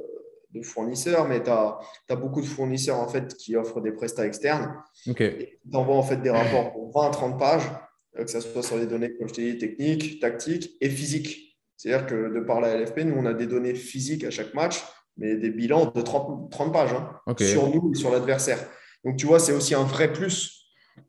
de 0.51 0.63
fournisseurs, 0.63 1.29
mais 1.29 1.43
tu 1.43 1.51
as, 1.51 1.79
as, 2.09 2.17
beaucoup 2.17 2.41
de 2.41 2.47
fournisseurs 2.47 2.99
en 2.99 3.07
fait, 3.07 3.37
qui 3.37 3.55
offrent 3.55 3.81
des 3.81 3.93
prestats 3.93 4.27
externes. 4.27 4.75
Okay. 5.09 5.61
Tu 5.71 5.77
envoies 5.77 5.95
en 5.95 6.03
fait 6.03 6.17
des 6.17 6.31
rapports 6.31 6.73
pour 6.73 6.93
20-30 6.93 7.39
pages, 7.39 7.71
euh, 8.19 8.25
que 8.25 8.31
ce 8.31 8.41
soit 8.41 8.65
sur 8.65 8.79
des 8.79 8.87
données, 8.87 9.15
comme 9.17 9.29
je 9.29 9.35
t'ai 9.35 9.53
dit, 9.53 9.59
techniques, 9.59 10.21
tactiques 10.21 10.77
et 10.81 10.91
physiques. 10.91 11.57
C'est-à-dire 11.77 12.07
que 12.07 12.35
de 12.35 12.41
par 12.41 12.61
la 12.61 12.77
LFP, 12.77 13.05
nous, 13.05 13.15
on 13.17 13.27
a 13.27 13.33
des 13.33 13.47
données 13.47 13.75
physiques 13.75 14.25
à 14.25 14.31
chaque 14.31 14.53
match, 14.53 14.83
mais 15.17 15.37
des 15.37 15.51
bilans 15.51 15.87
de 15.87 16.01
30, 16.01 16.51
30 16.51 16.73
pages 16.73 16.93
hein, 16.93 17.35
sur 17.39 17.73
nous 17.73 17.93
et 17.93 17.95
sur 17.95 18.11
l'adversaire. 18.11 18.59
Donc, 19.05 19.17
tu 19.17 19.27
vois, 19.27 19.39
c'est 19.39 19.53
aussi 19.53 19.75
un 19.75 19.85
vrai 19.85 20.13
plus 20.13 20.60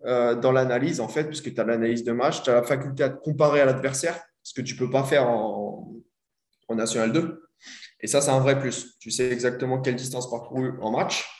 euh, 0.05 0.35
dans 0.35 0.51
l'analyse, 0.51 0.99
en 0.99 1.07
fait, 1.07 1.25
puisque 1.25 1.53
tu 1.53 1.59
as 1.59 1.63
l'analyse 1.63 2.03
de 2.03 2.11
match, 2.11 2.43
tu 2.43 2.49
as 2.49 2.55
la 2.55 2.63
faculté 2.63 3.03
à 3.03 3.09
comparer 3.09 3.61
à 3.61 3.65
l'adversaire 3.65 4.19
ce 4.43 4.53
que 4.53 4.61
tu 4.61 4.73
ne 4.73 4.79
peux 4.79 4.89
pas 4.89 5.03
faire 5.03 5.27
en, 5.27 5.87
National 6.69 7.11
2. 7.11 7.43
Et 7.99 8.07
ça, 8.07 8.21
c'est 8.21 8.31
un 8.31 8.39
vrai 8.39 8.57
plus. 8.57 8.97
Tu 8.99 9.11
sais 9.11 9.29
exactement 9.29 9.81
quelle 9.81 9.97
distance 9.97 10.29
parcourue 10.29 10.71
en 10.79 10.91
match, 10.91 11.37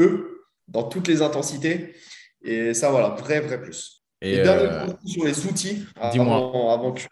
eux, 0.00 0.44
dans 0.66 0.82
toutes 0.82 1.06
les 1.06 1.22
intensités. 1.22 1.94
Et 2.42 2.74
ça, 2.74 2.90
voilà, 2.90 3.10
vrai, 3.10 3.38
vrai 3.38 3.62
plus. 3.62 4.04
Et, 4.20 4.42
dernier 4.42 4.68
euh... 4.68 4.86
sur 5.04 5.24
les 5.24 5.46
outils, 5.46 5.86
dis-moi. 6.10 6.72
Avant, 6.72 6.92
que. 6.92 7.02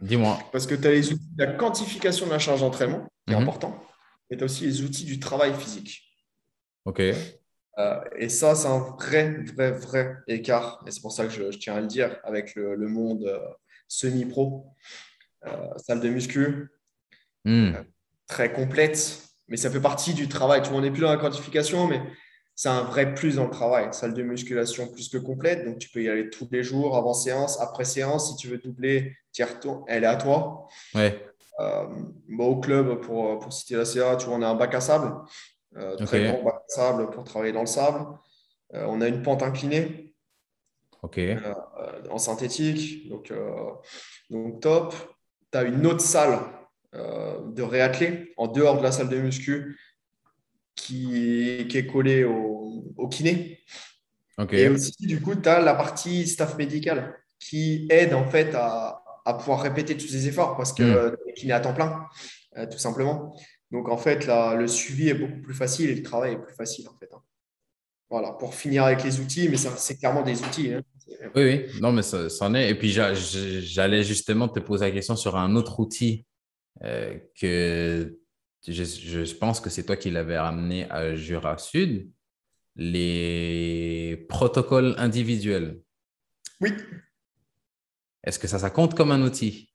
Dis-moi. 0.00 0.38
Parce 0.52 0.66
que 0.66 0.74
tu 0.74 0.86
as 0.86 0.92
les 0.92 1.12
outils 1.12 1.34
de 1.36 1.44
la 1.44 1.52
quantification 1.52 2.26
de 2.26 2.30
la 2.30 2.38
charge 2.38 2.60
d'entraînement, 2.60 3.06
qui 3.26 3.34
est 3.34 3.36
mhm. 3.36 3.42
important. 3.42 3.78
Et 4.30 4.36
tu 4.38 4.42
as 4.42 4.46
aussi 4.46 4.64
les 4.64 4.80
outils 4.82 5.04
du 5.04 5.20
travail 5.20 5.52
physique. 5.54 6.02
OK. 6.86 7.02
Euh, 7.78 8.00
et 8.16 8.28
ça, 8.28 8.54
c'est 8.54 8.68
un 8.68 8.78
vrai, 8.78 9.30
vrai, 9.54 9.72
vrai 9.72 10.16
écart. 10.26 10.82
Et 10.86 10.90
c'est 10.90 11.00
pour 11.00 11.12
ça 11.12 11.26
que 11.26 11.32
je, 11.32 11.44
tiens 11.58 11.76
à 11.76 11.80
le 11.80 11.86
dire 11.86 12.18
avec 12.24 12.54
le, 12.54 12.88
monde 12.88 13.24
euh, 13.24 13.38
semi-pro, 13.88 14.66
euh, 15.46 15.68
salle 15.76 16.00
de 16.00 16.08
muscu, 16.08 16.68
hmm. 17.44 17.72
très 18.26 18.52
complète, 18.52 19.22
mais 19.48 19.56
ça 19.56 19.70
fait 19.70 19.80
partie 19.80 20.14
du 20.14 20.28
travail. 20.28 20.62
Tu 20.62 20.68
vois, 20.68 20.78
on 20.78 20.82
n'est 20.82 20.90
plus 20.90 21.00
dans 21.00 21.10
la 21.10 21.16
quantification, 21.16 21.86
mais 21.86 22.02
c'est 22.54 22.68
un 22.68 22.82
vrai 22.82 23.14
plus 23.14 23.36
dans 23.36 23.44
le 23.44 23.50
travail. 23.50 23.88
Salle 23.92 24.12
de 24.14 24.22
musculation 24.22 24.86
plus 24.88 25.08
que 25.08 25.18
complète, 25.18 25.64
donc 25.64 25.78
tu 25.78 25.88
peux 25.88 26.02
y 26.02 26.08
aller 26.08 26.28
tous 26.28 26.48
les 26.52 26.62
jours, 26.62 26.96
avant 26.96 27.14
séance, 27.14 27.60
après 27.60 27.84
séance. 27.84 28.30
Si 28.30 28.36
tu 28.36 28.48
veux 28.48 28.58
doubler, 28.58 29.16
elle 29.88 30.04
est 30.04 30.06
à 30.06 30.16
toi. 30.16 30.68
Ouais. 30.94 31.26
Euh, 31.60 31.86
au 32.38 32.60
club, 32.60 33.00
pour, 33.00 33.38
pour 33.38 33.52
citer 33.52 33.76
la 33.76 33.84
CA, 33.84 34.16
tu 34.16 34.26
vois, 34.26 34.36
on 34.36 34.42
a 34.42 34.48
un 34.48 34.54
bac 34.54 34.74
à 34.74 34.80
sable, 34.80 35.12
très 36.04 36.24
grand 36.24 36.42
bac 36.42 36.62
sable 36.68 37.10
pour 37.10 37.24
travailler 37.24 37.52
dans 37.52 37.60
le 37.60 37.66
sable. 37.66 38.06
on 38.72 39.00
a 39.00 39.08
une 39.08 39.22
pente 39.22 39.42
inclinée, 39.42 40.12
euh, 41.04 41.54
en 42.10 42.18
synthétique. 42.18 43.08
Donc, 43.08 43.30
euh, 43.30 43.70
donc 44.30 44.60
top. 44.60 44.94
Tu 45.50 45.58
as 45.58 45.64
une 45.64 45.86
autre 45.86 46.00
salle 46.00 46.38
euh, 46.94 47.40
de 47.52 47.62
réathlé 47.62 48.32
en 48.36 48.46
dehors 48.46 48.78
de 48.78 48.82
la 48.82 48.92
salle 48.92 49.08
de 49.08 49.18
muscu 49.18 49.78
qui, 50.74 51.66
qui 51.68 51.78
est 51.78 51.86
collée 51.86 52.24
au, 52.24 52.84
au 52.96 53.08
kiné. 53.08 53.60
Et 54.50 54.68
aussi, 54.68 54.94
du 55.00 55.20
coup, 55.20 55.34
tu 55.34 55.48
as 55.48 55.60
la 55.60 55.74
partie 55.74 56.26
staff 56.26 56.56
médical 56.56 57.16
qui 57.38 57.86
aide 57.90 58.14
en 58.14 58.24
fait 58.24 58.54
à, 58.54 59.02
à 59.24 59.34
pouvoir 59.34 59.60
répéter 59.60 59.96
tous 59.96 60.08
ces 60.08 60.26
efforts 60.26 60.56
parce 60.56 60.72
que 60.72 60.82
mm. 60.82 61.16
le 61.26 61.32
kiné 61.34 61.52
à 61.52 61.60
temps 61.60 61.74
plein, 61.74 62.06
tout 62.70 62.78
simplement. 62.78 63.36
Donc, 63.72 63.88
en 63.88 63.96
fait, 63.96 64.26
là, 64.26 64.54
le 64.54 64.68
suivi 64.68 65.08
est 65.08 65.14
beaucoup 65.14 65.40
plus 65.40 65.54
facile 65.54 65.88
et 65.88 65.94
le 65.94 66.02
travail 66.02 66.34
est 66.34 66.38
plus 66.38 66.54
facile, 66.54 66.86
en 66.88 66.94
fait. 66.98 67.08
Hein. 67.12 67.22
Voilà, 68.10 68.32
pour 68.32 68.54
finir 68.54 68.84
avec 68.84 69.02
les 69.02 69.18
outils, 69.18 69.48
mais 69.48 69.56
c'est 69.56 69.96
clairement 69.96 70.22
des 70.22 70.42
outils. 70.42 70.74
Hein. 70.74 70.82
Oui, 71.34 71.42
oui, 71.42 71.66
non, 71.80 71.90
mais 71.90 72.02
ça, 72.02 72.28
en 72.40 72.54
est. 72.54 72.68
Et 72.68 72.74
puis, 72.74 72.90
j'allais 72.90 74.04
justement 74.04 74.48
te 74.48 74.60
poser 74.60 74.84
la 74.84 74.90
question 74.90 75.16
sur 75.16 75.36
un 75.36 75.56
autre 75.56 75.80
outil 75.80 76.26
euh, 76.84 77.18
que 77.40 78.18
je, 78.68 79.34
pense 79.34 79.60
que 79.60 79.70
c'est 79.70 79.84
toi 79.84 79.96
qui 79.96 80.10
l'avais 80.10 80.38
ramené 80.38 80.88
à 80.90 81.14
Jura 81.14 81.56
Sud, 81.56 82.10
les 82.76 84.26
protocoles 84.28 84.94
individuels. 84.98 85.80
Oui. 86.60 86.74
Est-ce 88.22 88.38
que 88.38 88.46
ça, 88.46 88.58
ça 88.58 88.68
compte 88.68 88.94
comme 88.94 89.10
un 89.10 89.22
outil? 89.22 89.71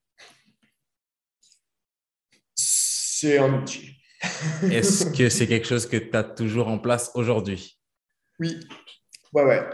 C'est 3.20 3.40
un 3.40 3.52
outil. 3.52 3.96
Est-ce 4.72 5.08
que 5.08 5.28
c'est 5.36 5.48
quelque 5.48 5.66
chose 5.66 5.88
que 5.88 5.98
tu 5.98 6.16
as 6.16 6.24
toujours 6.24 6.68
en 6.68 6.78
place 6.78 7.10
aujourd'hui? 7.16 7.80
Oui. 8.40 8.60
Ouais, 9.34 9.44
ouais. 9.44 9.68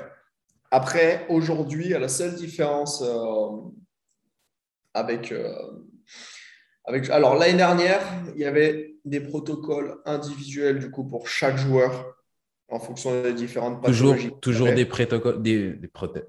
Après, 0.71 1.25
aujourd'hui, 1.27 1.89
la 1.89 2.07
seule 2.07 2.35
différence 2.35 3.01
euh, 3.01 3.49
avec, 4.93 5.33
euh, 5.33 5.53
avec. 6.85 7.09
Alors, 7.09 7.35
l'année 7.35 7.57
dernière, 7.57 8.01
il 8.33 8.41
y 8.41 8.45
avait 8.45 8.95
des 9.03 9.19
protocoles 9.19 9.97
individuels 10.05 10.79
du 10.79 10.89
coup 10.89 11.03
pour 11.03 11.27
chaque 11.27 11.57
joueur 11.57 12.15
en 12.69 12.79
fonction 12.79 13.23
des 13.23 13.33
différentes 13.33 13.81
pathologies. 13.81 14.31
Toujours, 14.41 14.71
des, 14.71 14.85
protocoles, 14.85 15.41
des, 15.41 15.77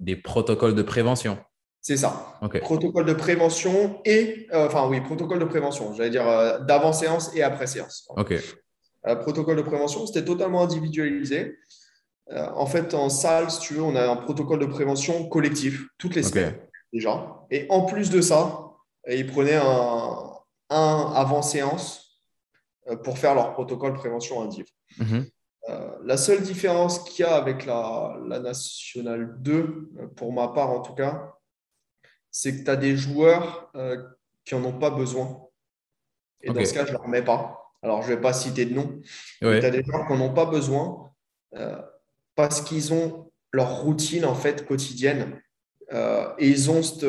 des, 0.01 0.17
protocoles 0.17 0.75
de 0.75 0.83
prévention. 0.83 1.39
C'est 1.85 1.99
ça. 1.99 2.39
Protocole 2.63 3.05
de 3.05 3.13
prévention 3.13 4.01
et. 4.07 4.49
Euh, 4.53 4.67
enfin, 4.67 4.89
oui, 4.89 5.03
protocole 5.03 5.39
de 5.39 5.45
prévention, 5.45 5.93
j'allais 5.93 6.09
dire 6.09 6.25
d'avant-séance 6.65 7.31
et 7.37 7.43
après-séance. 7.43 8.09
OK. 8.17 8.35
protocole 9.21 9.59
de 9.59 9.63
prévention, 9.63 10.07
c'était 10.07 10.25
totalement 10.25 10.63
individualisé. 10.63 11.59
Euh, 12.31 12.49
en 12.55 12.67
fait, 12.67 12.95
en 12.95 13.11
salle, 13.11 13.51
si 13.51 13.61
tu 13.61 13.75
veux, 13.75 13.83
on 13.83 13.95
a 13.97 14.09
un 14.09 14.17
protocole 14.17 14.59
de 14.59 14.67
prévention 14.67 15.29
collectif 15.29 15.87
toutes 15.99 16.15
les 16.15 16.23
semaines 16.23 16.59
déjà. 16.93 17.45
Et 17.51 17.67
en 17.69 17.85
plus 17.85 18.11
de 18.11 18.21
ça, 18.21 18.71
ils 19.09 19.27
prenaient 19.27 19.61
un, 19.61 20.31
avant-séance 20.71 22.21
euh, 22.89 22.97
pour 22.97 23.19
faire 23.19 23.35
leur 23.35 23.53
protocole 23.53 23.93
de 23.93 23.99
prévention 23.99 24.43
indiv. 24.43 24.65
Mhm. 24.99 25.27
Euh, 25.69 25.91
la 26.05 26.17
seule 26.17 26.43
différence 26.43 26.99
qu'il 27.01 27.25
y 27.25 27.29
a 27.29 27.35
avec 27.35 27.67
la, 27.67 28.17
la 28.27 28.41
Nationale 28.41 29.37
2, 29.41 29.91
pour 30.17 30.33
ma 30.33 30.49
part 30.49 30.71
en 30.71 30.81
tout 30.81 30.95
cas, 30.95 31.35
c'est 32.37 32.59
que 32.59 32.65
tu 32.65 32.71
as 32.71 32.75
des 32.75 32.97
joueurs 32.97 33.71
qui 34.45 34.57
n'en 34.57 34.65
ont 34.65 34.79
pas 34.79 34.91
besoin. 34.91 35.41
Et 36.41 36.51
dans 36.51 36.65
ce 36.65 36.75
cas, 36.75 36.85
je 36.85 36.91
ne 36.91 36.97
leur 36.99 37.07
mets 37.07 37.23
pas. 37.23 37.71
Alors, 37.81 38.03
je 38.03 38.11
ne 38.11 38.17
vais 38.17 38.21
pas 38.21 38.33
citer 38.33 38.65
de 38.65 38.75
nom. 38.75 39.01
Tu 39.41 39.47
as 39.47 39.71
des 39.71 39.85
joueurs 39.85 40.05
qui 40.09 40.15
n'en 40.15 40.23
ont 40.23 40.35
pas 40.35 40.47
besoin 40.47 41.13
parce 42.35 42.61
qu'ils 42.61 42.93
ont 42.93 43.31
leur 43.53 43.83
routine 43.83 44.25
en 44.25 44.35
fait 44.35 44.67
quotidienne 44.67 45.41
euh, 45.93 46.27
et 46.39 46.49
ils 46.49 46.73
ont 46.73 46.83
cette, 46.83 47.07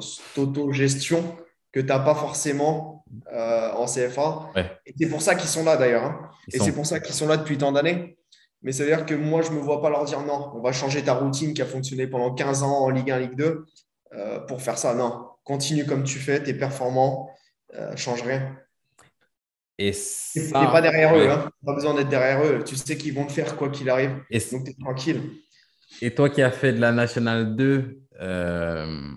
cette 0.00 0.38
autogestion 0.38 1.36
que 1.70 1.78
tu 1.78 1.86
n'as 1.86 2.00
pas 2.00 2.16
forcément 2.16 3.04
euh, 3.32 3.70
en 3.74 3.86
CFA. 3.86 4.50
Et 4.84 4.92
c'est 4.98 5.08
pour 5.08 5.22
ça 5.22 5.36
qu'ils 5.36 5.48
sont 5.48 5.62
là 5.62 5.76
d'ailleurs. 5.76 6.04
Hein. 6.04 6.30
Et 6.52 6.58
c'est 6.58 6.72
pour 6.72 6.86
ça 6.86 6.98
qu'ils 6.98 7.14
sont 7.14 7.28
là 7.28 7.36
depuis 7.36 7.56
tant 7.56 7.70
d'années. 7.70 8.18
Mais 8.62 8.72
ça 8.72 8.82
veut 8.82 8.90
dire 8.90 9.06
que 9.06 9.14
moi, 9.14 9.42
je 9.42 9.52
ne 9.52 9.56
me 9.56 9.60
vois 9.60 9.80
pas 9.80 9.90
leur 9.90 10.04
dire 10.04 10.20
non, 10.22 10.50
on 10.56 10.60
va 10.60 10.72
changer 10.72 11.04
ta 11.04 11.14
routine 11.14 11.54
qui 11.54 11.62
a 11.62 11.66
fonctionné 11.66 12.08
pendant 12.08 12.34
15 12.34 12.64
ans 12.64 12.80
en 12.80 12.90
Ligue 12.90 13.12
1, 13.12 13.18
Ligue 13.20 13.36
2 13.36 13.64
euh, 14.12 14.40
pour 14.40 14.62
faire 14.62 14.78
ça. 14.78 14.94
Non, 14.94 15.28
continue 15.44 15.86
comme 15.86 16.04
tu 16.04 16.18
fais, 16.18 16.42
tu 16.42 16.50
es 16.50 16.54
performant, 16.54 17.30
euh, 17.74 17.96
change 17.96 18.22
rien. 18.22 18.56
Et 19.78 19.92
ça, 19.92 20.66
pas 20.66 20.82
derrière 20.82 21.16
eux, 21.16 21.30
hein. 21.30 21.50
pas 21.64 21.74
besoin 21.74 21.94
d'être 21.94 22.10
derrière 22.10 22.44
eux. 22.44 22.62
Tu 22.64 22.76
sais 22.76 22.98
qu'ils 22.98 23.14
vont 23.14 23.24
le 23.24 23.30
faire 23.30 23.56
quoi 23.56 23.70
qu'il 23.70 23.88
arrive. 23.88 24.10
donc 24.52 24.64
tu 24.64 24.70
es 24.70 24.74
tranquille. 24.78 25.22
Et 26.02 26.14
toi 26.14 26.28
qui 26.28 26.42
as 26.42 26.50
fait 26.50 26.72
de 26.72 26.80
la 26.80 26.92
Nationale 26.92 27.56
2, 27.56 27.98
euh, 28.20 29.14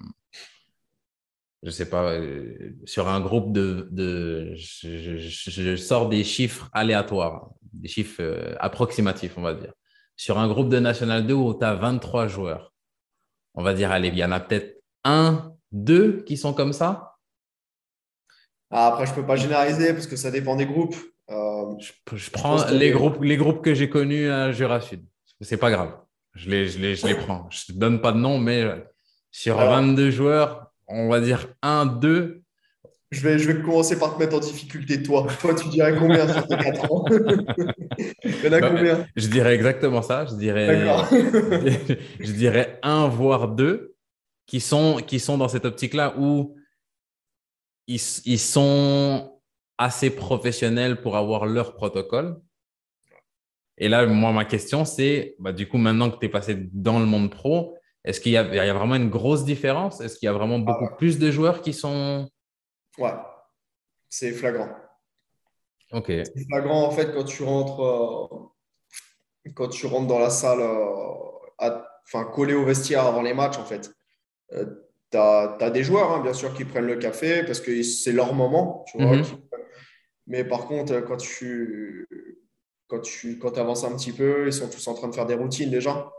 je 1.64 1.70
sais 1.70 1.90
pas, 1.90 2.12
euh, 2.12 2.76
sur 2.86 3.08
un 3.08 3.22
groupe 3.22 3.54
de. 3.54 3.88
de 3.92 4.54
je, 4.56 5.76
sors 5.78 6.10
des 6.10 6.24
chiffres 6.24 6.70
aléatoires, 6.74 7.52
des 7.72 7.88
chiffres 7.88 8.22
euh, 8.22 8.56
approximatifs, 8.60 9.38
on 9.38 9.42
va 9.42 9.54
dire. 9.54 9.74
Sur 10.18 10.40
un 10.40 10.48
groupe 10.48 10.70
de 10.70 10.80
National 10.80 11.26
2 11.26 11.34
où 11.34 11.54
tu 11.58 11.66
as 11.66 11.74
23 11.76 12.28
joueurs, 12.28 12.74
on 13.54 13.64
va 13.64 13.74
dire, 13.74 13.92
allez, 13.92 14.10
il 14.10 14.18
y 14.18 14.26
en 14.26 14.32
a 14.32 14.40
peut-être 14.40 14.83
un, 15.04 15.54
deux 15.72 16.24
qui 16.24 16.38
sont 16.38 16.54
comme 16.54 16.74
ça? 16.74 17.16
Ah, 18.72 18.88
Après, 18.88 19.06
je 19.06 19.12
ne 19.12 19.16
peux 19.18 19.26
pas 19.26 19.36
généraliser 19.36 19.94
parce 19.94 20.08
que 20.08 20.16
ça 20.16 20.32
dépend 20.32 20.56
des 20.56 20.66
groupes. 20.66 20.96
Euh, 21.30 21.76
je, 21.80 22.30
prends 22.32 22.66
les 22.72 22.92
groupes, 22.92 23.22
les 23.22 23.38
groupes 23.38 23.64
que 23.64 23.74
j'ai 23.74 23.90
connus 23.90 24.30
à 24.30 24.52
Jura 24.52 24.82
Sud. 24.82 25.06
C'est 25.42 25.58
pas 25.58 25.72
grave. 25.72 25.98
Je 26.34 26.50
les, 26.50 26.68
je 26.68 26.80
les, 26.80 26.96
je 26.96 27.06
les 27.06 27.16
prends. 27.16 27.48
Je 27.50 27.72
ne 27.72 27.78
donne 27.78 28.02
pas 28.02 28.12
de 28.12 28.18
nom, 28.18 28.40
mais 28.40 28.66
sur 29.32 29.58
22 29.58 30.10
joueurs, 30.10 30.72
on 30.88 31.10
va 31.10 31.22
dire 31.22 31.48
1, 31.62 31.86
2. 31.86 32.42
Je 33.12 33.22
vais, 33.22 33.38
je 33.38 33.52
vais 33.52 33.62
commencer 33.62 34.00
par 34.00 34.16
te 34.16 34.20
mettre 34.20 34.36
en 34.36 34.40
difficulté, 34.40 35.04
toi. 35.04 35.28
Toi, 35.40 35.54
tu 35.54 35.70
dirais 35.70 35.96
combien 35.98 36.28
sur 36.28 36.48
tes 36.48 36.58
4 36.58 36.92
ans? 36.92 37.06
Il 38.24 38.44
y 38.44 38.48
en 38.48 38.54
a 38.54 38.60
bah, 38.60 38.70
combien? 38.70 39.06
Je 39.16 39.28
dirais 39.28 39.54
exactement 39.54 40.02
ça. 40.02 40.26
Je 40.26 40.34
dirais, 40.34 40.88
je 42.20 42.32
dirais 42.32 42.80
1, 42.82 43.08
voire 43.10 43.50
2 43.50 43.93
qui 44.54 44.60
sont, 44.60 44.98
qui 44.98 45.20
sont 45.20 45.40
dans 45.40 45.48
cette 45.48 45.66
optique-là 45.66 46.14
où 46.16 46.56
ils, 47.88 48.00
ils 48.26 48.40
sont 48.40 49.42
assez 49.80 50.12
professionnels 50.12 51.02
pour 51.02 51.18
avoir 51.18 51.48
leur 51.48 51.74
protocole. 51.74 52.40
Et 53.80 53.90
là, 53.90 54.06
moi, 54.06 54.32
ma 54.32 54.46
question, 54.46 54.86
c'est, 54.86 55.36
bah, 55.40 55.54
du 55.54 55.68
coup, 55.68 55.80
maintenant 55.80 56.12
que 56.12 56.20
tu 56.20 56.28
es 56.28 56.30
passé 56.30 56.70
dans 56.72 57.00
le 57.00 57.08
monde 57.08 57.32
pro, 57.32 57.76
est-ce 58.04 58.22
qu'il 58.22 58.34
y, 58.34 58.38
a 58.38 58.74
vraiment 58.76 58.94
une 58.94 59.10
grosse 59.10 59.44
différence? 59.44 60.02
Est-ce 60.02 60.20
qu'il 60.20 60.28
y 60.28 60.30
a 60.30 60.34
vraiment 60.34 60.64
ah 60.68 60.72
beaucoup 60.72 60.96
plus 60.98 61.18
de 61.18 61.32
joueurs 61.32 61.62
qui 61.62 61.74
sont. 61.74 62.30
Ouais, 63.00 63.16
c'est 64.08 64.34
flagrant. 64.34 64.70
Ok. 65.94 66.10
C'est 66.10 66.46
flagrant 66.48 66.86
en 66.86 66.92
fait 66.92 67.12
quand 67.12 67.24
tu 67.24 67.42
rentres, 67.42 67.82
euh, 67.82 69.52
quand 69.56 69.70
tu 69.70 69.88
rentres 69.88 70.06
dans 70.06 70.20
la 70.20 70.30
salle, 70.30 70.60
euh, 70.60 71.72
enfin 72.06 72.26
collé 72.26 72.54
au 72.54 72.66
vestiaire 72.66 73.08
avant 73.08 73.24
les 73.24 73.34
matchs 73.34 73.58
en 73.58 73.66
fait. 73.66 73.92
Euh, 74.54 74.66
tu 75.12 75.18
as, 75.18 75.70
des 75.70 75.84
joueurs 75.84 76.12
hein, 76.12 76.22
bien 76.22 76.34
sûr 76.34 76.54
qui 76.54 76.66
prennent 76.66 76.88
le 76.88 76.96
café 76.96 77.44
parce 77.44 77.60
que 77.60 77.84
c'est 77.84 78.12
leur 78.12 78.34
moment, 78.34 78.84
tu 78.88 78.98
vois. 78.98 79.18
Mhm. 79.18 79.24
Mais 80.26 80.44
par 80.44 80.66
contre, 80.66 81.02
quand 81.02 81.18
tu, 81.18 82.08
quand 82.88 83.00
tu 83.00 83.38
quand 83.38 83.58
avances 83.58 83.84
un 83.84 83.96
petit 83.96 84.12
peu, 84.12 84.48
ils 84.48 84.54
sont 84.54 84.70
tous 84.70 84.88
en 84.88 84.94
train 84.94 85.10
de 85.10 85.16
faire 85.16 85.26
des 85.26 85.36
routines 85.36 85.70
déjà. 85.70 86.12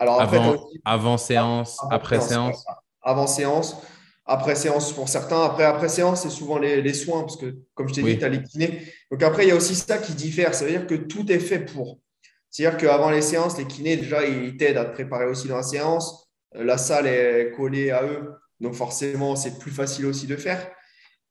Alors 0.00 0.18
avant, 0.84 1.18
séance, 1.18 1.78
après 1.90 2.20
séance, 2.20 2.64
Avant 3.02 3.26
séance, 3.26 3.76
après 4.24 4.54
séance 4.54 4.92
pour 4.92 5.10
certains. 5.10 5.42
Après, 5.42 5.64
après 5.64 5.90
séance, 5.90 6.22
c'est 6.22 6.30
souvent 6.30 6.58
les, 6.58 6.94
soins, 6.94 7.20
parce 7.20 7.36
que 7.36 7.58
comme 7.74 7.88
je 7.88 7.94
t'ai 7.94 8.02
dit, 8.02 8.18
tu 8.18 8.24
as 8.24 8.30
les 8.30 8.42
kinés. 8.42 8.80
Donc 9.10 9.22
après, 9.22 9.44
il 9.44 9.48
y 9.48 9.52
a 9.52 9.56
aussi 9.56 9.74
ça 9.74 9.98
qui 9.98 10.14
diffère. 10.14 10.54
Ça 10.54 10.64
veut 10.64 10.70
dire 10.70 10.86
que 10.86 10.94
tout 10.94 11.30
est 11.30 11.38
fait 11.38 11.60
pour. 11.60 11.98
C'est-à-dire 12.48 12.78
qu'avant 12.78 13.10
les 13.10 13.20
séances, 13.20 13.58
les 13.58 13.66
kinés, 13.66 13.98
déjà, 13.98 14.24
ils 14.26 14.56
t'aident 14.56 14.78
à 14.78 14.86
te 14.86 14.92
préparer 14.94 15.26
aussi 15.26 15.48
dans 15.48 15.56
la 15.56 15.62
séance. 15.62 16.29
Euh, 16.56 16.64
la 16.64 16.78
salle 16.78 17.06
est 17.06 17.52
collée 17.56 17.90
à 17.90 18.04
eux. 18.04 18.34
Donc 18.60 18.74
forcément, 18.74 19.36
c'est 19.36 19.58
plus 19.58 19.70
facile 19.70 20.06
aussi 20.06 20.26
de 20.26 20.36
faire. 20.36 20.70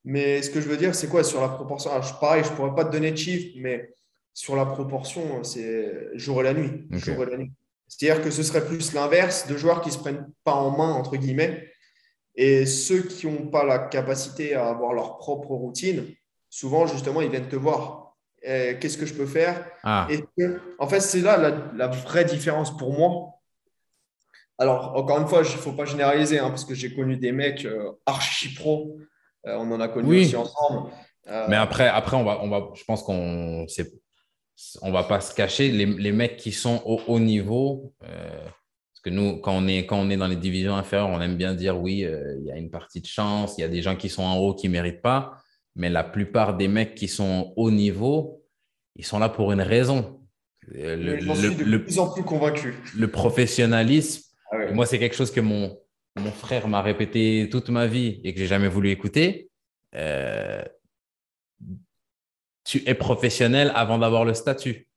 Mais 0.06 0.42
ce 0.42 0.50
que 0.50 0.62
je 0.62 0.68
veux 0.68 0.78
dire, 0.78 0.96
c'est 0.96 1.08
quoi 1.08 1.24
sur 1.24 1.42
la 1.42 1.50
proportion? 1.50 1.92
Alors, 1.92 2.20
Pareil, 2.20 2.44
je 2.44 2.50
ne 2.52 2.56
pourrais 2.56 2.76
pas 2.76 2.86
te 2.86 2.92
donner 2.92 3.12
de 3.12 3.18
chiffres, 3.18 3.58
mais 3.58 3.94
sur 4.34 4.56
la 4.56 4.66
proportion, 4.66 5.44
c'est 5.44 6.10
jour 6.14 6.42
et 6.42 6.44
la 6.44 6.54
nuit. 6.54 6.88
Jour 6.92 7.24
et 7.24 7.30
la 7.30 7.38
nuit. 7.38 7.52
C'est-à-dire 7.88 8.24
que 8.24 8.30
ce 8.30 8.44
serait 8.44 8.66
plus 8.66 8.94
l'inverse 8.94 9.48
de 9.48 9.58
joueurs 9.58 9.82
qui 9.82 9.90
ne 9.90 9.94
se 9.94 10.00
prennent 10.00 10.32
pas 10.44 10.54
en 10.54 10.72
main, 10.72 10.94
entre 10.94 11.18
guillemets. 11.18 11.70
Et 12.36 12.66
ceux 12.66 13.02
qui 13.02 13.28
n'ont 13.28 13.48
pas 13.48 13.66
la 13.66 13.80
capacité 13.80 14.54
à 14.54 14.70
avoir 14.70 14.94
leur 14.94 15.18
propre 15.18 15.50
routine, 15.50 16.06
souvent, 16.50 16.88
justement, 16.88 17.22
ils 17.22 17.30
viennent 17.30 17.50
te 17.50 17.56
voir. 17.56 18.16
Qu'est-ce 18.42 18.98
que 18.98 19.06
je 19.06 19.14
peux 19.14 19.26
faire? 19.26 19.70
Ah. 19.84 20.08
En 20.78 20.88
fait, 20.88 21.02
c'est 21.02 21.20
là 21.20 21.38
la, 21.76 21.88
vraie 21.88 22.24
différence 22.24 22.76
pour 22.78 22.94
moi. 22.94 23.39
Alors, 24.60 24.94
encore 24.96 25.20
une 25.20 25.28
fois, 25.28 25.40
il 25.40 25.52
ne 25.52 25.58
faut 25.58 25.72
pas 25.72 25.86
généraliser, 25.86 26.38
hein, 26.38 26.50
parce 26.50 26.66
que 26.66 26.76
j'ai 26.76 26.94
connu 26.94 27.16
des 27.16 27.32
mecs 27.32 27.64
euh, 27.64 27.94
archi 28.06 28.54
pro. 28.54 28.98
Euh, 29.48 29.56
on 29.58 29.72
en 29.72 29.80
a 29.80 29.88
connu 29.88 30.20
aussi 30.20 30.36
ensemble. 30.36 30.92
Euh, 31.28 31.46
Mais 31.48 31.56
après, 31.56 31.88
après 31.88 32.18
on 32.18 32.26
va, 32.26 32.44
on 32.44 32.50
va, 32.50 32.70
je 32.74 32.84
pense 32.84 33.02
qu'on 33.04 33.66
on 34.82 34.92
va 34.92 35.04
pas 35.04 35.22
se 35.22 35.34
cacher, 35.34 35.72
les, 35.72 36.12
mecs 36.12 36.36
qui 36.36 36.52
sont 36.52 36.82
au 36.86 37.00
haut 37.08 37.20
niveau, 37.20 37.94
parce 38.02 39.02
que 39.02 39.10
nous, 39.10 39.38
quand 39.38 39.54
on, 39.54 39.66
est, 39.68 39.86
quand 39.86 39.98
on 39.98 40.10
est 40.10 40.18
dans 40.18 40.28
les 40.28 40.36
divisions 40.36 40.76
inférieures, 40.76 41.08
on 41.08 41.22
aime 41.22 41.38
bien 41.38 41.54
dire 41.54 41.80
oui, 41.80 42.00
il 42.00 42.46
y 42.46 42.52
a 42.52 42.58
une 42.58 42.70
partie 42.70 43.00
de 43.00 43.06
chance, 43.06 43.58
il 43.58 43.62
y 43.62 43.64
a 43.64 43.70
des 43.70 43.82
gens 43.82 43.96
qui 43.96 44.10
sont 44.10 44.24
en 44.24 44.36
haut 44.38 44.54
qui 44.54 44.68
ne 44.68 44.74
méritent 44.74 45.02
pas, 45.02 45.38
mais 45.78 45.90
la 45.90 46.04
plupart 46.04 46.58
des 46.58 46.68
mecs 46.68 46.96
qui 46.96 47.08
sont 47.08 47.54
au 47.56 47.72
niveau, 47.72 48.44
ils 48.98 49.06
sont 49.06 49.20
là 49.20 49.30
pour 49.30 49.54
une 49.54 49.62
raison. 49.62 50.20
Le, 50.68 51.20
suis 51.36 51.56
de 51.56 51.78
plus 51.78 52.00
en 52.00 52.12
plus 52.12 52.24
convaincu. 52.24 52.76
Le 52.98 53.10
professionnalisme, 53.10 54.29
ah 54.52 54.72
moi, 54.72 54.86
c'est 54.86 55.00
quelque 55.00 55.16
chose 55.16 55.32
que 55.32 55.42
mon, 55.42 55.80
mon 56.16 56.32
frère 56.32 56.68
m'a 56.68 56.82
répété 56.82 57.48
toute 57.52 57.70
ma 57.70 57.88
vie 57.88 58.22
et 58.24 58.34
que 58.34 58.40
j'ai 58.40 58.48
jamais 58.48 58.68
voulu 58.68 58.90
écouter 58.90 59.50
tu 62.70 62.88
es 62.88 62.94
professionnel 62.94 63.72
avant 63.74 63.98
d'avoir 63.98 64.26
le 64.26 64.36
statut, 64.36 64.88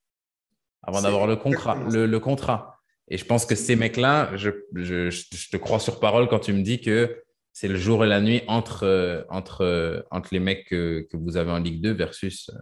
avant 0.83 1.01
d'avoir 1.01 1.27
le 1.27 1.37
contrat, 1.37 1.79
le, 1.91 2.19
contrat. 2.19 2.79
Et 3.09 3.17
je 3.17 3.25
pense 3.25 3.47
que 3.47 3.55
ces 3.55 3.77
mecs-là, 3.77 4.31
je, 4.37 4.51
te 5.51 5.57
crois 5.57 5.81
sur 5.81 5.99
parole 5.99 6.29
quand 6.29 6.41
tu 6.41 6.53
me 6.53 6.61
dis 6.61 6.83
que 6.83 7.23
c'est 7.55 7.69
le 7.69 7.77
jour 7.77 8.05
et 8.05 8.09
la 8.09 8.21
nuit 8.21 8.43
entre, 8.47 9.27
entre, 9.31 10.05
entre 10.11 10.29
les 10.33 10.41
mecs 10.41 10.67
que, 10.69 11.07
vous 11.15 11.39
avez 11.39 11.51
en 11.51 11.61
Ligue 11.61 11.81
2 11.81 11.93
versus 11.93 12.51
euh, 12.51 12.59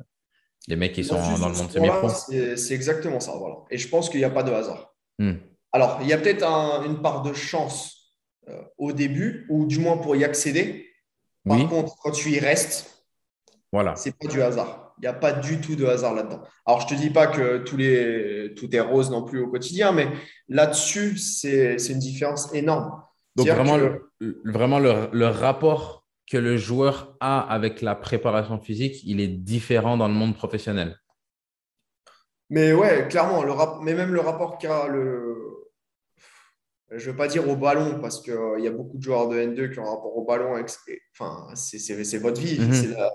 les 0.68 0.76
mecs 0.76 0.92
qui 0.92 1.02
sont 1.02 1.16
dans 1.16 1.48
le 1.48 1.56
monde 1.56 1.70
semi-pro. 1.72 2.08
C'est 2.56 2.74
exactement 2.74 3.18
ça. 3.18 3.32
Voilà. 3.36 3.56
Et 3.72 3.78
je 3.78 3.88
pense 3.88 4.10
qu'il 4.10 4.20
n'y 4.20 4.24
a 4.24 4.30
pas 4.30 4.44
de 4.44 4.52
hasard. 4.52 4.94
Hmm. 5.18 5.34
Alors, 5.72 5.98
il 6.02 6.08
y 6.08 6.12
a 6.12 6.18
peut-être 6.18 6.44
une 6.84 7.00
part 7.00 7.22
de 7.22 7.32
chance 7.32 8.14
euh, 8.48 8.62
au 8.78 8.92
début, 8.92 9.46
ou 9.48 9.66
du 9.66 9.78
moins 9.78 9.96
pour 9.96 10.16
y 10.16 10.24
accéder. 10.24 10.86
Par 11.46 11.68
contre, 11.68 11.96
quand 12.02 12.10
tu 12.10 12.30
y 12.30 12.38
restes, 12.38 13.04
voilà. 13.72 13.96
c'est 13.96 14.16
pas 14.16 14.28
du 14.28 14.42
hasard. 14.42 14.94
Il 14.98 15.02
n'y 15.02 15.08
a 15.08 15.14
pas 15.14 15.32
du 15.32 15.60
tout 15.60 15.76
de 15.76 15.86
hasard 15.86 16.14
là-dedans. 16.14 16.42
Alors, 16.66 16.80
je 16.80 16.92
ne 16.92 16.98
te 16.98 17.02
dis 17.02 17.10
pas 17.10 17.26
que 17.26 17.58
tous 17.58 17.76
les, 17.76 18.52
tout 18.54 18.74
est 18.74 18.80
rose 18.80 19.10
non 19.10 19.24
plus 19.24 19.40
au 19.40 19.48
quotidien, 19.48 19.92
mais 19.92 20.08
là-dessus, 20.48 21.16
c'est 21.16 21.76
une 21.88 21.98
différence 21.98 22.52
énorme. 22.52 23.02
Donc, 23.36 23.46
vraiment, 23.46 23.78
le, 23.78 24.10
vraiment 24.44 24.78
le, 24.78 25.26
rapport 25.26 26.04
que 26.30 26.36
le 26.36 26.56
joueur 26.56 27.16
a 27.20 27.40
avec 27.40 27.80
la 27.80 27.94
préparation 27.94 28.58
physique, 28.60 29.02
il 29.04 29.20
est 29.20 29.28
différent 29.28 29.96
dans 29.96 30.08
le 30.08 30.14
monde 30.14 30.34
professionnel. 30.34 30.96
Mais 32.50 32.72
ouais, 32.72 33.06
clairement, 33.08 33.42
le 33.42 33.54
mais 33.82 33.94
même 33.94 34.12
le 34.12 34.20
rapport 34.20 34.58
qu'a 34.58 34.88
le. 34.88 35.59
Je 36.90 37.06
ne 37.06 37.10
veux 37.12 37.16
pas 37.16 37.28
dire 37.28 37.48
au 37.48 37.56
ballon, 37.56 38.00
parce 38.00 38.20
qu'il 38.20 38.34
y 38.58 38.66
a 38.66 38.72
beaucoup 38.72 38.98
de 38.98 39.02
joueurs 39.02 39.28
de 39.28 39.36
N2 39.36 39.72
qui 39.72 39.78
ont 39.78 39.86
un 39.86 39.90
rapport 39.90 40.16
au 40.16 40.24
ballon. 40.24 40.54
Enfin, 41.14 41.46
c'est 41.54 42.18
votre 42.18 42.40
vie. 42.40 42.58
Mhm. 42.58 42.94
La 42.94 43.10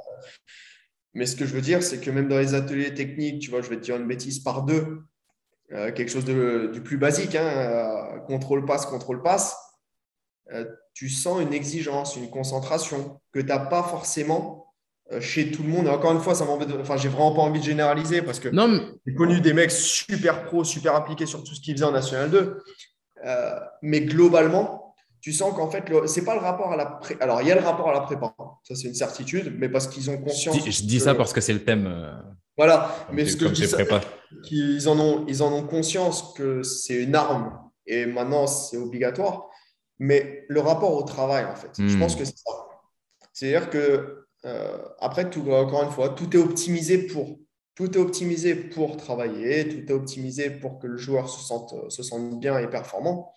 mais 1.16 1.26
ce 1.26 1.38
que 1.38 1.46
je 1.46 1.54
veux 1.54 1.62
dire, 1.62 1.82
c'est 1.82 2.00
que 2.00 2.12
même 2.12 2.28
dans 2.28 2.38
les 2.38 2.54
ateliers 2.54 2.94
techniques, 2.94 3.42
tu 3.42 3.50
vois, 3.50 3.62
je 3.62 3.70
vais 3.70 3.78
te 3.78 3.82
dire 3.82 3.96
une 3.96 4.06
bêtise 4.06 4.40
par 4.40 4.64
deux, 4.64 5.00
euh, 5.72 5.92
quelque 5.94 6.12
chose 6.12 6.26
de, 6.26 6.70
du 6.74 6.82
plus 6.82 6.98
basique, 6.98 7.36
hein, 7.36 7.48
euh, 7.48 8.20
contrôle-passe, 8.28 8.86
contrôle-passe, 8.86 9.56
euh, 10.52 10.66
tu 10.94 11.10
sens 11.10 11.42
une 11.42 11.54
exigence, 11.54 12.18
une 12.18 12.30
concentration 12.30 13.22
que 13.32 13.40
tu 13.40 13.46
n'as 13.46 13.60
pas 13.60 13.82
forcément 13.82 14.74
chez 15.20 15.52
tout 15.52 15.64
le 15.64 15.70
monde. 15.70 15.86
Et 15.86 15.90
encore 15.90 16.12
une 16.12 16.20
fois, 16.20 16.36
ça. 16.36 16.46
Enfin, 16.82 16.98
j'ai 16.98 17.10
vraiment 17.10 17.34
pas 17.34 17.44
envie 17.44 17.60
de 17.60 17.66
généraliser 17.66 18.22
parce 18.22 18.40
que 18.40 18.50
j'ai 19.06 19.14
connu 19.14 19.40
des 19.40 19.54
mecs 19.54 19.72
super 19.72 20.46
pros, 20.46 20.64
super 20.64 20.96
appliqués 20.96 21.28
sur 21.28 21.44
tout 21.44 21.54
ce 21.54 21.62
qu'ils 21.62 21.76
faisaient 21.76 21.86
en 21.86 21.92
National 21.92 22.30
2. 22.32 22.64
Mais 23.82 24.02
globalement, 24.02 24.86
tu 25.26 25.34
sens 25.34 25.56
qu'en 25.56 25.72
fait, 25.72 25.84
ce 25.88 26.20
n'est 26.20 26.26
pas 26.26 26.36
le 26.36 26.42
rapport 26.42 26.72
à 26.72 26.78
la 26.78 26.86
pré... 26.86 27.18
Alors, 27.20 27.42
il 27.42 27.48
y 27.48 27.52
a 27.52 27.56
le 27.56 27.62
rapport 27.62 27.90
à 27.90 27.94
la 27.94 28.02
prépa, 28.02 28.36
ça 28.64 28.76
c'est 28.76 28.88
une 28.88 28.94
certitude, 28.94 29.56
mais 29.58 29.70
parce 29.70 29.88
qu'ils 29.88 30.12
ont 30.12 30.18
conscience. 30.20 30.56
Je 30.56 30.84
dis, 30.84 31.00
ça 31.00 31.16
parce 31.16 31.34
que 31.34 31.42
c'est 31.42 31.54
le 31.54 31.64
thème. 31.64 31.88
Euh, 31.88 32.14
voilà, 32.56 32.96
mais 33.12 33.26
ce 33.26 33.36
que 33.36 33.48
je 33.48 33.54
dis, 33.54 33.68
c'est 33.68 33.88
qu'ils 34.44 34.88
en, 34.88 35.00
ont, 35.00 35.26
ils 35.28 35.42
en 35.42 35.52
ont 35.52 35.64
conscience 35.64 36.34
que 36.38 36.62
c'est 36.62 36.96
une 36.96 37.16
arme 37.16 37.58
et 37.88 38.06
maintenant 38.06 38.46
c'est 38.46 38.78
obligatoire, 38.78 39.50
mais 39.98 40.46
le 40.48 40.60
rapport 40.60 40.94
au 40.94 41.02
travail, 41.02 41.46
en 41.46 41.56
fait, 41.56 41.72
je 41.78 41.98
pense 41.98 42.16
hmm. 42.16 42.20
que 42.20 42.26
c'est 42.26 42.38
ça. 42.38 42.52
C'est-à-dire 43.34 43.70
que, 43.70 44.28
euh, 44.46 44.78
après, 45.00 45.30
tout, 45.30 45.50
encore 45.52 45.84
une 45.84 45.92
fois, 45.92 46.10
tout 46.10 46.36
est 46.36 46.40
optimisé 46.40 47.00
pour. 47.00 47.40
Tout 47.76 47.98
est 47.98 48.02
optimisé 48.02 48.56
pour 48.56 48.98
travailler, 48.98 49.68
tout 49.68 49.92
est 49.92 49.96
optimisé 49.96 50.50
pour 50.50 50.80
que 50.80 50.88
le 50.88 50.98
joueur 50.98 51.30
se 51.30 51.46
sente, 51.46 51.92
se 51.92 52.04
sente 52.04 52.40
bien 52.40 52.58
et 52.58 52.68
performant. 52.68 53.34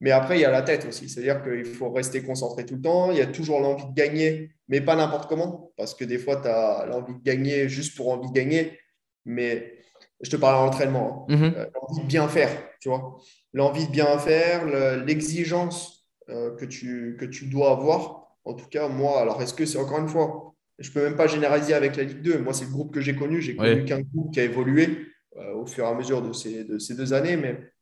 Mais 0.00 0.10
après, 0.10 0.36
il 0.36 0.42
y 0.42 0.44
a 0.44 0.50
la 0.50 0.62
tête 0.62 0.84
aussi. 0.84 1.08
C'est-à-dire 1.08 1.42
qu'il 1.42 1.64
faut 1.64 1.90
rester 1.90 2.22
concentré 2.22 2.66
tout 2.66 2.74
le 2.74 2.82
temps. 2.82 3.12
Il 3.12 3.18
y 3.18 3.20
a 3.20 3.26
toujours 3.26 3.60
l'envie 3.60 3.86
de 3.86 3.94
gagner, 3.94 4.50
mais 4.68 4.80
pas 4.80 4.96
n'importe 4.96 5.28
comment. 5.28 5.72
Parce 5.76 5.94
que 5.94 6.04
des 6.04 6.18
fois, 6.18 6.36
tu 6.42 6.48
as 6.48 6.86
l'envie 6.86 7.14
de 7.14 7.22
gagner 7.22 7.68
juste 7.68 7.96
pour 7.96 8.10
envie 8.10 8.28
de 8.28 8.34
gagner. 8.34 8.78
Mais 9.24 9.78
je 10.20 10.28
te 10.28 10.36
parle 10.36 10.56
en 10.56 10.66
entraînement. 10.66 11.26
Hein. 11.28 11.36
Mhm. 11.36 11.54
Euh, 11.56 11.66
l'envie 11.74 12.02
de 12.02 12.06
bien 12.06 12.26
faire, 12.26 12.50
tu 12.80 12.88
vois. 12.88 13.16
L'envie 13.52 13.86
de 13.86 13.92
bien 13.92 14.18
faire, 14.18 14.66
l'exigence 15.04 16.08
euh, 16.30 16.56
que, 16.56 16.64
tu, 16.64 17.16
que 17.18 17.24
tu 17.24 17.46
dois 17.46 17.70
avoir. 17.70 18.36
En 18.44 18.54
tout 18.54 18.66
cas, 18.66 18.88
moi, 18.88 19.20
alors 19.20 19.40
est-ce 19.40 19.54
que 19.54 19.64
c'est 19.66 19.78
encore 19.78 20.00
une 20.00 20.08
fois, 20.08 20.52
je 20.78 20.88
ne 20.88 20.94
peux 20.94 21.02
même 21.02 21.16
pas 21.16 21.26
généraliser 21.26 21.74
avec 21.74 21.96
la 21.96 22.04
Ligue 22.04 22.22
2. 22.22 22.38
Moi, 22.38 22.52
c'est 22.52 22.64
le 22.64 22.70
groupe 22.70 22.92
que 22.92 23.00
j'ai 23.00 23.14
connu. 23.14 23.40
J'ai 23.40 23.56
connu 23.56 23.84
qu'un 23.84 24.00
groupe 24.00 24.32
qui 24.32 24.40
a 24.40 24.44
évolué 24.44 25.06
euh, 25.36 25.54
au 25.54 25.66
fur 25.66 25.84
et 25.84 25.88
à 25.88 25.94
mesure 25.94 26.22
de 26.22 26.32
ces, 26.32 26.64
de 26.64 26.78
ces 26.78 26.94
deux 26.94 27.12
années. 27.12 27.36
Mais 27.36 27.72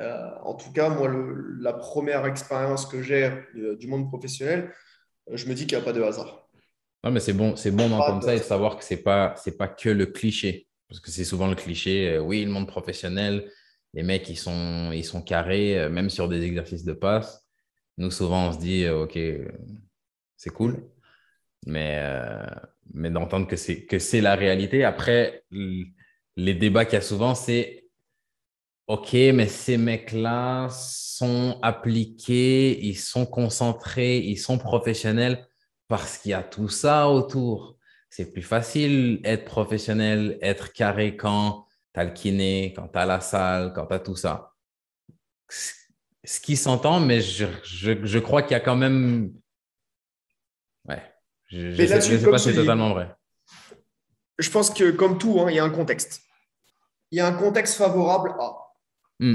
euh, 0.00 0.30
en 0.42 0.54
tout 0.54 0.72
cas, 0.72 0.88
moi, 0.88 1.10
la 1.60 1.72
première 1.72 2.24
expérience 2.26 2.86
que 2.86 3.02
j'ai 3.02 3.32
du 3.78 3.88
monde 3.88 4.08
professionnel, 4.08 4.72
euh, 5.30 5.36
je 5.36 5.46
me 5.48 5.54
dis 5.54 5.66
qu'il 5.66 5.76
n'y 5.76 5.82
a 5.82 5.84
pas 5.84 5.92
de 5.92 6.02
hasard. 6.02 6.48
Non, 7.04 7.10
mais 7.10 7.20
c'est 7.20 7.32
bon, 7.32 7.56
c'est 7.56 7.70
bon 7.70 7.88
d'entendre 7.88 8.22
ça 8.22 8.34
et 8.34 8.38
de 8.38 8.44
savoir 8.44 8.76
que 8.76 8.84
ce 8.84 8.94
n'est 8.94 9.00
pas, 9.00 9.34
pas 9.58 9.68
que 9.68 9.88
le 9.88 10.06
cliché. 10.06 10.68
Parce 10.88 11.00
que 11.00 11.10
c'est 11.10 11.24
souvent 11.24 11.48
le 11.48 11.54
cliché, 11.54 12.14
euh, 12.14 12.20
oui, 12.20 12.44
le 12.44 12.50
monde 12.50 12.68
professionnel, 12.68 13.50
les 13.94 14.02
mecs, 14.02 14.28
ils 14.28 14.36
sont, 14.36 14.90
ils 14.92 15.04
sont 15.04 15.22
carrés, 15.22 15.88
même 15.88 16.10
sur 16.10 16.28
des 16.28 16.42
exercices 16.42 16.84
de 16.84 16.92
passe. 16.92 17.46
Nous, 17.96 18.10
souvent, 18.10 18.48
on 18.48 18.52
se 18.52 18.58
dit, 18.58 18.86
OK, 18.88 19.18
c'est 20.36 20.50
cool. 20.50 20.84
Mais, 21.66 22.00
mais 22.94 23.10
d'entendre 23.10 23.46
que 23.46 23.56
c'est, 23.56 24.20
la 24.20 24.34
réalité. 24.34 24.84
Après, 24.84 25.44
les 25.50 26.54
débats 26.54 26.84
qu'il 26.84 26.94
y 26.94 26.98
a 26.98 27.02
souvent, 27.02 27.34
c'est 27.34 27.84
OK, 28.86 29.12
mais 29.12 29.48
ces 29.48 29.76
mecs-là 29.76 30.68
sont 30.70 31.58
appliqués, 31.62 32.78
ils 32.82 32.96
sont 32.96 33.26
concentrés, 33.26 34.18
ils 34.18 34.38
sont 34.38 34.56
professionnels 34.56 35.46
parce 35.88 36.18
qu'il 36.18 36.30
y 36.30 36.34
a 36.34 36.42
tout 36.42 36.68
ça 36.70 37.08
autour. 37.10 37.76
C'est 38.08 38.32
plus 38.32 38.42
facile 38.42 39.20
être 39.24 39.44
professionnel, 39.44 40.38
être 40.40 40.72
carré 40.72 41.16
quand 41.16 41.66
tu 41.92 42.00
as 42.00 42.04
le 42.04 42.12
kiné, 42.12 42.72
quand 42.74 42.88
tu 42.88 42.98
as 42.98 43.04
la 43.04 43.20
salle, 43.20 43.72
quand 43.74 43.86
tu 43.86 43.94
as 43.94 43.98
tout 43.98 44.16
ça. 44.16 44.54
Ce 46.24 46.40
qui 46.40 46.56
s'entend, 46.56 47.00
mais 47.00 47.20
je, 47.20 47.46
je, 47.64 48.18
crois 48.18 48.42
qu'il 48.42 48.52
y 48.52 48.54
a 48.54 48.60
quand 48.60 48.76
même. 48.76 49.32
Ouais. 50.86 51.02
Je 51.48 51.66
ne 51.66 51.86
sais, 51.86 52.30
pas 52.30 52.38
si 52.38 52.50
c'est 52.50 52.54
totalement 52.54 52.92
vrai. 52.92 53.14
Je 54.38 54.50
pense 54.50 54.70
que, 54.70 54.90
comme 54.90 55.18
tout, 55.18 55.40
hein, 55.40 55.46
il 55.50 55.56
y 55.56 55.58
a 55.58 55.64
un 55.64 55.70
contexte. 55.70 56.22
Il 57.10 57.18
y 57.18 57.20
a 57.20 57.26
un 57.26 57.32
contexte 57.32 57.76
favorable 57.76 58.34
à 58.38 58.52
Hmm. 59.20 59.34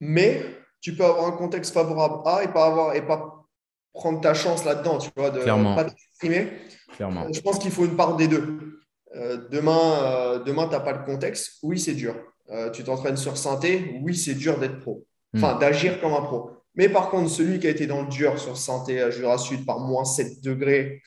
Mais 0.00 0.44
tu 0.80 0.94
peux 0.94 1.04
avoir 1.04 1.26
un 1.26 1.36
contexte 1.36 1.74
favorable 1.74 2.22
à 2.24 2.44
et 2.44 2.48
pas, 2.48 2.66
avoir, 2.66 2.94
et 2.94 3.04
pas 3.04 3.44
prendre 3.92 4.20
ta 4.20 4.34
chance 4.34 4.64
là-dedans, 4.64 4.98
tu 4.98 5.10
vois, 5.16 5.30
de 5.30 5.40
ne 5.40 5.74
pas 5.74 5.84
t'exprimer. 5.84 6.52
Clairement. 6.92 7.26
Je 7.32 7.40
pense 7.40 7.58
qu'il 7.58 7.70
faut 7.70 7.84
une 7.84 7.96
part 7.96 8.16
des 8.16 8.28
deux. 8.28 8.80
Euh, 9.16 9.48
demain, 9.50 10.02
euh, 10.02 10.38
demain 10.44 10.66
tu 10.66 10.72
n'as 10.72 10.80
pas 10.80 10.92
le 10.92 11.04
contexte. 11.04 11.58
Oui, 11.62 11.80
c'est 11.80 11.94
dur. 11.94 12.14
Euh, 12.50 12.70
tu 12.70 12.84
t'entraînes 12.84 13.16
sur 13.16 13.36
synthé. 13.36 13.98
Oui, 14.02 14.14
c'est 14.14 14.34
dur 14.34 14.58
d'être 14.58 14.80
pro. 14.80 15.04
Hmm. 15.32 15.42
Enfin, 15.42 15.58
d'agir 15.58 16.00
comme 16.00 16.12
un 16.12 16.22
pro. 16.22 16.50
Mais 16.76 16.88
par 16.88 17.08
contre, 17.08 17.30
celui 17.30 17.58
qui 17.58 17.66
a 17.66 17.70
été 17.70 17.86
dans 17.86 18.02
le 18.02 18.08
dur 18.08 18.38
sur 18.38 18.56
synthé 18.56 19.00
à 19.00 19.10
Jura 19.10 19.38
Sud 19.38 19.64
par 19.64 19.80
moins 19.80 20.04
7 20.04 20.42
degrés 20.42 21.02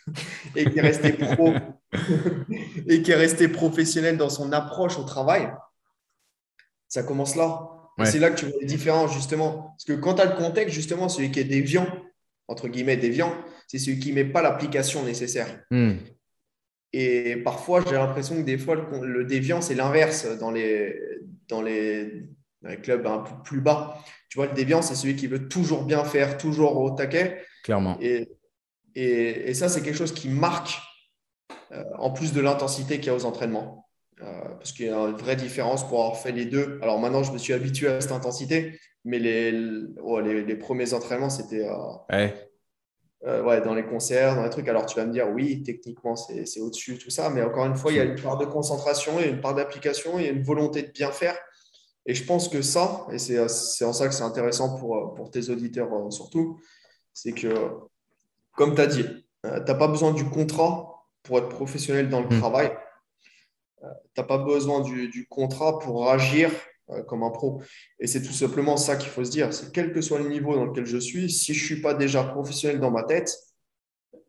et 0.56 0.66
qui 0.66 0.80
est 0.80 0.82
resté 0.82 1.14
pro 1.14 1.54
et 2.88 3.02
qui 3.02 3.12
est 3.12 3.16
resté 3.16 3.48
professionnel 3.48 4.18
dans 4.18 4.30
son 4.30 4.52
approche 4.52 4.98
au 4.98 5.04
travail, 5.04 5.50
ça 6.88 7.04
commence 7.04 7.36
là. 7.36 7.70
C'est 8.06 8.20
là 8.20 8.30
que 8.30 8.40
tu 8.40 8.46
vois 8.46 8.56
les 8.62 8.66
différences, 8.66 9.14
justement. 9.14 9.74
Parce 9.76 9.84
que 9.86 9.94
quand 9.94 10.16
tu 10.16 10.22
as 10.22 10.26
le 10.26 10.38
contexte, 10.38 10.74
justement, 10.74 11.10
celui 11.10 11.32
qui 11.32 11.40
est 11.42 11.46
déviant, 11.46 11.86
entre 12.48 12.68
guillemets 12.68 12.98
déviant, 12.98 13.34
c'est 13.68 13.78
celui 13.78 14.00
qui 14.00 14.12
ne 14.12 14.16
met 14.16 14.26
pas 14.26 14.42
l'application 14.42 15.04
nécessaire. 15.04 15.64
Hmm. 15.70 15.96
Et 16.94 17.36
parfois, 17.38 17.84
j'ai 17.86 17.96
l'impression 17.96 18.38
que 18.38 18.42
des 18.42 18.58
fois, 18.58 18.76
le, 18.76 19.26
déviant, 19.26 19.62
c'est 19.62 19.76
l'inverse 19.76 20.26
dans 20.40 20.50
les, 20.50 20.98
dans, 21.48 21.62
les, 21.62 22.24
clubs 22.82 23.06
un 23.08 23.20
peu 23.20 23.32
plus 23.44 23.62
bas. 23.62 23.98
Tu 24.30 24.38
vois, 24.38 24.48
le 24.48 24.54
déviant, 24.54 24.82
c'est 24.82 24.96
celui 24.96 25.16
qui 25.16 25.28
veut 25.28 25.48
toujours 25.48 25.84
bien 25.84 26.04
faire, 26.04 26.38
toujours 26.38 26.78
au 26.78 26.92
taquet. 26.92 27.42
Clairement. 27.64 27.98
Et, 28.02 28.30
et, 28.96 29.54
ça, 29.54 29.70
c'est 29.70 29.82
quelque 29.82 29.98
chose 29.98 30.14
qui 30.14 30.30
marque, 30.30 30.78
euh, 31.72 31.84
en 31.98 32.12
plus 32.12 32.34
de 32.34 32.42
l'intensité 32.42 32.98
qu'il 32.98 33.08
y 33.08 33.10
a 33.10 33.16
aux 33.16 33.26
entraînements. 33.26 33.88
Euh, 34.22 34.50
parce 34.58 34.74
qu'il 34.74 34.88
y 34.88 34.90
a 34.90 34.98
une 34.98 35.16
vraie 35.16 35.38
différence 35.38 35.88
pour 35.88 36.04
avoir 36.04 36.18
fait 36.18 36.34
les 36.34 36.46
deux. 36.46 36.78
Alors 36.82 37.00
maintenant, 37.00 37.24
je 37.24 37.32
me 37.32 37.38
suis 37.38 37.54
habitué 37.54 37.88
à 37.88 38.02
cette 38.02 38.12
intensité, 38.12 38.78
mais 39.06 39.18
les, 39.18 39.52
les, 39.52 40.56
premiers 40.56 40.94
entraînements, 40.94 41.30
c'était 41.30 41.66
euh, 41.66 43.42
ouais. 43.44 43.62
dans 43.62 43.74
les 43.74 43.86
concerts, 43.86 44.36
dans 44.36 44.44
les 44.44 44.50
trucs. 44.50 44.68
Alors 44.68 44.86
tu 44.86 44.98
vas 44.98 45.06
me 45.06 45.14
dire, 45.14 45.30
oui, 45.30 45.64
techniquement, 45.64 46.18
c'est 46.18 46.60
au-dessus, 46.60 46.98
tout 46.98 47.10
ça, 47.10 47.30
mais 47.30 47.42
encore 47.42 47.66
une 47.66 47.76
fois, 47.76 47.94
il 47.94 47.98
y 47.98 48.02
a 48.02 48.04
une 48.04 48.22
part 48.22 48.38
de 48.38 48.46
concentration, 48.46 49.22
et 49.22 49.30
une 49.30 49.40
part 49.40 49.56
d'application, 49.56 50.20
il 50.20 50.26
y 50.26 50.28
a 50.28 50.32
une 50.32 50.44
volonté 50.44 50.82
de 50.82 50.92
bien 50.92 51.12
faire. 51.12 51.38
Et 52.06 52.14
je 52.14 52.26
pense 52.26 52.50
que 52.50 52.62
ça, 52.62 53.06
et 53.12 53.20
c'est 53.20 53.86
en 53.86 53.94
ça 53.94 54.08
que 54.08 54.14
c'est 54.14 54.24
intéressant 54.24 54.78
pour, 54.78 55.14
pour 55.14 55.30
tes 55.30 55.50
auditeurs 55.50 55.90
surtout, 56.12 56.60
c'est 57.14 57.34
que, 57.34 57.54
comme 58.54 58.74
tu 58.74 58.82
as 58.82 58.88
dit, 58.88 59.04
tu 59.04 59.50
n'as 59.50 59.76
pas 59.76 59.88
besoin 59.88 60.12
du 60.12 60.26
contrat 60.26 61.06
pour 61.24 61.38
être 61.38 61.50
professionnel 61.50 62.10
dans 62.10 62.22
le 62.22 62.28
hmm. 62.28 62.40
travail 62.40 62.72
tu 63.82 64.22
n'as 64.22 64.24
pas 64.24 64.38
besoin 64.38 64.82
du, 64.82 65.28
contrat 65.30 65.80
pour 65.80 66.10
agir 66.10 66.52
euh, 66.90 67.04
comme 67.04 67.24
un 67.24 67.30
pro. 67.30 67.62
Et 68.00 68.08
c'est 68.08 68.22
tout 68.22 68.34
simplement 68.34 68.78
ça 68.78 68.96
qu'il 68.96 69.10
faut 69.10 69.24
se 69.24 69.32
dire. 69.32 69.54
C'est 69.54 69.72
quel 69.72 69.94
que 69.94 70.02
soit 70.02 70.20
le 70.20 70.30
niveau 70.30 70.56
dans 70.56 70.66
lequel 70.66 70.86
je 70.86 70.98
suis, 70.98 71.30
si 71.30 71.54
je 71.54 71.62
ne 71.62 71.66
suis 71.66 71.82
pas 71.82 71.94
déjà 71.94 72.24
professionnel 72.24 72.80
dans 72.80 72.92
ma 72.92 73.04
tête, 73.04 73.36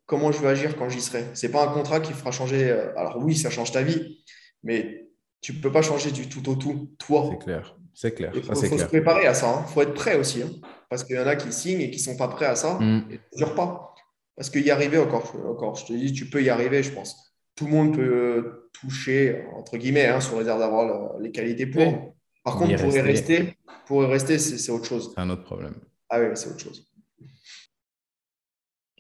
comment 0.07 0.33
je 0.33 0.41
vais 0.41 0.49
agir 0.49 0.77
quand 0.77 0.89
j'y 0.89 1.01
serai? 1.01 1.25
Ce 1.35 1.47
n'est 1.47 1.53
pas 1.53 1.66
un 1.66 1.73
contrat 1.73 2.01
qui 2.01 2.12
fera 2.12 2.31
changer. 2.31 2.71
Euh, 2.71 2.97
alors 2.97 3.18
oui, 3.18 3.37
ça 3.37 3.51
change 3.51 3.73
ta 3.73 3.83
vie, 3.83 4.23
mais 4.62 4.99
tu 5.41 5.55
ne 5.55 5.61
peux 5.61 5.72
pas 5.72 5.82
changer 5.82 6.11
du 6.11 6.28
tout 6.28 6.49
au 6.49 6.55
tout, 6.55 6.91
toi. 6.99 7.28
C'est 7.30 7.45
clair. 7.45 7.76
C'est 7.95 8.14
clair. 8.14 8.32
Il 8.34 8.43
faut, 8.43 8.55
se 8.55 8.84
préparer 8.84 9.26
à 9.26 9.34
ça. 9.34 9.47
Il 9.47 9.59
hein. 9.59 9.66
faut 9.66 9.82
être 9.82 9.95
prêt 9.95 10.16
aussi. 10.16 10.43
Hein. 10.43 10.51
Parce 10.88 11.05
qu'il 11.05 11.16
y 11.16 11.18
en 11.18 11.26
a 11.26 11.36
qui 11.36 11.53
signent 11.53 11.80
et 11.80 11.91
qui 11.91 11.99
ne 11.99 12.12
sont 12.12 12.16
pas 12.16 12.28
prêts 12.28 12.47
à 12.47 12.57
ça. 12.57 12.78
Mm. 12.78 13.07
Et 13.11 13.14
ne 13.14 13.36
dure 13.36 13.55
pas. 13.55 13.95
Parce 14.36 14.51
qu'y 14.51 14.70
arriver, 14.70 14.99
encore, 14.99 15.34
encore, 15.47 15.76
je 15.76 15.86
te 15.86 15.93
dis, 15.93 16.12
tu 16.12 16.26
peux 16.26 16.43
y 16.43 16.49
arriver, 16.49 16.82
je 16.82 16.93
pense 16.93 17.30
tout 17.61 17.66
le 17.66 17.72
monde 17.72 17.95
peut 17.95 18.70
toucher, 18.72 19.45
entre 19.55 19.76
guillemets, 19.76 20.07
hein, 20.07 20.20
sous 20.22 20.34
réserve 20.34 20.61
d'avoir 20.61 21.18
les 21.18 21.30
qualités 21.30 21.66
pour. 21.66 22.14
Par 22.43 22.57
contre, 22.57 22.74
pour 22.82 22.95
y 22.95 23.01
rester, 23.01 23.55
pour 23.86 24.03
y 24.03 24.07
rester 24.07 24.38
c'est 24.38 24.72
autre 24.72 24.86
chose. 24.86 25.12
C'est 25.14 25.20
un 25.20 25.28
autre 25.28 25.45
problème. 25.45 25.74
Ah 26.09 26.20
oui, 26.20 26.28
c'est 26.36 26.49
autre 26.49 26.61
chose. 26.61 26.91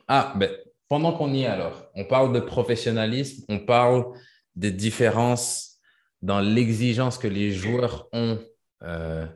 Ah, 0.06 0.34
ben, 0.36 0.50
pendant 0.90 1.16
qu'on 1.16 1.32
y 1.32 1.44
est 1.44 1.46
alors, 1.46 1.90
on 1.94 2.04
parle 2.04 2.34
de 2.34 2.40
professionnalisme, 2.40 3.46
on 3.48 3.60
parle 3.60 4.04
des 4.56 4.72
différences 4.72 5.69
dans 6.22 6.40
l'exigence 6.40 7.18
que 7.18 7.28
les 7.28 7.52
joueurs 7.52 8.08
ont, 8.12 8.38
euh, 8.82 9.26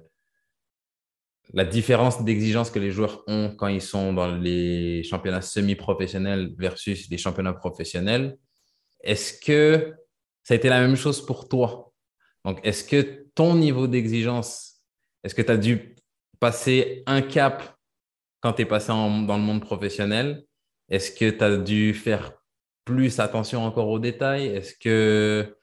la 1.52 1.64
différence 1.64 2.24
d'exigence 2.24 2.70
que 2.70 2.78
les 2.78 2.90
joueurs 2.90 3.22
ont 3.26 3.54
quand 3.56 3.68
ils 3.68 3.82
sont 3.82 4.12
dans 4.12 4.34
les 4.34 5.02
championnats 5.04 5.42
semi-professionnels 5.42 6.54
versus 6.58 7.08
les 7.10 7.18
championnats 7.18 7.52
professionnels. 7.52 8.36
Est-ce 9.00 9.38
que 9.38 9.94
ça 10.42 10.54
a 10.54 10.56
été 10.56 10.68
la 10.68 10.80
même 10.80 10.96
chose 10.96 11.24
pour 11.24 11.48
toi? 11.48 11.92
Donc, 12.44 12.60
est-ce 12.62 12.84
que 12.84 13.26
ton 13.34 13.54
niveau 13.54 13.86
d'exigence, 13.86 14.82
est-ce 15.22 15.34
que 15.34 15.42
tu 15.42 15.52
as 15.52 15.56
dû 15.56 15.96
passer 16.38 17.02
un 17.06 17.22
cap 17.22 17.76
quand 18.40 18.52
tu 18.52 18.62
es 18.62 18.66
passé 18.66 18.88
dans 18.88 19.36
le 19.36 19.42
monde 19.42 19.62
professionnel? 19.62 20.44
Est-ce 20.90 21.10
que 21.10 21.30
tu 21.30 21.42
as 21.42 21.56
dû 21.56 21.94
faire 21.94 22.32
plus 22.84 23.18
attention 23.20 23.64
encore 23.64 23.88
aux 23.88 23.98
détails? 23.98 24.46
Est-ce 24.46 24.74
que. 24.74 25.56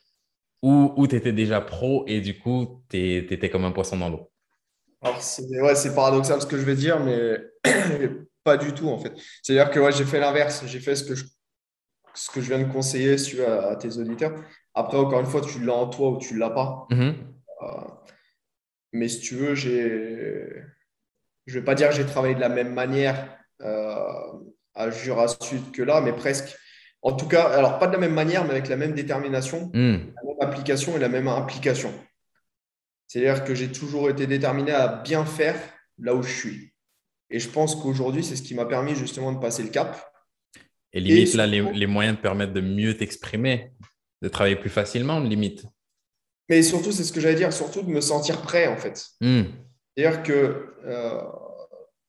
Ou, 0.62 1.08
tu 1.08 1.16
étais 1.16 1.32
déjà 1.34 1.60
pro 1.60 2.04
et 2.08 2.22
du 2.22 2.38
coup, 2.38 2.84
tu 2.90 2.98
étais 2.98 3.50
comme 3.50 3.66
un 3.66 3.72
poisson 3.72 3.98
dans 3.98 4.10
l'eau? 4.10 4.32
c'est 5.20 5.96
paradoxal 5.96 6.40
ce 6.40 6.46
que 6.46 6.58
je 6.58 6.64
vais 6.64 6.76
dire, 6.76 7.00
mais 7.00 7.40
pas 8.44 8.58
du 8.58 8.72
tout 8.74 8.88
en 8.90 9.00
fait. 9.00 9.14
C'est-à-dire 9.42 9.72
que 9.72 9.80
ouais, 9.80 9.92
j'ai 9.92 10.06
fait 10.06 10.20
l'inverse. 10.20 10.64
J'ai 10.68 10.80
fait 10.80 10.96
ce 10.96 11.04
que 11.04 11.16
je 11.16 11.26
ce 12.14 12.30
que 12.30 12.42
je 12.42 12.54
viens 12.54 12.60
de 12.60 12.72
conseiller 12.72 13.18
si 13.18 13.42
à, 13.42 13.76
tes 13.76 13.98
auditeurs. 13.98 14.34
Après, 14.74 14.98
encore 14.98 15.20
une 15.20 15.26
fois, 15.26 15.42
tu 15.42 15.64
l'as 15.64 15.74
en 15.74 15.88
toi 15.88 16.10
ou 16.10 16.18
tu 16.18 16.34
ne 16.36 16.40
l'as 16.40 16.50
pas. 16.50 16.88
Mm-hmm. 16.92 17.14
Euh, 17.64 17.68
mais 18.94 19.08
si 19.08 19.22
tu 19.22 19.36
veux, 19.36 19.56
j'ai. 19.56 20.48
Je 21.48 21.56
ne 21.56 21.60
vais 21.60 21.66
pas 21.66 21.76
dire 21.76 21.90
que 21.90 21.96
j'ai 21.96 22.06
travaillé 22.06 22.36
de 22.36 22.40
la 22.40 22.50
même 22.50 22.74
manière 22.74 23.38
euh, 23.62 24.14
à 24.76 24.90
Jura 24.92 25.28
Sud 25.28 25.72
que 25.72 25.82
là, 25.82 26.02
mais 26.02 26.14
presque. 26.14 26.58
En 27.02 27.14
tout 27.14 27.28
cas, 27.28 27.44
alors 27.50 27.80
pas 27.80 27.88
de 27.88 27.94
la 27.94 28.00
même 28.00 28.14
manière, 28.14 28.44
mais 28.44 28.52
avec 28.52 28.70
la 28.70 28.78
même 28.78 28.94
détermination, 28.94 29.72
mm. 29.74 29.98
la 30.16 30.24
même 30.24 30.42
application 30.42 30.96
et 30.96 31.00
la 31.00 31.10
même 31.10 31.28
implication. 31.28 31.92
C'est-à-dire 33.08 33.44
que 33.44 33.56
j'ai 33.56 33.72
toujours 33.72 34.10
été 34.10 34.28
déterminé 34.28 34.72
à 34.72 34.88
bien 34.88 35.26
faire 35.26 35.56
là 35.98 36.16
où 36.16 36.24
je 36.24 36.32
suis. 36.32 36.74
Et 37.30 37.40
je 37.40 37.50
pense 37.50 37.76
qu'aujourd'hui, 37.76 38.24
c'est 38.24 38.36
ce 38.36 38.44
qui 38.44 38.56
m'a 38.56 38.66
permis 38.66 38.96
justement 38.96 39.32
de 39.32 39.40
passer 39.40 39.64
le 39.64 39.70
cap 39.70 40.12
et 40.94 41.00
limite, 41.00 41.34
là, 41.36 41.48
les, 41.48 41.88
moyens 41.88 42.18
te 42.18 42.22
permettent 42.22 42.54
de 42.54 42.62
mieux 42.62 42.96
t'exprimer. 42.98 43.72
de 44.22 44.28
travailler 44.28 44.56
plus 44.56 44.70
facilement, 44.70 45.20
limite. 45.20 45.66
Mais 46.48 46.62
surtout, 46.62 46.92
c'est 46.92 47.04
ce 47.04 47.12
que 47.12 47.20
j'allais 47.20 47.36
dire, 47.36 47.52
surtout 47.52 47.82
de 47.82 47.90
me 47.90 48.02
sentir 48.02 48.42
prêt, 48.42 48.68
en 48.68 48.78
fait. 48.78 49.08
Hmm. 49.20 49.44
C'est-à-dire 49.96 50.22
que 50.22 50.76
euh, 50.86 51.22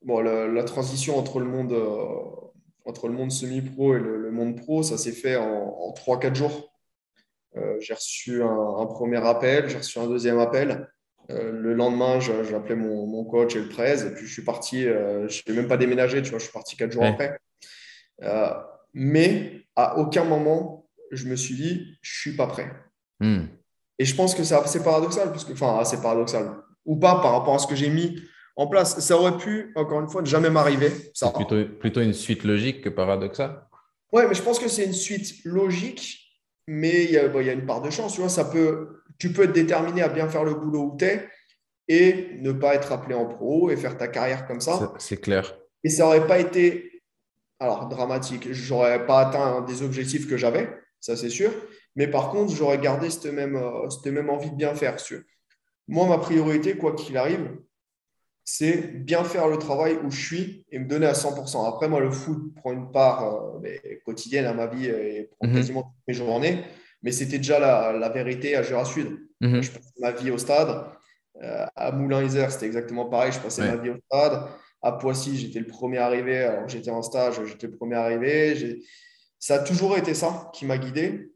bon, 0.04 0.20
la, 0.20 0.64
transition 0.64 1.16
entre 1.16 1.38
le 1.38 1.46
monde, 1.46 1.72
euh, 1.72 2.41
entre 2.84 3.08
le 3.08 3.14
monde 3.14 3.30
semi-pro 3.30 3.96
et 3.96 4.00
le, 4.00 4.30
monde 4.30 4.56
pro, 4.56 4.82
ça 4.82 4.98
s'est 4.98 5.12
fait 5.12 5.36
en, 5.36 5.92
3-4 5.94 6.34
jours. 6.34 6.72
Euh, 7.56 7.76
j'ai 7.80 7.94
reçu 7.94 8.42
un, 8.42 8.86
premier 8.86 9.24
appel, 9.24 9.68
j'ai 9.68 9.78
reçu 9.78 9.98
un 9.98 10.06
deuxième 10.06 10.38
appel. 10.38 10.88
le 11.28 11.74
lendemain, 11.74 12.18
j'ai 12.20 12.54
appelé 12.54 12.74
mon, 12.74 13.06
mon, 13.06 13.24
coach 13.24 13.54
et 13.56 13.60
le 13.60 13.68
prêt, 13.68 14.06
et 14.06 14.10
puis 14.10 14.26
je 14.26 14.32
suis 14.32 14.44
parti, 14.44 14.82
je 14.82 15.42
n'ai 15.48 15.56
même 15.56 15.68
pas 15.68 15.76
déménagé, 15.76 16.22
tu 16.22 16.30
vois, 16.30 16.38
je 16.38 16.44
suis 16.44 16.52
parti 16.52 16.76
4 16.76 16.92
jours 16.92 17.04
après. 17.04 17.38
mais 18.94 19.62
à 19.76 19.98
aucun 19.98 20.24
moment, 20.24 20.82
je 21.12 21.26
me 21.26 21.36
suis 21.36 21.54
dit, 21.54 21.98
je 22.00 22.10
ne 22.10 22.20
suis 22.20 22.36
pas 22.36 22.46
prêt. 22.46 22.70
Hmm. 23.20 23.44
Et 23.98 24.04
je 24.04 24.16
pense 24.16 24.34
que 24.34 24.42
c'est 24.42 24.54
assez 24.54 24.82
paradoxal, 24.82 25.30
parce 25.30 25.44
que, 25.44 25.52
enfin, 25.52 25.78
assez 25.78 26.00
paradoxal, 26.00 26.50
ou 26.84 26.96
pas 26.96 27.20
par 27.20 27.32
rapport 27.32 27.54
à 27.54 27.58
ce 27.58 27.66
que 27.66 27.76
j'ai 27.76 27.90
mis 27.90 28.20
en 28.56 28.66
place. 28.66 28.98
Ça 29.00 29.16
aurait 29.16 29.36
pu, 29.36 29.72
encore 29.74 30.00
une 30.00 30.08
fois, 30.08 30.22
ne 30.22 30.26
jamais 30.26 30.50
m'arriver. 30.50 30.90
C'est 31.14 31.32
plutôt, 31.32 31.64
plutôt 31.64 32.00
une 32.00 32.12
suite 32.12 32.44
logique 32.44 32.82
que 32.82 32.88
paradoxale. 32.88 33.62
Ouais, 34.12 34.28
mais 34.28 34.34
je 34.34 34.42
pense 34.42 34.58
que 34.58 34.68
c'est 34.68 34.84
une 34.84 34.92
suite 34.92 35.44
logique, 35.44 36.18
mais 36.66 37.04
il 37.04 37.10
y, 37.12 37.18
a, 37.18 37.26
il 37.26 37.46
y, 37.46 37.50
a, 37.50 37.54
une 37.54 37.66
part 37.66 37.80
de 37.80 37.90
chance. 37.90 38.14
Tu 38.14 38.20
vois, 38.20 38.28
ça 38.28 38.44
peut, 38.44 39.02
tu 39.18 39.32
peux 39.32 39.44
être 39.44 39.52
déterminé 39.52 40.02
à 40.02 40.08
bien 40.08 40.28
faire 40.28 40.44
le 40.44 40.54
boulot 40.54 40.92
où 40.92 40.96
tu 40.96 41.06
es 41.06 41.28
et 41.88 42.36
ne 42.40 42.52
pas 42.52 42.74
être 42.74 42.92
appelé 42.92 43.14
en 43.14 43.26
pro 43.26 43.70
et 43.70 43.76
faire 43.76 43.96
ta 43.96 44.08
carrière 44.08 44.46
comme 44.46 44.60
ça. 44.60 44.92
C'est 44.98 45.20
clair. 45.20 45.56
Et 45.82 45.88
ça 45.88 46.04
n'aurait 46.04 46.26
pas 46.26 46.38
été 46.38 46.92
alors, 47.62 47.86
dramatique. 47.86 48.52
Je 48.52 48.74
n'aurais 48.74 49.06
pas 49.06 49.20
atteint 49.20 49.60
des 49.60 49.82
objectifs 49.82 50.28
que 50.28 50.36
j'avais, 50.36 50.68
ça 51.00 51.16
c'est 51.16 51.30
sûr. 51.30 51.52
Mais 51.94 52.08
par 52.08 52.30
contre, 52.30 52.52
j'aurais 52.54 52.78
gardé 52.78 53.08
cette 53.08 53.32
même, 53.32 53.54
euh, 53.54 53.88
cette 53.88 54.12
même 54.12 54.30
envie 54.30 54.50
de 54.50 54.56
bien 54.56 54.74
faire. 54.74 54.96
Moi, 55.86 56.08
ma 56.08 56.18
priorité, 56.18 56.76
quoi 56.76 56.94
qu'il 56.94 57.16
arrive, 57.16 57.56
c'est 58.44 58.76
bien 59.04 59.24
faire 59.24 59.48
le 59.48 59.56
travail 59.56 59.98
où 60.04 60.10
je 60.10 60.20
suis 60.20 60.66
et 60.70 60.78
me 60.78 60.86
donner 60.86 61.06
à 61.06 61.12
100%. 61.12 61.68
Après, 61.68 61.88
moi, 61.88 62.00
le 62.00 62.10
foot 62.10 62.54
prend 62.56 62.72
une 62.72 62.90
part 62.90 63.24
euh, 63.24 63.60
quotidienne 64.04 64.46
à 64.46 64.52
ma 64.52 64.66
vie 64.66 64.86
et 64.86 65.30
prend 65.38 65.48
mhm. 65.48 65.54
quasiment 65.54 65.82
toutes 65.82 66.08
mes 66.08 66.14
journées. 66.14 66.64
Mais 67.02 67.12
c'était 67.12 67.38
déjà 67.38 67.58
la, 67.58 68.08
vérité 68.08 68.56
à 68.56 68.62
Jura 68.62 68.84
Sud. 68.84 69.26
Mhm. 69.40 69.62
Je 69.62 69.70
passais 69.70 69.92
ma 70.00 70.12
vie 70.12 70.30
au 70.30 70.38
stade. 70.38 70.84
Euh, 71.42 71.66
à 71.74 71.92
Moulin-Isère, 71.92 72.50
c'était 72.50 72.66
exactement 72.66 73.06
pareil. 73.06 73.32
Je 73.32 73.38
passais 73.38 73.62
ma 73.62 73.76
vie 73.76 73.90
au 73.90 73.96
stade. 74.06 74.44
À 74.82 74.92
Poissy, 74.92 75.38
j'étais 75.38 75.60
le 75.60 75.66
premier 75.66 75.98
arrivé. 75.98 76.38
Alors 76.38 76.68
j'étais 76.68 76.90
en 76.90 77.02
stage, 77.02 77.40
j'étais 77.44 77.68
le 77.68 77.76
premier 77.76 77.94
arrivé. 77.94 78.82
Ça 79.38 79.56
a 79.56 79.58
toujours 79.60 79.96
été 79.96 80.14
ça 80.14 80.50
qui 80.52 80.66
m'a 80.66 80.78
guidé. 80.78 81.32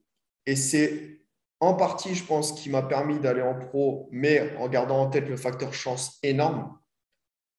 Et 0.46 0.56
c'est 0.56 1.20
en 1.60 1.74
partie, 1.74 2.14
je 2.14 2.24
pense, 2.24 2.52
qui 2.52 2.70
m'a 2.70 2.82
permis 2.82 3.18
d'aller 3.18 3.42
en 3.42 3.54
pro, 3.54 4.08
mais 4.12 4.54
en 4.58 4.68
gardant 4.68 5.00
en 5.00 5.08
tête 5.08 5.28
le 5.28 5.36
facteur 5.36 5.72
chance 5.72 6.18
énorme. 6.22 6.76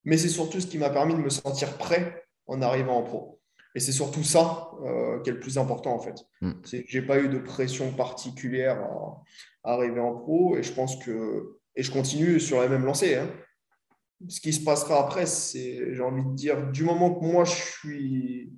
Mais 0.07 0.17
c'est 0.17 0.29
surtout 0.29 0.61
ce 0.61 0.67
qui 0.67 0.77
m'a 0.77 0.89
permis 0.89 1.15
de 1.15 1.19
me 1.19 1.29
sentir 1.29 1.77
prêt 1.77 2.23
en 2.45 2.61
arrivant 2.61 2.97
en 2.97 3.03
pro. 3.03 3.41
Et 3.75 3.81
c'est 3.81 3.91
surtout 3.91 4.23
ça 4.23 4.71
euh, 4.85 5.19
qui 5.21 5.29
est 5.29 5.33
le 5.33 5.41
plus 5.41 5.57
important, 5.57 5.93
en 5.93 5.99
fait. 5.99 6.15
Mm. 6.39 6.51
C'est 6.63 6.83
que 6.83 6.89
je 6.89 6.99
n'ai 6.99 7.05
pas 7.05 7.19
eu 7.19 7.27
de 7.27 7.39
pression 7.39 7.91
particulière 7.91 8.79
à, 9.65 9.73
arriver 9.73 9.99
en 9.99 10.15
pro. 10.15 10.55
Et 10.55 10.63
je 10.63 10.71
pense 10.71 10.95
que. 10.95 11.57
Et 11.75 11.83
je 11.83 11.91
continue 11.91 12.39
sur 12.39 12.61
la 12.61 12.69
même 12.69 12.85
lancée. 12.85 13.15
Hein. 13.15 13.27
Ce 14.29 14.39
qui 14.39 14.53
se 14.53 14.63
passera 14.63 15.01
après, 15.01 15.25
c'est, 15.25 15.93
j'ai 15.93 16.01
envie 16.01 16.23
de 16.23 16.33
dire, 16.33 16.71
du 16.71 16.83
moment 16.83 17.13
que 17.13 17.25
moi, 17.25 17.43
je 17.43 17.51
suis 17.51 18.53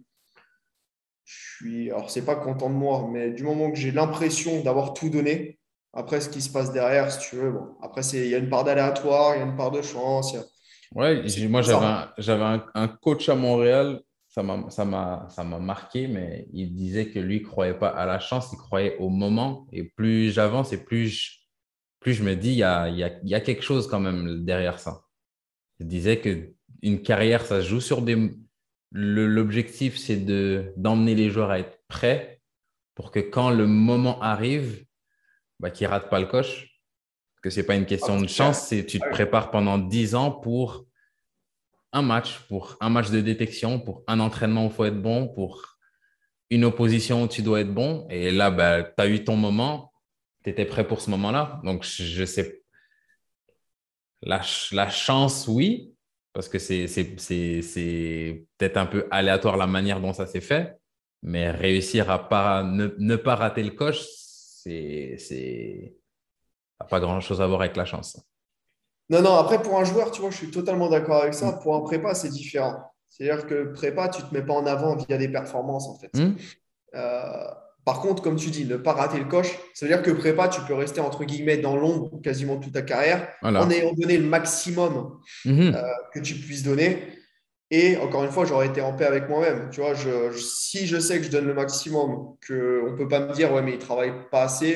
je 1.26 1.56
suis, 1.56 1.91
alors 1.91 2.10
c'est 2.10 2.26
pas 2.26 2.36
content 2.36 2.70
de 2.70 2.76
moi, 2.76 3.08
mais 3.12 3.32
du 3.32 3.43
moment 3.43 3.72
que 3.72 3.78
j'ai 3.78 3.91
l'impression 3.91 4.62
d'avoir 4.62 4.93
tout 4.93 5.10
donné, 5.10 5.60
après 5.93 6.22
ce 6.22 6.30
qui 6.30 6.41
se 6.41 6.50
passe 6.50 6.72
derrière, 6.72 7.12
si 7.12 7.30
tu 7.30 7.36
veux, 7.36 7.52
bon, 7.52 7.76
après 7.82 8.02
il 8.02 8.28
y 8.28 8.36
a 8.36 8.38
une 8.38 8.50
part 8.50 8.64
d'aléatoire, 8.64 9.36
il 9.36 9.39
y 9.39 9.41
a 9.41 9.45
une 9.45 9.56
part 9.56 9.72
de 9.72 9.82
chance. 9.82 10.36
Ouais, 10.95 11.23
moi 11.47 11.61
j'avais 11.61 12.43
un, 12.43 12.65
un, 12.73 12.87
coach 12.87 13.29
à 13.29 13.35
Montréal, 13.35 14.01
ça 14.27 14.41
m'a 14.41 14.69
ça 14.69 15.43
m'a 15.43 15.59
marqué, 15.59 16.07
mais 16.07 16.47
il 16.51 16.73
disait 16.73 17.09
que 17.11 17.19
lui 17.19 17.41
ne 17.41 17.45
croyait 17.45 17.77
pas 17.77 17.89
à 17.89 18.05
la 18.05 18.19
chance, 18.19 18.49
il 18.53 18.57
croyait 18.57 18.97
au 18.97 19.09
moment. 19.09 19.67
Et 19.71 19.83
plus 19.83 20.31
j'avance 20.31 20.73
et 20.73 20.83
plus 20.83 21.07
je, 21.07 21.31
plus 21.99 22.13
je 22.13 22.23
me 22.23 22.35
dis, 22.35 22.51
il 22.51 22.57
y 22.57 22.63
a, 22.63 22.89
y, 22.89 23.03
a, 23.03 23.11
y 23.23 23.35
a 23.35 23.41
quelque 23.41 23.61
chose 23.61 23.87
quand 23.87 23.99
même 23.99 24.43
derrière 24.45 24.79
ça. 24.79 25.01
Il 25.79 25.87
disait 25.87 26.19
que 26.19 26.53
une 26.81 27.01
carrière, 27.01 27.45
ça 27.45 27.61
se 27.61 27.67
joue 27.67 27.81
sur 27.81 28.01
des, 28.01 28.15
L'objectif, 28.91 29.97
c'est 29.97 30.17
d'emmener 30.75 31.13
les 31.13 31.29
joueurs 31.29 31.51
à 31.51 31.59
être 31.59 31.79
prêts 31.87 32.41
pour 32.95 33.11
que 33.11 33.19
quand 33.19 33.51
le 33.51 33.67
moment 33.67 34.19
arrive, 34.21 34.83
bah, 35.59 35.69
qu'ils 35.69 35.85
ne 35.87 35.91
ratent 35.91 36.09
pas 36.09 36.19
le 36.19 36.25
coche. 36.25 36.68
Que 37.41 37.49
ce 37.49 37.59
n'est 37.59 37.65
pas 37.65 37.75
une 37.75 37.85
question 37.85 38.17
ah, 38.17 38.21
de 38.21 38.27
chance, 38.27 38.67
c'est 38.67 38.85
tu 38.85 38.99
te 38.99 39.09
prépares 39.09 39.49
pendant 39.51 39.77
10 39.77 40.15
ans 40.15 40.31
pour 40.31 40.85
un 41.91 42.01
match, 42.01 42.39
pour 42.47 42.77
un 42.81 42.89
match 42.89 43.09
de 43.09 43.21
détection, 43.21 43.79
pour 43.79 44.03
un 44.07 44.19
entraînement 44.19 44.65
où 44.65 44.69
il 44.69 44.73
faut 44.73 44.85
être 44.85 45.01
bon, 45.01 45.27
pour 45.27 45.77
une 46.49 46.65
opposition 46.65 47.23
où 47.23 47.27
tu 47.27 47.41
dois 47.41 47.61
être 47.61 47.73
bon. 47.73 48.07
Et 48.09 48.31
là, 48.31 48.51
bah, 48.51 48.83
tu 48.83 48.93
as 48.97 49.07
eu 49.07 49.23
ton 49.23 49.35
moment, 49.35 49.93
tu 50.43 50.49
étais 50.49 50.65
prêt 50.65 50.87
pour 50.87 51.01
ce 51.01 51.09
moment-là. 51.11 51.61
Donc, 51.63 51.83
je 51.83 52.25
sais. 52.25 52.61
La, 54.21 54.41
la 54.73 54.89
chance, 54.89 55.47
oui, 55.47 55.93
parce 56.33 56.49
que 56.49 56.59
c'est 56.59 56.85
peut-être 58.57 58.77
un 58.77 58.85
peu 58.85 59.07
aléatoire 59.11 59.57
la 59.57 59.67
manière 59.67 59.99
dont 60.01 60.13
ça 60.13 60.25
s'est 60.25 60.41
fait, 60.41 60.77
mais 61.23 61.51
réussir 61.51 62.09
à 62.09 62.29
pas, 62.29 62.63
ne, 62.63 63.15
pas 63.15 63.35
rater 63.35 63.63
le 63.63 63.71
coche, 63.71 64.01
c'est 64.01 65.95
n'a 66.80 66.88
pas 66.88 66.99
grand-chose 66.99 67.41
à 67.41 67.47
voir 67.47 67.61
avec 67.61 67.75
la 67.75 67.86
chance. 67.86 68.19
Non, 69.09 69.21
non, 69.21 69.36
après, 69.36 69.61
pour 69.61 69.80
un 69.80 69.84
joueur, 69.84 70.11
tu 70.11 70.21
vois, 70.21 70.30
je 70.30 70.38
suis 70.38 70.51
totalement 70.51 70.88
d'accord 70.88 71.23
avec 71.23 71.34
ça. 71.34 71.53
Pour 71.53 71.75
un 71.75 71.82
prépa, 71.82 72.13
c'est 72.13 72.30
différent. 72.30 72.75
C'est-à-dire 73.09 73.47
que 73.47 73.73
prépa, 73.73 74.07
tu 74.09 74.21
ne 74.21 74.27
te 74.27 74.34
mets 74.34 74.43
pas 74.43 74.53
en 74.53 74.65
avant 74.65 74.95
via 74.95 75.17
des 75.17 75.30
performances, 75.30 75.88
en 75.88 75.95
fait. 75.95 76.11
Hmm. 76.15 76.36
Euh, 76.95 77.47
par 77.86 78.01
contre, 78.01 78.21
comme 78.21 78.36
tu 78.36 78.51
dis, 78.51 78.65
ne 78.65 78.77
pas 78.77 78.93
rater 78.93 79.17
le 79.17 79.25
coche, 79.25 79.57
ça 79.73 79.86
veut 79.86 79.91
dire 79.91 80.03
que 80.03 80.11
prépa, 80.11 80.47
tu 80.47 80.61
peux 80.61 80.75
rester 80.75 81.01
entre 81.01 81.23
guillemets 81.23 81.57
dans 81.57 81.75
l'ombre 81.75 82.21
quasiment 82.21 82.57
toute 82.57 82.73
ta 82.73 82.84
carrière 82.84 83.27
en 83.41 83.69
ayant 83.71 83.93
donné 83.93 84.17
le 84.17 84.27
maximum 84.27 85.17
mhm. 85.45 85.73
euh, 85.75 85.82
que 86.13 86.19
tu 86.19 86.36
puisses 86.36 86.61
donner. 86.61 87.01
Et 87.71 87.97
encore 87.97 88.23
une 88.23 88.32
fois, 88.32 88.45
j'aurais 88.45 88.67
été 88.67 88.82
en 88.82 88.93
paix 88.93 89.05
avec 89.05 89.30
moi-même. 89.30 89.69
Tu 89.71 89.82
vois, 89.82 89.93
je, 89.93 90.38
si 90.38 90.86
je 90.88 90.99
sais 90.99 91.17
que 91.17 91.23
je 91.23 91.32
donne 91.32 91.45
le 91.45 91.53
maximum, 91.53 92.36
qu'on 92.47 92.53
ne 92.53 92.95
peut 92.95 93.07
pas 93.07 93.21
me 93.21 93.34
dire, 93.34 93.53
ouais, 93.53 93.61
mais 93.61 93.71
il 93.71 93.77
ne 93.77 93.82
travaille 93.82 94.13
pas 94.30 94.43
assez. 94.43 94.75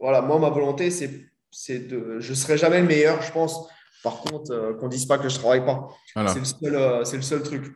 Voilà, 0.00 0.22
moi, 0.22 0.38
ma 0.38 0.48
volonté, 0.48 0.90
c'est, 0.90 1.10
c'est 1.50 1.80
de. 1.80 2.18
Je 2.20 2.30
ne 2.30 2.34
serai 2.34 2.58
jamais 2.58 2.80
le 2.80 2.86
meilleur, 2.86 3.22
je 3.22 3.30
pense. 3.32 3.68
Par 4.02 4.20
contre, 4.20 4.50
euh, 4.52 4.74
qu'on 4.74 4.86
ne 4.86 4.90
dise 4.90 5.06
pas 5.06 5.18
que 5.18 5.28
je 5.28 5.34
ne 5.34 5.40
travaille 5.40 5.64
pas. 5.64 5.88
C'est, 6.14 6.38
le 6.38 6.44
seul, 6.44 7.06
c'est 7.06 7.16
le 7.16 7.22
seul 7.22 7.42
truc. 7.42 7.66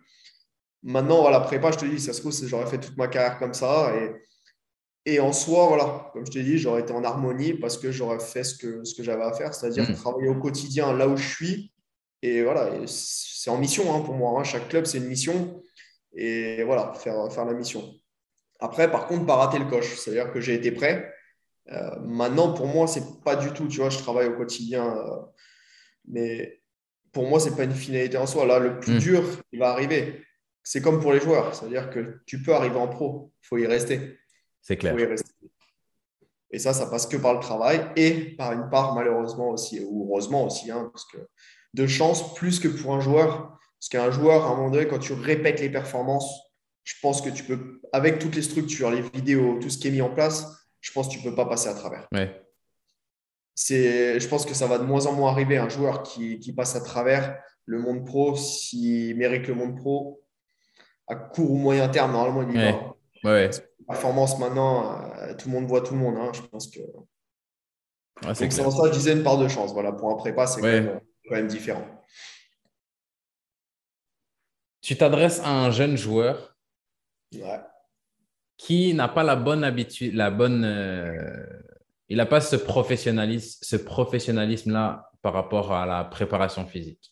Maintenant, 0.83 1.21
voilà, 1.21 1.41
prépa, 1.41 1.71
je 1.71 1.79
te 1.79 1.85
dis, 1.85 2.01
ça 2.01 2.13
se 2.13 2.21
trouve, 2.21 2.33
j'aurais 2.47 2.67
fait 2.67 2.79
toute 2.79 2.97
ma 2.97 3.09
carrière 3.09 3.39
comme 3.39 3.55
ça. 3.55 3.93
Et, 3.97 5.15
et 5.15 5.21
en 5.21 5.33
soi, 5.33 5.67
voilà, 5.67 6.11
comme 6.13 6.25
je 6.27 6.31
te 6.31 6.39
dis, 6.39 6.59
j'aurais 6.59 6.81
été 6.81 6.93
en 6.93 7.05
harmonie 7.05 7.55
parce 7.55 7.77
que 7.77 7.93
j'aurais 7.93 8.21
fait 8.21 8.45
ce 8.45 8.57
que, 8.57 8.85
ce 8.85 8.95
que 8.95 9.03
j'avais 9.03 9.23
à 9.23 9.33
faire, 9.33 9.55
c'est-à-dire 9.55 9.89
mm. 9.89 9.95
travailler 9.95 10.29
au 10.29 10.41
quotidien 10.41 10.93
là 10.95 11.09
où 11.09 11.17
je 11.17 11.29
suis. 11.29 11.73
Et 12.23 12.43
voilà, 12.43 12.71
c'est 12.87 13.51
en 13.51 13.59
mission 13.59 13.95
hein, 13.95 14.01
pour 14.01 14.15
moi. 14.15 14.41
Hein. 14.41 14.45
Chaque 14.45 14.69
club, 14.69 14.87
c'est 14.87 14.99
une 14.99 15.07
mission. 15.07 15.63
Et 16.15 16.63
voilà, 16.65 16.95
faire, 16.95 17.31
faire 17.31 17.45
la 17.45 17.53
mission. 17.53 17.93
Après, 18.61 18.91
par 18.91 19.07
contre, 19.07 19.27
pas 19.27 19.37
rater 19.37 19.59
le 19.59 19.67
coche. 19.67 19.97
C'est-à-dire 19.97 20.33
que 20.33 20.41
j'ai 20.41 20.55
été 20.55 20.73
prêt. 20.73 21.14
Euh, 21.73 21.99
maintenant, 22.01 22.53
pour 22.53 22.67
moi, 22.67 22.87
c'est 22.87 23.23
pas 23.25 23.37
du 23.37 23.53
tout, 23.53 23.69
tu 23.69 23.79
vois, 23.79 23.91
je 23.91 23.99
travaille 23.99 24.29
au 24.29 24.37
quotidien. 24.37 24.97
Euh, 24.97 25.17
mais 26.09 26.61
pour 27.13 27.29
moi, 27.29 27.41
c'est 27.41 27.57
pas 27.57 27.65
une 27.65 27.75
finalité 27.75 28.17
en 28.17 28.27
soi. 28.27 28.47
Là, 28.47 28.59
le 28.59 28.79
plus 28.81 28.95
mm. 28.95 28.99
dur, 28.99 29.25
il 29.53 29.59
va 29.59 29.71
arriver 29.71 30.25
c'est 30.65 30.81
comme 30.81 31.01
pour 31.01 31.13
les 31.13 31.21
joueurs, 31.21 31.55
c'est-à-dire 31.55 31.91
que 31.91 32.21
tu 32.27 32.43
peux 32.43 32.55
arriver 32.55 32.77
en 32.77 32.89
pro, 32.89 33.31
il 33.43 33.47
faut 33.47 33.59
y 33.59 33.67
rester. 33.67 34.19
C'est 34.63 34.79
clair. 34.79 34.97
Et 36.51 36.59
ça, 36.59 36.73
ça 36.73 36.87
passe 36.87 37.07
que 37.07 37.19
par 37.19 37.35
le 37.35 37.41
travail 37.41 37.87
et 37.97 38.35
par 38.37 38.53
une 38.53 38.71
part, 38.71 38.95
malheureusement 38.95 39.51
aussi, 39.51 39.85
ou 39.87 40.09
heureusement 40.09 40.47
aussi, 40.47 40.71
hein, 40.71 40.89
parce 40.91 41.05
que 41.05 41.19
de 41.75 41.87
chance 41.87 42.35
plus 42.35 42.61
que 42.61 42.69
pour 42.69 42.95
un 42.95 43.01
joueur. 43.01 43.59
Parce 43.79 43.89
qu'un 43.91 44.11
joueur, 44.11 44.45
à 44.45 44.53
un 44.53 44.57
moment 44.57 44.71
donné, 44.71 44.89
quand 44.89 44.99
tu 44.99 45.13
répètes 45.13 45.61
les 45.61 45.69
performances, 45.69 46.33
je 46.85 46.95
pense 47.03 47.21
que 47.21 47.29
tu 47.29 47.45
peux, 47.45 47.83
avec 47.93 48.19
toutes 48.19 48.35
les 48.35 48.43
structures, 48.43 48.91
les 48.91 49.03
vidéos, 49.03 49.59
tout 49.61 49.69
ce 49.69 49.77
qui 49.77 49.89
est 49.89 49.91
mis 49.91 50.01
en 50.01 50.15
place, 50.15 50.47
je 50.85 50.93
pense 50.93 51.09
que 51.09 51.15
tu 51.15 51.19
ne 51.19 51.25
peux 51.25 51.35
pas 51.35 51.47
passer 51.47 51.69
à 51.69 51.75
travers. 51.75 52.07
Ouais. 52.13 52.47
je 53.57 54.29
pense 54.29 54.45
que 54.45 54.53
ça 54.53 54.67
va 54.67 54.79
de 54.79 54.85
moins 54.85 55.07
en 55.07 55.15
moins 55.15 55.31
arriver. 55.31 55.57
Un 55.57 55.71
joueur 55.71 56.03
qui, 56.03 56.39
qui 56.39 56.53
passe 56.53 56.77
à 56.77 56.83
travers 56.83 57.41
le 57.65 57.79
monde 57.79 58.05
pro, 58.05 58.37
s'il 58.37 59.17
mérite 59.17 59.49
le 59.49 59.55
monde 59.55 59.77
pro, 59.79 60.23
à 61.07 61.15
court 61.15 61.51
ou 61.51 61.57
moyen 61.57 61.89
terme, 61.89 62.13
normalement, 62.13 62.43
il 62.43 62.55
y 62.55 62.63
va. 63.23 63.51
Performance 63.89 64.39
maintenant, 64.39 65.01
euh, 65.17 65.35
tout 65.35 65.49
le 65.49 65.55
monde 65.55 65.67
voit 65.67 65.81
tout 65.81 65.95
le 65.95 66.01
monde. 66.01 66.17
Hein, 66.19 66.33
je 66.35 66.43
pense 66.43 66.69
que. 66.69 66.81
c'est 68.35 68.61
en 68.61 68.71
ça, 68.71 68.89
je 68.89 68.93
disais 68.93 69.13
une 69.15 69.23
part 69.23 69.39
de 69.39 69.49
chance. 69.49 69.73
Voilà, 69.73 69.93
pour 69.93 70.11
un 70.11 70.17
prépa, 70.17 70.47
c'est 70.47 70.61
quand, 70.61 71.01
même 71.31 71.47
différent. 71.47 71.87
Tu 74.83 74.99
t'adresses 74.99 75.41
à 75.41 75.49
un 75.49 75.71
jeune 75.71 75.97
joueur. 75.97 76.59
Qui 78.57 78.95
n'a 78.95 79.09
pas 79.09 79.23
la 79.23 79.37
bonne 79.37 79.65
habitude, 79.65 80.15
la 80.15 80.31
bonne, 80.31 80.65
euh, 80.65 81.47
il 82.09 82.17
n'a 82.19 82.27
pas 82.27 82.41
ce 82.41 82.57
professionnalisme, 82.57 83.59
ce 83.63 83.77
professionnalisme-là 83.77 85.11
par 85.23 85.33
rapport 85.33 85.73
à 85.73 85.87
la 85.87 86.05
préparation 86.05 86.67
physique. 86.67 87.11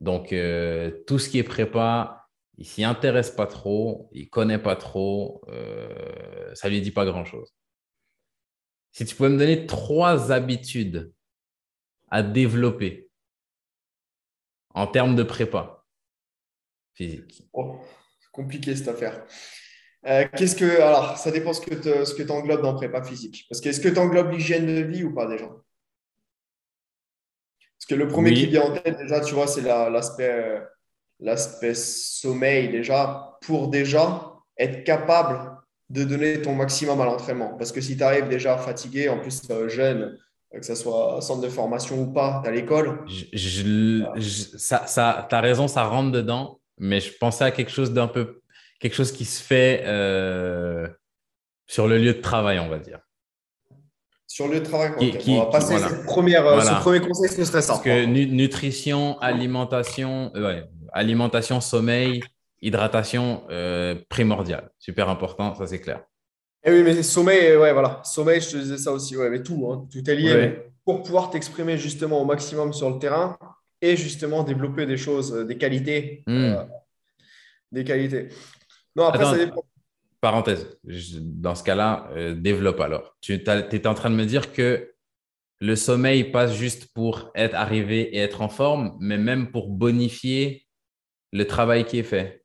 Donc, 0.00 0.32
euh, 0.32 1.02
tout 1.06 1.18
ce 1.18 1.28
qui 1.28 1.38
est 1.38 1.44
prépa, 1.44 2.26
il 2.56 2.66
s'y 2.66 2.84
intéresse 2.84 3.30
pas 3.30 3.46
trop, 3.46 4.08
il 4.12 4.28
connaît 4.28 4.58
pas 4.58 4.76
trop, 4.76 5.42
euh, 5.48 6.54
ça 6.54 6.68
lui 6.68 6.80
dit 6.80 6.90
pas 6.90 7.04
grand-chose. 7.04 7.54
Si 8.92 9.04
tu 9.04 9.14
pouvais 9.14 9.28
me 9.28 9.38
donner 9.38 9.66
trois 9.66 10.32
habitudes 10.32 11.12
à 12.10 12.22
développer 12.22 13.08
en 14.74 14.86
termes 14.86 15.14
de 15.14 15.22
prépa 15.22 15.84
physique. 16.94 17.48
Oh, 17.52 17.78
c'est 18.20 18.30
compliqué 18.32 18.74
cette 18.74 18.88
affaire. 18.88 19.24
Euh, 20.06 20.24
qu'est-ce 20.36 20.54
que 20.54 20.80
alors 20.80 21.18
ça 21.18 21.30
dépend 21.30 21.52
ce 21.52 21.60
que 21.60 22.22
tu 22.22 22.30
englobes 22.30 22.62
dans 22.62 22.74
prépa 22.74 23.02
physique. 23.02 23.46
Parce 23.48 23.60
que 23.60 23.68
est-ce 23.68 23.80
que 23.80 23.88
tu 23.88 23.98
englobes 23.98 24.30
l'hygiène 24.30 24.66
de 24.66 24.82
vie 24.82 25.04
ou 25.04 25.14
pas 25.14 25.26
déjà 25.26 25.46
Parce 25.46 25.62
que 27.88 27.94
le 27.94 28.08
premier 28.08 28.32
qui 28.32 28.46
vient 28.46 28.62
en 28.62 28.72
tête 28.72 28.98
déjà, 28.98 29.20
tu 29.20 29.34
vois, 29.34 29.46
c'est 29.46 29.62
l'aspect 29.62 30.62
l'aspect 31.20 31.74
sommeil 31.74 32.68
déjà 32.68 33.38
pour 33.42 33.68
déjà 33.68 34.34
être 34.56 34.84
capable 34.84 35.58
de 35.90 36.04
donner 36.04 36.42
ton 36.42 36.54
maximum 36.54 37.00
à 37.00 37.04
l'entraînement. 37.04 37.56
Parce 37.56 37.72
que 37.72 37.80
si 37.80 37.96
tu 37.96 38.02
arrives 38.02 38.28
déjà 38.28 38.58
fatigué, 38.58 39.08
en 39.08 39.18
plus 39.18 39.42
jeune, 39.68 40.18
que 40.52 40.64
ce 40.64 40.74
soit 40.74 41.20
centre 41.20 41.42
de 41.42 41.48
formation 41.48 42.00
ou 42.00 42.12
pas, 42.12 42.42
à 42.44 42.50
l'école. 42.50 43.04
Je, 43.06 44.56
ça, 44.56 44.86
ça, 44.86 45.26
tu 45.28 45.34
as 45.34 45.40
raison, 45.40 45.68
ça 45.68 45.84
rentre 45.84 46.12
dedans, 46.12 46.60
mais 46.78 47.00
je 47.00 47.12
pensais 47.18 47.44
à 47.44 47.50
quelque 47.50 47.70
chose 47.70 47.92
d'un 47.92 48.08
peu, 48.08 48.40
quelque 48.78 48.94
chose 48.94 49.12
qui 49.12 49.24
se 49.24 49.42
fait 49.42 49.82
euh, 49.84 50.88
sur 51.66 51.88
le 51.88 51.98
lieu 51.98 52.14
de 52.14 52.20
travail, 52.20 52.58
on 52.58 52.68
va 52.68 52.78
dire. 52.78 53.00
Sur 54.26 54.46
le 54.46 54.54
lieu 54.54 54.60
de 54.60 54.66
travail, 54.66 54.92
on 55.26 55.38
va 55.38 55.46
passer 55.46 55.76
première, 56.04 56.46
euh, 56.46 56.60
ce 56.60 56.80
premier 56.80 57.00
conseil, 57.00 57.28
ce 57.30 57.44
serait 57.44 57.62
ça. 57.62 57.74
Parce 57.74 57.84
que 57.84 58.04
nutrition, 58.04 59.18
alimentation, 59.20 60.30
euh, 60.36 60.46
ouais, 60.46 60.64
alimentation, 60.92 61.60
sommeil, 61.60 62.22
hydratation 62.60 63.42
euh, 63.50 63.94
primordiale. 64.08 64.70
Super 64.78 65.08
important, 65.08 65.54
ça 65.54 65.66
c'est 65.66 65.80
clair. 65.80 66.04
Et 66.64 66.70
eh 66.70 66.72
oui, 66.72 66.82
mais 66.82 67.02
sommeil, 67.02 67.56
ouais, 67.56 67.72
voilà. 67.72 68.02
Sommeil, 68.04 68.40
je 68.40 68.50
te 68.50 68.56
disais 68.56 68.78
ça 68.78 68.92
aussi, 68.92 69.16
ouais, 69.16 69.30
mais 69.30 69.42
tout, 69.42 69.70
hein, 69.70 69.86
tout 69.90 70.10
est 70.10 70.14
lié. 70.14 70.58
Pour 70.84 71.02
pouvoir 71.02 71.30
t'exprimer 71.30 71.78
justement 71.78 72.20
au 72.20 72.24
maximum 72.24 72.72
sur 72.72 72.90
le 72.90 72.98
terrain 72.98 73.38
et 73.80 73.96
justement 73.96 74.42
développer 74.42 74.86
des 74.86 74.96
choses, 74.96 75.32
des 75.32 75.56
qualités. 75.56 76.22
Hmm. 76.26 76.36
Euh, 76.36 76.64
des 77.70 77.84
qualités. 77.84 78.28
Non, 78.96 79.06
après, 79.06 79.24
ça 79.24 79.36
dépend. 79.36 79.64
Parenthèse, 80.20 80.66
dans 80.82 81.54
ce 81.54 81.62
cas-là, 81.62 82.10
développe 82.34 82.80
alors. 82.80 83.16
Tu 83.20 83.34
es 83.34 83.86
en 83.86 83.94
train 83.94 84.10
de 84.10 84.16
me 84.16 84.24
dire 84.24 84.52
que 84.52 84.92
le 85.60 85.76
sommeil 85.76 86.24
passe 86.24 86.54
juste 86.54 86.92
pour 86.92 87.30
être 87.34 87.54
arrivé 87.54 88.16
et 88.16 88.18
être 88.18 88.42
en 88.42 88.48
forme, 88.48 88.96
mais 89.00 89.18
même 89.18 89.50
pour 89.50 89.68
bonifier 89.68 90.66
le 91.32 91.46
travail 91.46 91.84
qui 91.84 91.98
est 91.98 92.04
fait 92.04 92.44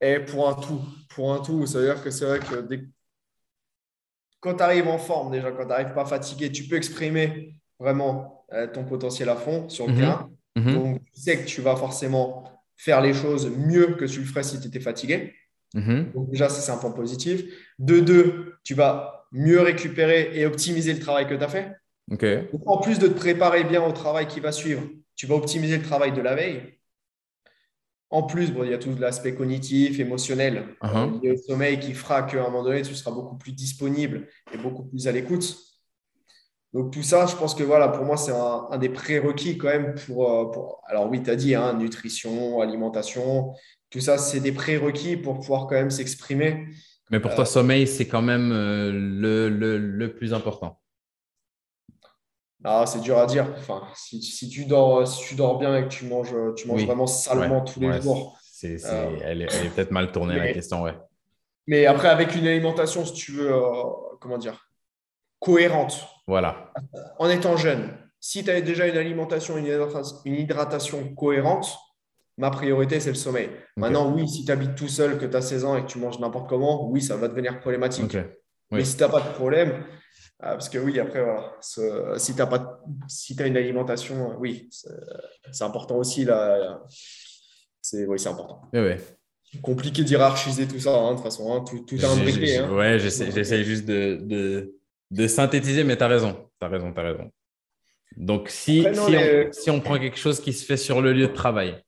Et 0.00 0.20
pour 0.20 0.48
un 0.48 0.54
tout, 0.54 0.80
pour 1.10 1.32
un 1.32 1.40
tout, 1.40 1.66
ça 1.66 1.78
veut 1.78 1.86
dire 1.86 2.02
que 2.02 2.10
c'est 2.10 2.24
vrai 2.24 2.38
que 2.38 2.66
quand 4.40 4.54
tu 4.54 4.62
arrives 4.62 4.88
en 4.88 4.98
forme, 4.98 5.32
déjà, 5.32 5.50
quand 5.50 5.62
tu 5.62 5.68
n'arrives 5.68 5.94
pas 5.94 6.04
fatigué, 6.04 6.52
tu 6.52 6.64
peux 6.64 6.76
exprimer 6.76 7.58
vraiment 7.78 8.44
euh, 8.52 8.66
ton 8.66 8.84
potentiel 8.84 9.28
à 9.28 9.36
fond 9.36 9.68
sur 9.68 9.86
le 9.86 9.94
mhm. 9.94 9.98
terrain. 9.98 10.30
Mhm. 10.56 10.74
Donc, 10.74 11.04
tu 11.12 11.20
sais 11.20 11.38
que 11.42 11.46
tu 11.46 11.60
vas 11.62 11.76
forcément 11.76 12.44
faire 12.76 13.00
les 13.00 13.14
choses 13.14 13.50
mieux 13.50 13.94
que 13.94 14.04
tu 14.04 14.20
le 14.20 14.26
ferais 14.26 14.42
si 14.42 14.60
tu 14.60 14.68
étais 14.68 14.80
fatigué. 14.80 15.34
Mhm. 15.74 16.12
Donc, 16.14 16.30
déjà, 16.30 16.48
ça, 16.48 16.60
c'est 16.60 16.72
un 16.72 16.78
point 16.78 16.92
positif. 16.92 17.44
De 17.78 18.00
deux, 18.00 18.54
tu 18.64 18.74
vas 18.74 19.26
mieux 19.32 19.60
récupérer 19.60 20.30
et 20.34 20.46
optimiser 20.46 20.92
le 20.92 21.00
travail 21.00 21.26
que 21.26 21.34
tu 21.34 21.44
as 21.44 21.48
fait. 21.48 21.72
en 22.66 22.78
plus 22.80 22.98
de 22.98 23.08
te 23.08 23.14
préparer 23.14 23.64
bien 23.64 23.84
au 23.84 23.92
travail 23.92 24.28
qui 24.28 24.40
va 24.40 24.52
suivre, 24.52 24.82
tu 25.16 25.26
vas 25.26 25.34
optimiser 25.34 25.78
le 25.78 25.82
travail 25.82 26.12
de 26.12 26.20
la 26.20 26.34
veille. 26.34 26.78
En 28.10 28.22
plus, 28.22 28.52
il 28.62 28.70
y 28.70 28.74
a 28.74 28.78
tout 28.78 28.94
l'aspect 28.98 29.34
cognitif, 29.34 29.98
émotionnel, 29.98 30.76
le 30.82 31.36
sommeil 31.36 31.80
qui 31.80 31.92
fera 31.92 32.22
qu'à 32.22 32.40
un 32.40 32.44
moment 32.44 32.62
donné, 32.62 32.82
tu 32.82 32.94
seras 32.94 33.10
beaucoup 33.10 33.36
plus 33.36 33.52
disponible 33.52 34.28
et 34.52 34.58
beaucoup 34.58 34.84
plus 34.84 35.08
à 35.08 35.12
l'écoute. 35.12 35.56
Donc 36.72 36.92
tout 36.92 37.02
ça, 37.02 37.26
je 37.26 37.34
pense 37.34 37.54
que 37.54 37.64
voilà, 37.64 37.88
pour 37.88 38.04
moi, 38.04 38.16
c'est 38.16 38.32
un, 38.32 38.76
des 38.78 38.90
prérequis 38.90 39.56
quand 39.58 39.68
même 39.68 39.94
pour, 39.94 40.30
euh, 40.30 40.66
alors 40.86 41.08
oui, 41.10 41.22
tu 41.22 41.30
as 41.30 41.36
dit, 41.36 41.54
hein, 41.54 41.72
nutrition, 41.72 42.60
alimentation, 42.60 43.54
tout 43.96 44.02
ça, 44.02 44.18
c'est 44.18 44.40
des 44.40 44.52
prérequis 44.52 45.16
pour 45.16 45.36
pouvoir 45.36 45.66
quand 45.66 45.74
même 45.74 45.90
s'exprimer. 45.90 46.66
Mais 47.10 47.18
pour 47.18 47.34
toi, 47.34 47.44
euh, 47.44 47.46
sommeil, 47.46 47.86
c'est 47.86 48.06
quand 48.06 48.20
même 48.20 48.52
euh, 48.52 48.92
le 48.92 50.14
plus 50.14 50.34
important. 50.34 50.78
Ah, 52.62 52.84
c'est 52.86 53.00
dur 53.00 53.16
à 53.16 53.24
dire. 53.24 53.46
Enfin, 53.56 53.84
si, 53.94 54.20
si, 54.20 54.50
tu 54.50 54.66
dors, 54.66 55.08
si 55.08 55.28
tu 55.28 55.34
dors 55.34 55.58
bien 55.58 55.74
et 55.78 55.84
que 55.84 55.88
tu 55.88 56.04
manges, 56.04 56.34
tu 56.56 56.68
manges 56.68 56.84
vraiment 56.84 57.06
salement 57.06 57.62
tous 57.62 57.80
les 57.80 58.02
jours. 58.02 58.38
C'est, 58.42 58.84
euh, 58.84 59.16
elle 59.22 59.42
est, 59.42 59.74
peut-être 59.74 59.92
mal 59.92 60.12
tournée 60.12 60.36
la 60.36 60.52
question, 60.52 60.82
ouais. 60.82 60.94
Mais 61.66 61.86
après, 61.86 62.08
avec 62.08 62.34
une 62.34 62.46
alimentation, 62.46 63.06
si 63.06 63.14
tu 63.14 63.32
veux, 63.32 63.50
comment 64.20 64.36
dire, 64.36 64.68
cohérente. 65.38 66.06
Voilà. 66.26 66.70
En 67.18 67.30
étant 67.30 67.56
jeune, 67.56 67.96
si 68.20 68.44
tu 68.44 68.50
as 68.50 68.60
déjà 68.60 68.86
une 68.88 68.96
alimentation, 68.98 69.56
une 69.56 70.34
hydratation, 70.34 71.14
cohérente, 71.14 71.78
ma 72.38 72.50
priorité, 72.50 73.00
c'est 73.00 73.10
le 73.10 73.16
sommeil. 73.16 73.50
Maintenant, 73.76 74.12
oui, 74.12 74.28
si 74.28 74.44
tu 74.44 74.52
habites 74.52 74.74
tout 74.74 74.88
seul, 74.88 75.18
que 75.18 75.26
tu 75.26 75.36
as 75.36 75.42
16 75.42 75.64
ans 75.64 75.76
et 75.76 75.82
que 75.82 75.86
tu 75.86 75.98
manges 75.98 76.18
n'importe 76.18 76.48
comment, 76.48 76.88
oui, 76.90 77.00
ça 77.00 77.16
va 77.16 77.28
devenir 77.28 77.60
problématique. 77.60 78.16
Mais 78.70 78.84
si 78.84 78.96
tu 78.96 79.02
n'as 79.02 79.08
pas 79.08 79.20
de 79.20 79.32
problème, 79.34 79.84
ah, 80.40 80.50
parce 80.52 80.68
que 80.68 80.78
oui, 80.78 80.98
après, 81.00 81.24
si 81.60 82.34
tu 82.34 82.42
as, 82.42 82.46
pas, 82.46 82.80
si 83.08 83.34
as 83.40 83.46
une 83.46 83.56
alimentation, 83.56 84.32
euh, 84.32 84.34
oui, 84.38 84.68
c'est 84.70 85.64
important 85.64 85.96
aussi. 85.96 86.24
Là, 86.24 86.82
c'est 87.80 88.06
oui, 88.06 88.18
important. 88.26 88.62
Compliqué 89.62 90.04
d'hierarchiser 90.04 90.68
tout 90.68 90.80
ça, 90.80 90.94
hein, 90.94 91.12
de 91.12 91.14
toute 91.14 91.24
façon. 91.24 91.54
Hein, 91.54 91.64
tout, 91.66 91.78
tout 91.86 91.96
est 91.96 92.04
imbriqué. 92.04 92.58
Hein. 92.58 92.70
Ouais, 92.70 92.98
j'essaie 92.98 93.64
juste 93.64 93.86
de, 93.86 94.18
de, 94.20 94.74
de, 95.10 95.26
synthétiser, 95.26 95.84
mais 95.84 95.96
tu 95.96 96.02
as 96.02 96.08
raison. 96.08 96.50
Tu 96.60 96.66
as 96.66 96.68
raison, 96.68 96.92
tu 96.92 97.00
as 97.00 97.04
raison. 97.04 97.30
Donc, 98.16 98.50
si, 98.50 98.82
si, 98.82 98.86
on, 98.98 99.52
si, 99.52 99.70
on, 99.70 99.80
prend 99.80 99.98
quelque 99.98 100.18
chose 100.18 100.40
qui 100.40 100.52
se 100.52 100.66
fait 100.66 100.76
sur 100.76 101.00
le 101.00 101.14
lieu 101.14 101.28
de 101.28 101.32
travail. 101.32 101.82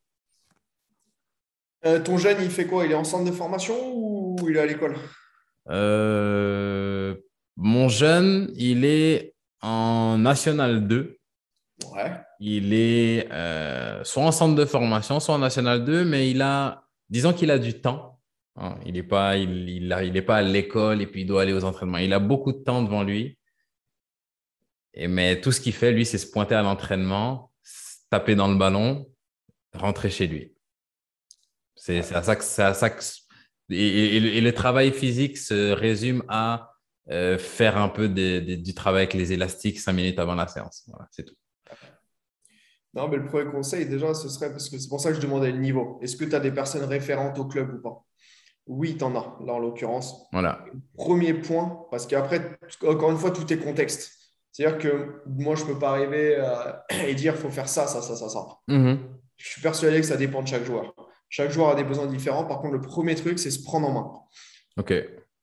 Euh, 1.86 2.00
ton 2.00 2.18
jeune, 2.18 2.38
il 2.40 2.50
fait 2.50 2.66
quoi? 2.66 2.86
Il 2.86 2.92
est 2.92 2.96
en 2.96 3.04
centre 3.04 3.24
de 3.24 3.34
formation 3.34 3.76
ou 3.94 4.36
il 4.48 4.56
est 4.56 4.60
à 4.60 4.66
l'école? 4.66 4.96
Euh, 5.70 7.14
mon 7.56 7.88
jeune, 7.88 8.50
il 8.56 8.84
est 8.84 9.34
en 9.62 10.18
National 10.18 10.86
2. 10.86 11.18
Ouais. 11.94 12.12
Il 12.40 12.72
est 12.72 13.30
euh, 13.32 14.02
soit 14.04 14.22
en 14.22 14.32
centre 14.32 14.54
de 14.54 14.64
formation, 14.64 15.20
soit 15.20 15.34
en 15.34 15.38
National 15.38 15.84
2, 15.84 16.04
mais 16.04 16.30
il 16.30 16.42
a, 16.42 16.84
disons 17.10 17.32
qu'il 17.32 17.50
a 17.50 17.58
du 17.58 17.80
temps. 17.80 18.20
Hein. 18.56 18.76
Il 18.84 18.94
n'est 18.94 19.02
pas, 19.02 19.36
il, 19.36 19.68
il, 19.68 20.24
pas 20.24 20.36
à 20.36 20.42
l'école 20.42 21.02
et 21.02 21.06
puis 21.06 21.22
il 21.22 21.26
doit 21.26 21.42
aller 21.42 21.52
aux 21.52 21.64
entraînements. 21.64 21.98
Il 21.98 22.12
a 22.12 22.18
beaucoup 22.18 22.52
de 22.52 22.58
temps 22.58 22.82
devant 22.82 23.02
lui. 23.02 23.38
Et, 24.94 25.06
mais 25.06 25.40
tout 25.40 25.52
ce 25.52 25.60
qu'il 25.60 25.72
fait, 25.72 25.92
lui, 25.92 26.04
c'est 26.04 26.18
se 26.18 26.30
pointer 26.30 26.56
à 26.56 26.62
l'entraînement, 26.62 27.52
taper 28.10 28.34
dans 28.34 28.48
le 28.48 28.56
ballon, 28.56 29.06
rentrer 29.74 30.10
chez 30.10 30.26
lui. 30.26 30.54
C'est 31.78 32.14
à 32.14 32.22
ça 32.22 32.36
que, 32.36 32.60
à 32.60 32.74
ça 32.74 32.90
que 32.90 33.02
et, 33.70 34.40
le 34.40 34.52
travail 34.52 34.92
physique 34.92 35.36
se 35.36 35.72
résume 35.72 36.22
à 36.28 36.72
euh, 37.10 37.38
faire 37.38 37.76
un 37.76 37.88
peu 37.88 38.08
du 38.08 38.74
travail 38.74 39.02
avec 39.02 39.14
les 39.14 39.32
élastiques 39.32 39.80
cinq 39.80 39.92
minutes 39.92 40.18
avant 40.18 40.34
la 40.34 40.46
séance. 40.46 40.84
Voilà, 40.88 41.06
c'est 41.10 41.24
tout. 41.24 41.34
Non, 42.94 43.08
mais 43.08 43.18
le 43.18 43.26
premier 43.26 43.50
conseil, 43.50 43.86
déjà, 43.86 44.14
ce 44.14 44.28
serait 44.28 44.50
parce 44.50 44.70
que 44.70 44.78
c'est 44.78 44.88
pour 44.88 45.00
ça 45.00 45.10
que 45.10 45.16
je 45.16 45.20
demandais 45.20 45.52
le 45.52 45.58
niveau. 45.58 45.98
Est-ce 46.02 46.16
que 46.16 46.24
tu 46.24 46.34
as 46.34 46.40
des 46.40 46.50
personnes 46.50 46.84
référentes 46.84 47.38
au 47.38 47.44
club 47.44 47.74
ou 47.74 47.82
pas? 47.82 48.04
Oui, 48.66 48.96
tu 48.96 49.04
en 49.04 49.14
as, 49.14 49.36
là 49.44 49.54
en 49.54 49.58
l'occurrence. 49.58 50.26
Voilà. 50.32 50.64
Premier 50.96 51.34
point, 51.34 51.86
parce 51.90 52.06
qu'après, 52.06 52.58
encore 52.86 53.10
une 53.10 53.18
fois, 53.18 53.30
tout 53.30 53.50
est 53.52 53.58
contexte. 53.58 54.12
C'est-à-dire 54.52 54.78
que 54.78 55.22
moi, 55.26 55.54
je 55.54 55.64
ne 55.64 55.68
peux 55.68 55.78
pas 55.78 55.90
arriver 55.90 56.42
et 57.06 57.14
dire 57.14 57.34
il 57.36 57.40
faut 57.40 57.50
faire 57.50 57.68
ça, 57.68 57.86
ça, 57.86 58.02
ça, 58.02 58.16
ça, 58.16 58.28
ça. 58.28 58.40
Mm-hmm. 58.68 58.98
Je 59.36 59.48
suis 59.48 59.60
persuadé 59.60 60.00
que 60.00 60.06
ça 60.06 60.16
dépend 60.16 60.42
de 60.42 60.48
chaque 60.48 60.64
joueur. 60.64 60.94
Chaque 61.28 61.50
joueur 61.50 61.70
a 61.70 61.74
des 61.74 61.84
besoins 61.84 62.06
différents. 62.06 62.44
Par 62.44 62.60
contre, 62.60 62.74
le 62.74 62.80
premier 62.80 63.14
truc, 63.14 63.38
c'est 63.38 63.50
se 63.50 63.62
prendre 63.62 63.88
en 63.88 63.92
main. 63.92 64.12
OK. 64.78 64.92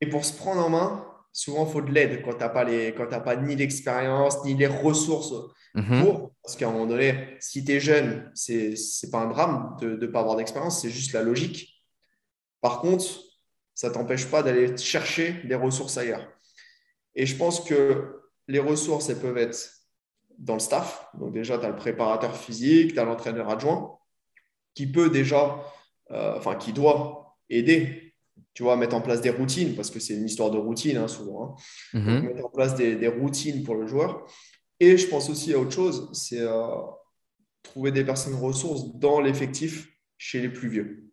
Et 0.01 0.09
pour 0.09 0.25
se 0.25 0.33
prendre 0.33 0.65
en 0.65 0.69
main, 0.69 1.05
souvent, 1.31 1.65
il 1.65 1.71
faut 1.71 1.81
de 1.81 1.91
l'aide 1.91 2.21
quand 2.23 2.33
tu 2.33 2.39
n'as 2.39 2.49
pas, 2.49 2.63
les, 2.63 2.91
pas 2.91 3.35
ni 3.35 3.55
l'expérience, 3.55 4.43
ni 4.45 4.55
les 4.55 4.67
ressources 4.67 5.33
mhm. 5.75 6.03
pour. 6.03 6.31
Parce 6.41 6.55
qu'à 6.55 6.67
un 6.67 6.71
moment 6.71 6.87
donné, 6.87 7.37
si 7.39 7.63
tu 7.63 7.73
es 7.73 7.79
jeune, 7.79 8.31
ce 8.33 8.51
n'est 8.51 9.11
pas 9.11 9.19
un 9.19 9.27
drame 9.27 9.77
de 9.81 9.95
ne 9.95 10.07
pas 10.07 10.21
avoir 10.21 10.35
d'expérience, 10.37 10.81
c'est 10.81 10.89
juste 10.89 11.13
la 11.13 11.21
logique. 11.21 11.83
Par 12.61 12.81
contre, 12.81 13.05
ça 13.73 13.89
ne 13.89 13.93
t'empêche 13.93 14.25
pas 14.27 14.41
d'aller 14.41 14.75
chercher 14.77 15.41
des 15.43 15.55
ressources 15.55 15.97
ailleurs. 15.97 16.27
Et 17.13 17.25
je 17.25 17.35
pense 17.35 17.61
que 17.61 18.21
les 18.47 18.59
ressources, 18.59 19.09
elles 19.09 19.19
peuvent 19.19 19.37
être 19.37 19.57
dans 20.37 20.53
le 20.53 20.59
staff. 20.59 21.07
Donc 21.13 21.33
déjà, 21.33 21.57
tu 21.57 21.65
as 21.65 21.69
le 21.69 21.75
préparateur 21.75 22.35
physique, 22.35 22.93
tu 22.93 22.99
as 22.99 23.05
l'entraîneur 23.05 23.49
adjoint, 23.49 23.97
qui 24.75 24.85
peut 24.85 25.09
déjà, 25.09 25.63
euh, 26.11 26.37
enfin, 26.37 26.55
qui 26.55 26.73
doit 26.73 27.37
aider 27.49 28.05
tu 28.55 28.63
vois, 28.63 28.77
mettre 28.77 28.95
en 28.95 29.01
place 29.01 29.21
des 29.21 29.29
routines, 29.29 29.75
parce 29.75 29.91
que 29.91 29.99
c'est 29.99 30.15
une 30.15 30.25
histoire 30.25 30.49
de 30.49 30.57
routine 30.57 30.95
hein, 30.95 31.09
souvent. 31.09 31.57
Hein. 31.93 31.99
Mhm. 31.99 32.21
mettre 32.21 32.45
en 32.45 32.49
place 32.49 32.73
des, 32.73 33.07
routines 33.07 33.63
pour 33.63 33.75
le 33.75 33.85
joueur. 33.85 34.25
Et 34.79 34.97
je 34.97 35.07
pense 35.07 35.29
aussi 35.29 35.53
à 35.53 35.59
autre 35.59 35.71
chose, 35.71 36.09
c'est 36.13 36.39
euh, 36.39 36.65
trouver 37.63 37.91
des 37.91 38.05
personnes 38.05 38.35
ressources 38.35 38.95
dans 38.95 39.19
l'effectif 39.19 39.89
chez 40.17 40.41
les 40.41 40.49
plus 40.49 40.69
vieux. 40.69 41.11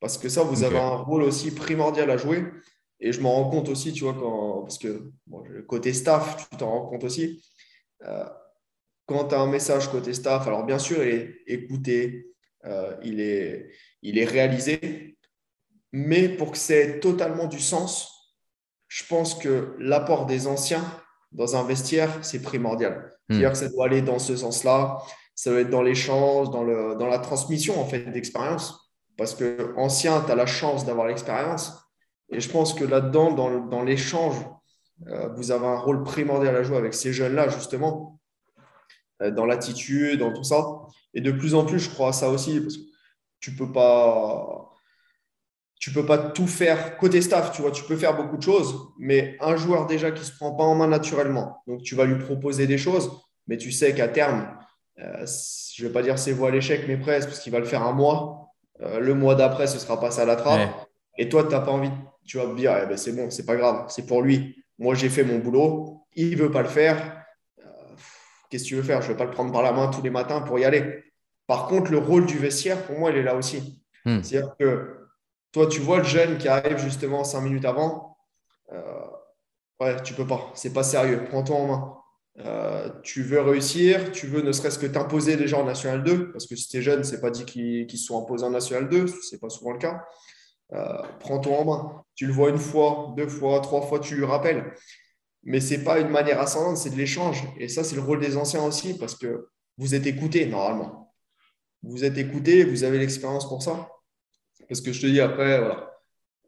Parce 0.00 0.16
que 0.16 0.30
ça, 0.30 0.42
vous 0.42 0.64
avez 0.64 0.78
un 0.78 0.96
rôle 0.96 1.22
aussi 1.22 1.54
primordial 1.54 2.10
à 2.10 2.16
jouer. 2.16 2.44
Et 3.00 3.12
je 3.12 3.20
m'en 3.20 3.34
rends 3.34 3.50
compte 3.50 3.68
aussi, 3.68 3.92
tu 3.92 4.04
vois, 4.04 4.14
quand, 4.14 4.62
parce 4.62 4.78
que 4.78 5.12
côté 5.66 5.92
staff, 5.92 6.48
tu 6.50 6.56
t'en 6.56 6.70
rends 6.70 6.86
compte 6.86 7.04
aussi. 7.04 7.44
Euh, 8.04 8.24
quand 9.06 9.28
tu 9.28 9.34
as 9.34 9.40
un 9.40 9.46
message 9.46 9.90
côté 9.90 10.14
staff, 10.14 10.46
alors 10.46 10.64
bien 10.64 10.78
sûr, 10.78 10.98
écouté, 11.46 12.32
euh, 12.68 12.94
il, 13.02 13.20
est, 13.20 13.70
il 14.02 14.18
est 14.18 14.24
réalisé, 14.24 15.16
mais 15.92 16.28
pour 16.28 16.52
que 16.52 16.58
c'est 16.58 17.00
totalement 17.00 17.46
du 17.46 17.58
sens, 17.58 18.36
je 18.88 19.04
pense 19.06 19.34
que 19.34 19.74
l'apport 19.78 20.26
des 20.26 20.46
anciens 20.46 20.84
dans 21.32 21.56
un 21.56 21.64
vestiaire, 21.64 22.10
c'est 22.22 22.42
primordial. 22.42 23.14
Hmm. 23.28 23.34
C'est-à-dire 23.34 23.52
que 23.52 23.58
ça 23.58 23.68
doit 23.68 23.86
aller 23.86 24.02
dans 24.02 24.18
ce 24.18 24.36
sens-là, 24.36 24.98
ça 25.34 25.50
doit 25.50 25.60
être 25.60 25.70
dans 25.70 25.82
l'échange, 25.82 26.50
dans, 26.50 26.64
le, 26.64 26.96
dans 26.96 27.06
la 27.06 27.18
transmission 27.18 27.80
en 27.80 27.84
fait 27.84 28.10
d'expérience. 28.10 28.92
Parce 29.16 29.34
que 29.34 29.74
ancien, 29.76 30.20
tu 30.22 30.32
as 30.32 30.34
la 30.34 30.46
chance 30.46 30.84
d'avoir 30.84 31.06
l'expérience. 31.06 31.72
Et 32.30 32.40
je 32.40 32.48
pense 32.50 32.72
que 32.74 32.84
là-dedans, 32.84 33.32
dans, 33.32 33.66
dans 33.66 33.82
l'échange, 33.82 34.36
euh, 35.06 35.28
vous 35.34 35.50
avez 35.50 35.66
un 35.66 35.78
rôle 35.78 36.02
primordial 36.04 36.54
à 36.56 36.62
jouer 36.62 36.76
avec 36.76 36.94
ces 36.94 37.12
jeunes-là, 37.12 37.48
justement, 37.48 38.17
dans 39.20 39.46
l'attitude, 39.46 40.20
dans 40.20 40.32
tout 40.32 40.44
ça. 40.44 40.64
Et 41.14 41.20
de 41.20 41.32
plus 41.32 41.54
en 41.54 41.64
plus, 41.64 41.78
je 41.78 41.90
crois 41.90 42.10
à 42.10 42.12
ça 42.12 42.30
aussi, 42.30 42.60
parce 42.60 42.76
que 42.76 42.82
tu 43.40 43.54
peux 43.54 43.72
pas 43.72 44.68
tu 45.80 45.92
peux 45.92 46.04
pas 46.04 46.18
tout 46.18 46.46
faire 46.46 46.96
côté 46.96 47.22
staff, 47.22 47.52
tu 47.52 47.62
vois, 47.62 47.70
tu 47.70 47.84
peux 47.84 47.96
faire 47.96 48.16
beaucoup 48.16 48.36
de 48.36 48.42
choses, 48.42 48.88
mais 48.98 49.36
un 49.40 49.56
joueur 49.56 49.86
déjà 49.86 50.10
qui 50.10 50.24
se 50.24 50.34
prend 50.34 50.52
pas 50.52 50.64
en 50.64 50.74
main 50.74 50.88
naturellement, 50.88 51.62
donc 51.66 51.82
tu 51.82 51.94
vas 51.94 52.04
lui 52.04 52.18
proposer 52.18 52.66
des 52.66 52.78
choses, 52.78 53.10
mais 53.46 53.56
tu 53.56 53.70
sais 53.70 53.94
qu'à 53.94 54.08
terme, 54.08 54.58
euh, 54.98 55.24
je 55.74 55.86
vais 55.86 55.92
pas 55.92 56.02
dire 56.02 56.18
c'est 56.18 56.32
voie 56.32 56.48
à 56.48 56.50
l'échec, 56.50 56.84
mais 56.88 56.96
presque, 56.96 57.28
parce 57.28 57.40
qu'il 57.40 57.52
va 57.52 57.60
le 57.60 57.64
faire 57.64 57.82
un 57.82 57.92
mois, 57.92 58.50
euh, 58.80 58.98
le 58.98 59.14
mois 59.14 59.36
d'après, 59.36 59.68
ce 59.68 59.78
sera 59.78 60.00
passé 60.00 60.20
à 60.20 60.24
la 60.24 60.34
trappe, 60.34 60.68
et 61.16 61.28
toi, 61.28 61.44
tu 61.44 61.50
n'as 61.50 61.60
pas 61.60 61.70
envie, 61.70 61.92
tu 62.24 62.38
vas 62.38 62.46
te 62.46 62.56
dire, 62.56 62.76
eh 62.82 62.86
ben, 62.86 62.96
c'est 62.96 63.12
bon, 63.12 63.30
c'est 63.30 63.46
pas 63.46 63.56
grave, 63.56 63.86
c'est 63.88 64.06
pour 64.06 64.22
lui. 64.22 64.56
Moi, 64.78 64.94
j'ai 64.94 65.08
fait 65.08 65.24
mon 65.24 65.38
boulot, 65.38 66.02
il 66.14 66.36
veut 66.36 66.50
pas 66.50 66.62
le 66.62 66.68
faire. 66.68 67.17
Qu'est-ce 68.48 68.64
que 68.64 68.68
tu 68.68 68.74
veux 68.76 68.82
faire? 68.82 69.02
Je 69.02 69.08
vais 69.08 69.16
pas 69.16 69.24
le 69.24 69.30
prendre 69.30 69.52
par 69.52 69.62
la 69.62 69.72
main 69.72 69.88
tous 69.88 70.02
les 70.02 70.10
matins 70.10 70.40
pour 70.40 70.58
y 70.58 70.64
aller. 70.64 71.04
Par 71.46 71.66
contre, 71.66 71.90
le 71.90 71.98
rôle 71.98 72.26
du 72.26 72.38
vestiaire, 72.38 72.82
pour 72.84 72.98
moi, 72.98 73.10
il 73.10 73.16
est 73.16 73.22
là 73.22 73.34
aussi. 73.34 73.82
Hmm. 74.04 74.22
C'est-à-dire 74.22 74.54
que 74.58 74.96
toi, 75.52 75.66
tu 75.66 75.80
vois 75.80 75.98
le 75.98 76.04
jeune 76.04 76.38
qui 76.38 76.48
arrive 76.48 76.78
justement 76.78 77.24
cinq 77.24 77.40
minutes 77.40 77.64
avant. 77.64 78.18
Euh, 78.72 79.06
ouais, 79.80 80.02
tu 80.02 80.14
peux 80.14 80.26
pas. 80.26 80.50
C'est 80.54 80.72
pas 80.72 80.82
sérieux. 80.82 81.24
Prends-toi 81.28 81.56
en 81.56 81.66
main. 81.66 81.94
Euh, 82.40 82.88
tu 83.02 83.22
veux 83.22 83.40
réussir, 83.40 84.12
tu 84.12 84.26
veux 84.28 84.42
ne 84.42 84.52
serait-ce 84.52 84.78
que 84.78 84.86
t'imposer 84.86 85.36
déjà 85.36 85.58
en 85.58 85.64
National 85.64 86.04
2, 86.04 86.30
parce 86.30 86.46
que 86.46 86.54
si 86.54 86.68
tu 86.68 86.76
es 86.76 86.82
jeune, 86.82 87.02
c'est 87.02 87.20
pas 87.20 87.30
dit 87.30 87.44
qu'ils 87.44 87.90
se 87.90 88.06
sont 88.06 88.22
imposés 88.22 88.44
en 88.46 88.50
National 88.50 88.88
2, 88.88 89.06
c'est 89.28 89.40
pas 89.40 89.48
souvent 89.48 89.72
le 89.72 89.78
cas. 89.78 90.04
Euh, 90.72 91.02
prends-toi 91.18 91.56
en 91.56 91.64
main. 91.64 92.04
Tu 92.14 92.26
le 92.26 92.32
vois 92.32 92.50
une 92.50 92.58
fois, 92.58 93.14
deux 93.16 93.26
fois, 93.26 93.60
trois 93.60 93.82
fois, 93.82 93.98
tu 93.98 94.14
lui 94.14 94.24
rappelles. 94.24 94.72
Mais 95.44 95.60
c'est 95.60 95.84
pas 95.84 96.00
une 96.00 96.08
manière 96.08 96.40
ascendante, 96.40 96.76
c'est 96.76 96.90
de 96.90 96.96
l'échange. 96.96 97.44
Et 97.58 97.68
ça, 97.68 97.84
c'est 97.84 97.96
le 97.96 98.02
rôle 98.02 98.20
des 98.20 98.36
anciens 98.36 98.64
aussi, 98.64 98.98
parce 98.98 99.14
que 99.14 99.48
vous 99.78 99.94
êtes 99.94 100.06
écoutés 100.06 100.46
normalement. 100.46 101.14
Vous 101.82 102.04
êtes 102.04 102.18
écoutés, 102.18 102.64
vous 102.64 102.84
avez 102.84 102.98
l'expérience 102.98 103.48
pour 103.48 103.62
ça. 103.62 103.88
Parce 104.68 104.80
que 104.80 104.92
je 104.92 105.00
te 105.00 105.06
dis 105.06 105.20
après, 105.20 105.62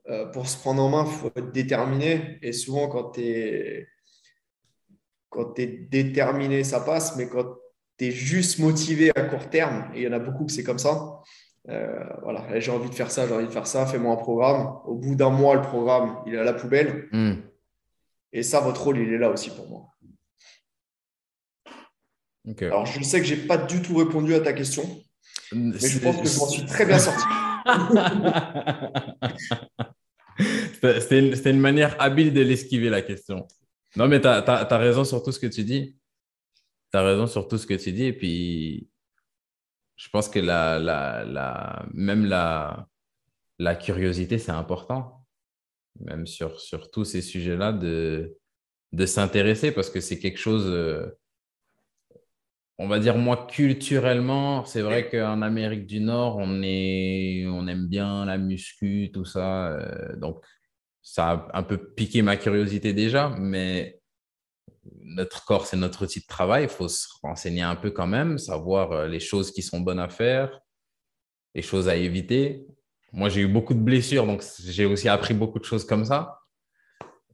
euh, 0.09 0.27
pour 0.27 0.49
se 0.49 0.59
prendre 0.59 0.83
en 0.83 0.89
main, 0.89 1.05
il 1.07 1.13
faut 1.13 1.29
être 1.29 1.53
déterminé. 1.53 2.39
Et 2.43 2.53
souvent, 2.53 2.89
quand 2.89 3.13
tu 3.13 3.23
es, 3.23 3.87
déterminé, 5.91 6.65
ça 6.65 6.81
passe. 6.81 7.17
Mais 7.17 7.29
quand 7.29 7.47
tu 7.97 8.07
es 8.07 8.11
juste 8.11 8.59
motivé 8.59 9.13
à 9.15 9.23
court 9.23 9.49
terme, 9.49 9.91
et 9.95 10.01
il 10.01 10.03
y 10.03 10.09
en 10.09 10.13
a 10.13 10.19
beaucoup 10.19 10.47
que 10.47 10.53
c'est 10.53 10.65
comme 10.65 10.79
ça, 10.79 11.21
euh, 11.69 12.05
voilà, 12.23 12.59
j'ai 12.59 12.73
envie 12.73 12.89
de 12.89 12.95
faire 12.95 13.11
ça, 13.11 13.29
j'ai 13.29 13.35
envie 13.35 13.47
de 13.47 13.53
faire 13.53 13.67
ça, 13.67 13.87
fais-moi 13.87 14.15
un 14.15 14.17
programme. 14.17 14.79
Au 14.85 14.97
bout 14.97 15.15
d'un 15.15 15.31
mois, 15.31 15.55
le 15.55 15.63
programme, 15.63 16.17
il 16.27 16.35
est 16.35 16.39
à 16.39 16.45
la 16.45 16.55
poubelle. 16.55 17.09
Hmm. 17.13 17.35
Et 18.33 18.43
ça, 18.43 18.61
votre 18.61 18.83
rôle, 18.83 18.99
il 18.99 19.13
est 19.13 19.19
là 19.19 19.31
aussi 19.31 19.51
pour 19.51 19.69
moi. 19.69 19.87
Alors, 22.63 22.87
je 22.87 23.03
sais 23.03 23.21
que 23.21 23.27
je 23.27 23.35
n'ai 23.35 23.43
pas 23.43 23.59
du 23.59 23.83
tout 23.83 23.97
répondu 23.97 24.35
à 24.35 24.41
ta 24.41 24.53
question, 24.53 24.83
mais 25.53 25.79
je 25.79 25.99
pense 25.99 26.17
que 26.17 26.29
je 26.29 26.39
m'en 26.39 26.49
suis 26.49 26.65
très 26.65 26.87
bien 26.87 26.99
sorti. 26.99 27.25
C'était 30.81 31.51
une, 31.51 31.61
manière 31.61 32.01
habile 32.01 32.33
de 32.33 32.41
l'esquiver, 32.41 32.89
la 32.89 33.03
question. 33.03 33.47
Non, 33.97 34.09
mais 34.09 34.21
tu 34.21 34.27
as, 34.27 34.79
raison 34.79 35.05
sur 35.05 35.23
tout 35.23 35.33
ce 35.33 35.39
que 35.39 35.47
tu 35.47 35.65
dis. 35.65 35.99
Tu 36.91 36.99
as 36.99 37.03
raison 37.03 37.27
sur 37.27 37.47
tout 37.47 37.59
ce 37.59 37.67
que 37.67 37.75
tu 37.75 37.93
dis. 37.93 38.05
Et 38.05 38.15
puis, 38.15 38.89
je 39.97 40.09
pense 40.09 40.31
que 40.31 40.39
la, 40.39 40.79
la, 40.79 41.25
la 41.25 41.85
même 41.93 42.25
la, 42.25 42.89
la 43.59 43.75
curiosité, 43.75 44.39
c'est 44.39 44.53
important. 44.53 45.20
Même 45.99 46.27
sur, 46.27 46.61
sur 46.61 46.91
tous 46.91 47.05
ces 47.05 47.23
sujets-là, 47.23 47.73
de, 47.73 48.37
de 48.93 49.07
s'intéresser 49.07 49.73
parce 49.73 49.91
que 49.91 50.01
c'est 50.01 50.19
quelque 50.19 50.39
chose. 50.39 50.67
Euh, 50.67 51.07
on 52.79 52.89
va 52.89 52.99
dire, 52.99 53.19
moi, 53.19 53.47
culturellement, 53.47 54.65
c'est 54.65 54.81
vrai 54.81 55.11
qu'en 55.11 55.43
Amérique 55.43 55.87
du 55.87 56.01
Nord, 56.01 56.37
on, 56.39 56.63
est, 56.63 57.45
on 57.47 57.67
aime 57.67 57.87
bien 57.89 58.25
la 58.25 58.39
muscu, 58.39 59.11
tout 59.13 59.27
ça. 59.27 59.73
Euh, 59.73 60.17
donc, 60.17 60.43
ça 61.03 61.31
a 61.31 61.59
un 61.59 61.63
peu 61.63 61.77
piqué 61.77 62.23
ma 62.23 62.39
curiosité 62.39 62.95
déjà, 62.95 63.29
mais 63.39 64.01
notre 65.03 65.45
corps, 65.45 65.67
c'est 65.67 65.77
notre 65.77 66.05
outil 66.05 66.21
de 66.21 66.27
travail. 66.27 66.65
Il 66.65 66.69
faut 66.71 66.89
se 66.89 67.07
renseigner 67.23 67.63
un 67.63 67.77
peu 67.77 67.91
quand 67.91 68.07
même, 68.07 68.39
savoir 68.39 68.93
euh, 68.93 69.09
les 69.09 69.21
choses 69.21 69.51
qui 69.51 69.63
sont 69.63 69.81
bonnes 69.81 70.01
à 70.01 70.09
faire, 70.09 70.61
les 71.55 71.63
choses 71.63 71.89
à 71.89 71.97
éviter. 71.97 72.67
Moi, 73.13 73.29
j'ai 73.29 73.43
eu 73.43 73.49
beaucoup 73.49 73.75
de 73.75 73.81
blessures, 73.81 74.27
donc 74.27 74.43
j'ai 74.65 74.85
aussi 74.87 75.09
appris 75.09 75.35
beaucoup 75.35 75.59
de 75.59 75.65
choses 75.65 75.85
comme 75.85 76.05
ça. 76.05 76.41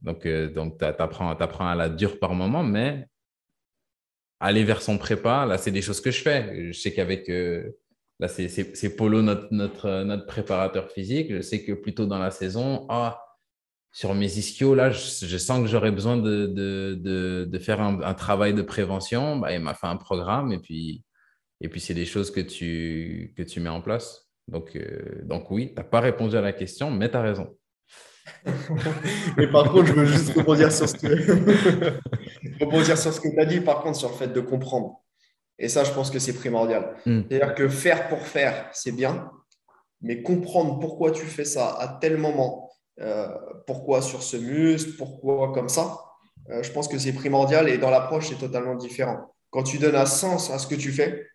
Donc, 0.01 0.25
euh, 0.25 0.49
donc 0.49 0.79
tu 0.79 0.85
apprends, 0.85 1.29
à 1.31 1.75
la 1.75 1.89
dure 1.89 2.19
par 2.19 2.33
moment, 2.33 2.63
mais 2.63 3.07
aller 4.39 4.63
vers 4.63 4.81
son 4.81 4.97
prépa, 4.97 5.45
là, 5.45 5.57
c'est 5.57 5.71
des 5.71 5.81
choses 5.81 6.01
que 6.01 6.11
je 6.11 6.21
fais. 6.21 6.71
Je 6.71 6.79
sais 6.79 6.93
qu'avec, 6.93 7.29
euh, 7.29 7.71
là, 8.19 8.27
c'est 8.27 8.95
Polo, 8.95 9.21
notre, 9.21 9.47
notre, 9.51 10.03
notre 10.03 10.25
préparateur 10.25 10.91
physique. 10.91 11.31
Je 11.31 11.41
sais 11.41 11.63
que 11.63 11.73
plutôt 11.73 12.05
dans 12.05 12.19
la 12.19 12.31
saison, 12.31 12.85
ah, 12.89 13.21
sur 13.91 14.13
mes 14.13 14.37
ischios, 14.37 14.75
là, 14.75 14.91
je, 14.91 15.37
sens 15.37 15.61
que 15.61 15.67
j'aurais 15.67 15.91
besoin 15.91 16.17
de, 16.17 16.45
de, 16.45 17.45
de, 17.49 17.59
faire 17.59 17.81
un, 17.81 18.13
travail 18.13 18.53
de 18.53 18.61
prévention. 18.61 19.37
Bah, 19.37 19.53
il 19.53 19.59
m'a 19.59 19.73
fait 19.73 19.87
un 19.87 19.97
programme 19.97 20.51
et 20.51 20.59
puis, 20.59 21.03
et 21.61 21.69
puis 21.69 21.79
c'est 21.79 21.95
des 21.95 22.05
choses 22.05 22.29
que 22.31 22.41
tu, 22.41 23.33
que 23.35 23.41
tu 23.43 23.59
mets 23.59 23.69
en 23.69 23.81
place. 23.81 24.26
Donc, 24.47 24.75
euh, 24.75 25.21
donc 25.23 25.51
oui, 25.51 25.69
tu 25.69 25.75
n'as 25.75 25.83
pas 25.83 25.99
répondu 25.99 26.37
à 26.37 26.41
la 26.41 26.53
question, 26.53 26.89
mais 26.89 27.09
tu 27.09 27.17
as 27.17 27.21
raison. 27.21 27.57
Mais 29.37 29.47
par 29.47 29.71
contre, 29.71 29.87
je 29.87 29.93
veux 29.93 30.05
juste 30.05 30.33
rebondir 30.33 30.71
sur 30.71 30.87
ce 30.87 30.95
que, 30.95 32.59
rebondir 32.63 32.97
sur 32.97 33.13
ce 33.13 33.19
que 33.19 33.29
tu 33.29 33.39
as 33.39 33.45
dit, 33.45 33.61
par 33.61 33.81
contre, 33.81 33.97
sur 33.97 34.09
le 34.09 34.15
fait 34.15 34.27
de 34.27 34.41
comprendre. 34.41 35.01
Et 35.59 35.69
ça, 35.69 35.83
je 35.83 35.91
pense 35.91 36.11
que 36.11 36.19
c'est 36.19 36.33
primordial. 36.33 36.95
Hmm. 37.05 37.21
C'est-à-dire 37.29 37.55
que 37.55 37.67
faire 37.67 38.09
pour 38.09 38.19
faire, 38.19 38.69
c'est 38.73 38.91
bien, 38.91 39.31
mais 40.01 40.21
comprendre 40.21 40.79
pourquoi 40.79 41.11
tu 41.11 41.25
fais 41.25 41.45
ça 41.45 41.75
à 41.79 41.97
tel 41.99 42.17
moment, 42.17 42.69
euh, 42.99 43.27
pourquoi 43.65 44.01
sur 44.01 44.23
ce 44.23 44.37
muscle, 44.37 44.91
pourquoi 44.97 45.51
comme 45.53 45.69
ça, 45.69 45.97
euh, 46.49 46.63
je 46.63 46.71
pense 46.71 46.87
que 46.87 46.97
c'est 46.97 47.13
primordial 47.13 47.69
et 47.69 47.77
dans 47.77 47.89
l'approche, 47.89 48.29
c'est 48.29 48.37
totalement 48.37 48.75
différent. 48.75 49.33
Quand 49.49 49.63
tu 49.63 49.77
donnes 49.77 49.95
un 49.95 50.05
sens 50.05 50.51
à 50.51 50.59
ce 50.59 50.67
que 50.67 50.75
tu 50.75 50.91
fais, 50.91 51.25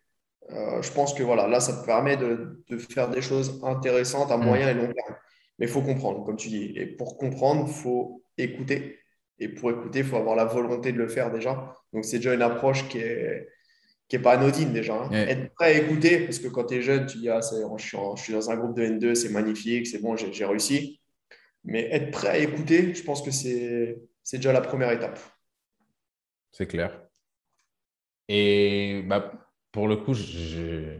euh, 0.51 0.81
je 0.81 0.91
pense 0.91 1.13
que 1.13 1.23
voilà, 1.23 1.47
là, 1.47 1.59
ça 1.59 1.73
te 1.73 1.85
permet 1.85 2.17
de, 2.17 2.63
de 2.67 2.77
faire 2.77 3.09
des 3.09 3.21
choses 3.21 3.61
intéressantes 3.63 4.31
à 4.31 4.37
hmm. 4.37 4.43
moyen 4.43 4.69
et 4.69 4.73
long 4.73 4.91
terme. 4.91 5.15
Mais 5.59 5.67
il 5.67 5.71
faut 5.71 5.81
comprendre, 5.81 6.25
comme 6.25 6.35
tu 6.35 6.49
dis. 6.49 6.73
Et 6.75 6.85
pour 6.85 7.17
comprendre, 7.17 7.65
il 7.67 7.73
faut 7.73 8.23
écouter. 8.37 8.99
Et 9.39 9.47
pour 9.47 9.71
écouter, 9.71 9.99
il 9.99 10.05
faut 10.05 10.17
avoir 10.17 10.35
la 10.35 10.45
volonté 10.45 10.91
de 10.91 10.97
le 10.97 11.07
faire 11.07 11.31
déjà. 11.31 11.77
Donc, 11.91 12.05
c'est 12.05 12.17
déjà 12.17 12.33
une 12.33 12.41
approche 12.41 12.87
qui 12.89 12.99
est, 12.99 13.47
qui 14.07 14.15
est 14.17 14.19
pas 14.19 14.33
anodine 14.33 14.73
déjà. 14.73 14.95
Hein. 14.95 15.11
Être 15.11 15.53
prêt 15.53 15.65
à 15.65 15.77
écouter, 15.77 16.19
parce 16.19 16.39
que 16.39 16.47
quand 16.47 16.65
tu 16.65 16.75
es 16.75 16.81
jeune, 16.81 17.05
tu 17.05 17.17
dis 17.17 17.29
ah, 17.29 17.39
je, 17.41 17.83
suis 17.83 17.97
je, 18.15 18.21
suis 18.21 18.33
dans 18.33 18.51
un 18.51 18.57
groupe 18.57 18.75
de 18.75 18.83
N2, 18.83 19.15
c'est 19.15 19.29
magnifique, 19.29 19.87
c'est 19.87 19.99
bon, 19.99 20.15
j'ai 20.15 20.45
réussi. 20.45 21.01
Mais 21.63 21.87
être 21.91 22.11
prêt 22.11 22.29
à 22.29 22.37
écouter, 22.37 22.93
je 22.93 23.03
pense 23.03 23.21
que 23.21 23.31
c'est 23.31 23.97
déjà 24.33 24.53
la 24.53 24.61
première 24.61 24.91
étape. 24.91 25.19
C'est 26.51 26.67
clair. 26.67 27.01
Et 28.27 29.03
bah, 29.07 29.31
pour 29.73 29.87
le 29.87 29.97
coup, 29.97 30.13
je, 30.13 30.99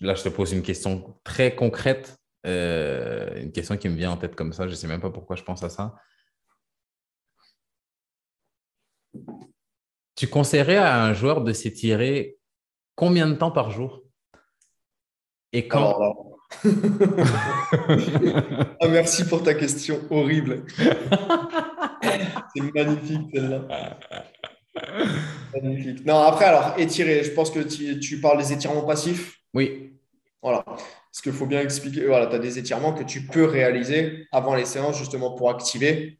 là, 0.00 0.14
je 0.14 0.22
te 0.22 0.28
pose 0.28 0.52
une 0.52 0.62
question 0.62 1.18
très 1.24 1.56
concrète. 1.56 2.16
Euh, 2.46 3.40
une 3.40 3.52
question 3.52 3.76
qui 3.78 3.88
me 3.88 3.96
vient 3.96 4.12
en 4.12 4.18
tête 4.18 4.36
comme 4.36 4.52
ça, 4.52 4.66
je 4.66 4.72
ne 4.72 4.76
sais 4.76 4.86
même 4.86 5.00
pas 5.00 5.10
pourquoi 5.10 5.34
je 5.34 5.42
pense 5.42 5.62
à 5.64 5.70
ça. 5.70 5.94
Tu 10.14 10.28
conseillerais 10.28 10.76
à 10.76 11.02
un 11.02 11.14
joueur 11.14 11.42
de 11.42 11.52
s'étirer 11.52 12.36
combien 12.94 13.26
de 13.26 13.34
temps 13.34 13.50
par 13.50 13.70
jour? 13.70 14.02
Et 15.52 15.66
quand? 15.66 15.98
Ah, 18.80 18.86
merci 18.88 19.26
pour 19.26 19.42
ta 19.42 19.54
question 19.54 19.98
horrible. 20.10 20.64
C'est 22.54 22.74
magnifique 22.74 23.28
celle-là. 23.32 23.66
Magnifique. 25.54 26.04
Non, 26.04 26.18
après, 26.18 26.46
alors, 26.46 26.74
étirer, 26.78 27.22
je 27.24 27.30
pense 27.30 27.50
que 27.50 27.60
tu, 27.60 27.98
tu 28.00 28.20
parles 28.20 28.38
des 28.38 28.52
étirements 28.52 28.84
passifs. 28.84 29.38
Oui. 29.54 29.92
Voilà. 30.42 30.62
Parce 30.64 31.22
qu'il 31.22 31.32
faut 31.32 31.46
bien 31.46 31.60
expliquer, 31.60 32.06
voilà, 32.06 32.26
tu 32.26 32.34
as 32.34 32.38
des 32.38 32.58
étirements 32.58 32.92
que 32.92 33.04
tu 33.04 33.22
peux 33.22 33.44
réaliser 33.44 34.26
avant 34.32 34.54
les 34.54 34.64
séances, 34.64 34.98
justement 34.98 35.32
pour 35.32 35.48
activer. 35.50 36.18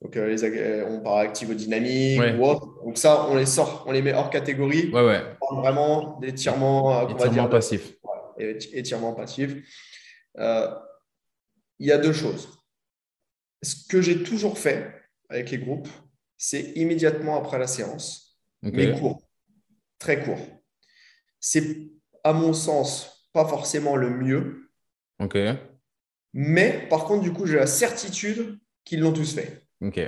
Donc, 0.00 0.16
euh, 0.16 0.28
les, 0.28 0.44
euh, 0.44 0.86
on 0.88 1.00
parle 1.00 1.22
activo-dynamique 1.26 2.20
Ouais. 2.20 2.34
ou 2.36 2.44
autre. 2.46 2.66
Donc, 2.84 2.96
ça, 2.98 3.26
on 3.28 3.36
les 3.36 3.46
sort, 3.46 3.84
on 3.88 3.92
les 3.92 4.02
met 4.02 4.12
hors 4.12 4.30
catégorie. 4.30 4.90
Ouais, 4.92 5.04
ouais. 5.04 5.22
On 5.40 5.46
parle 5.46 5.60
vraiment 5.62 6.18
d'étirements, 6.20 6.92
euh, 7.00 7.06
qu'on 7.06 7.14
va 7.14 7.26
Étirement 7.26 7.32
dire, 7.32 7.48
passif. 7.50 7.92
et 8.38 8.58
étirement 8.74 9.14
passif. 9.14 9.52
Euh, 10.38 10.68
il 11.78 11.86
y 11.88 11.92
a 11.92 11.98
deux 11.98 12.12
choses. 12.12 12.48
Ce 13.62 13.74
que 13.88 14.00
j'ai 14.02 14.22
toujours 14.22 14.58
fait 14.58 14.92
avec 15.28 15.50
les 15.50 15.58
groupes, 15.58 15.88
c'est 16.36 16.72
immédiatement 16.76 17.36
après 17.38 17.58
la 17.58 17.66
séance, 17.66 18.38
mais 18.62 18.98
court, 18.98 19.22
très 19.98 20.22
court. 20.22 20.40
C'est, 21.40 21.88
à 22.24 22.32
mon 22.32 22.52
sens, 22.52 23.28
pas 23.32 23.46
forcément 23.46 23.96
le 23.96 24.10
mieux, 24.10 24.70
Ok. 25.20 25.36
mais 26.32 26.86
par 26.88 27.04
contre, 27.04 27.22
du 27.22 27.32
coup, 27.32 27.46
j'ai 27.46 27.56
la 27.56 27.66
certitude 27.66 28.58
qu'ils 28.84 29.00
l'ont 29.00 29.12
tous 29.12 29.34
fait. 29.34 29.66
Ok. 29.80 30.00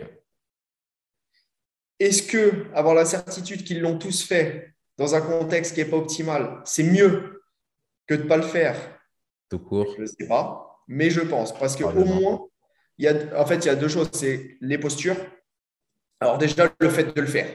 Est-ce 2.00 2.22
que 2.22 2.66
avoir 2.74 2.94
la 2.94 3.04
certitude 3.04 3.64
qu'ils 3.64 3.80
l'ont 3.80 3.98
tous 3.98 4.22
fait 4.22 4.74
dans 4.98 5.14
un 5.14 5.20
contexte 5.20 5.74
qui 5.74 5.80
n'est 5.80 5.90
pas 5.90 5.96
optimal, 5.96 6.60
c'est 6.64 6.84
mieux 6.84 7.42
que 8.06 8.14
de 8.14 8.22
ne 8.22 8.28
pas 8.28 8.36
le 8.36 8.42
faire? 8.44 8.76
Tout 9.48 9.58
court. 9.58 9.92
Je 9.96 10.02
ne 10.02 10.06
sais 10.06 10.26
pas, 10.28 10.80
mais 10.86 11.10
je 11.10 11.20
pense. 11.20 11.56
Parce 11.58 11.76
qu'au 11.76 11.84
Probablement. 11.90 12.20
moins, 12.20 12.48
il 12.98 13.04
y 13.04 13.08
a, 13.08 13.40
en 13.40 13.46
fait, 13.46 13.56
il 13.56 13.66
y 13.66 13.70
a 13.70 13.74
deux 13.76 13.88
choses. 13.88 14.10
C'est 14.12 14.56
les 14.60 14.78
postures. 14.78 15.16
Alors 16.20 16.38
déjà, 16.38 16.68
le 16.80 16.88
fait 16.90 17.14
de 17.14 17.20
le 17.20 17.26
faire. 17.26 17.48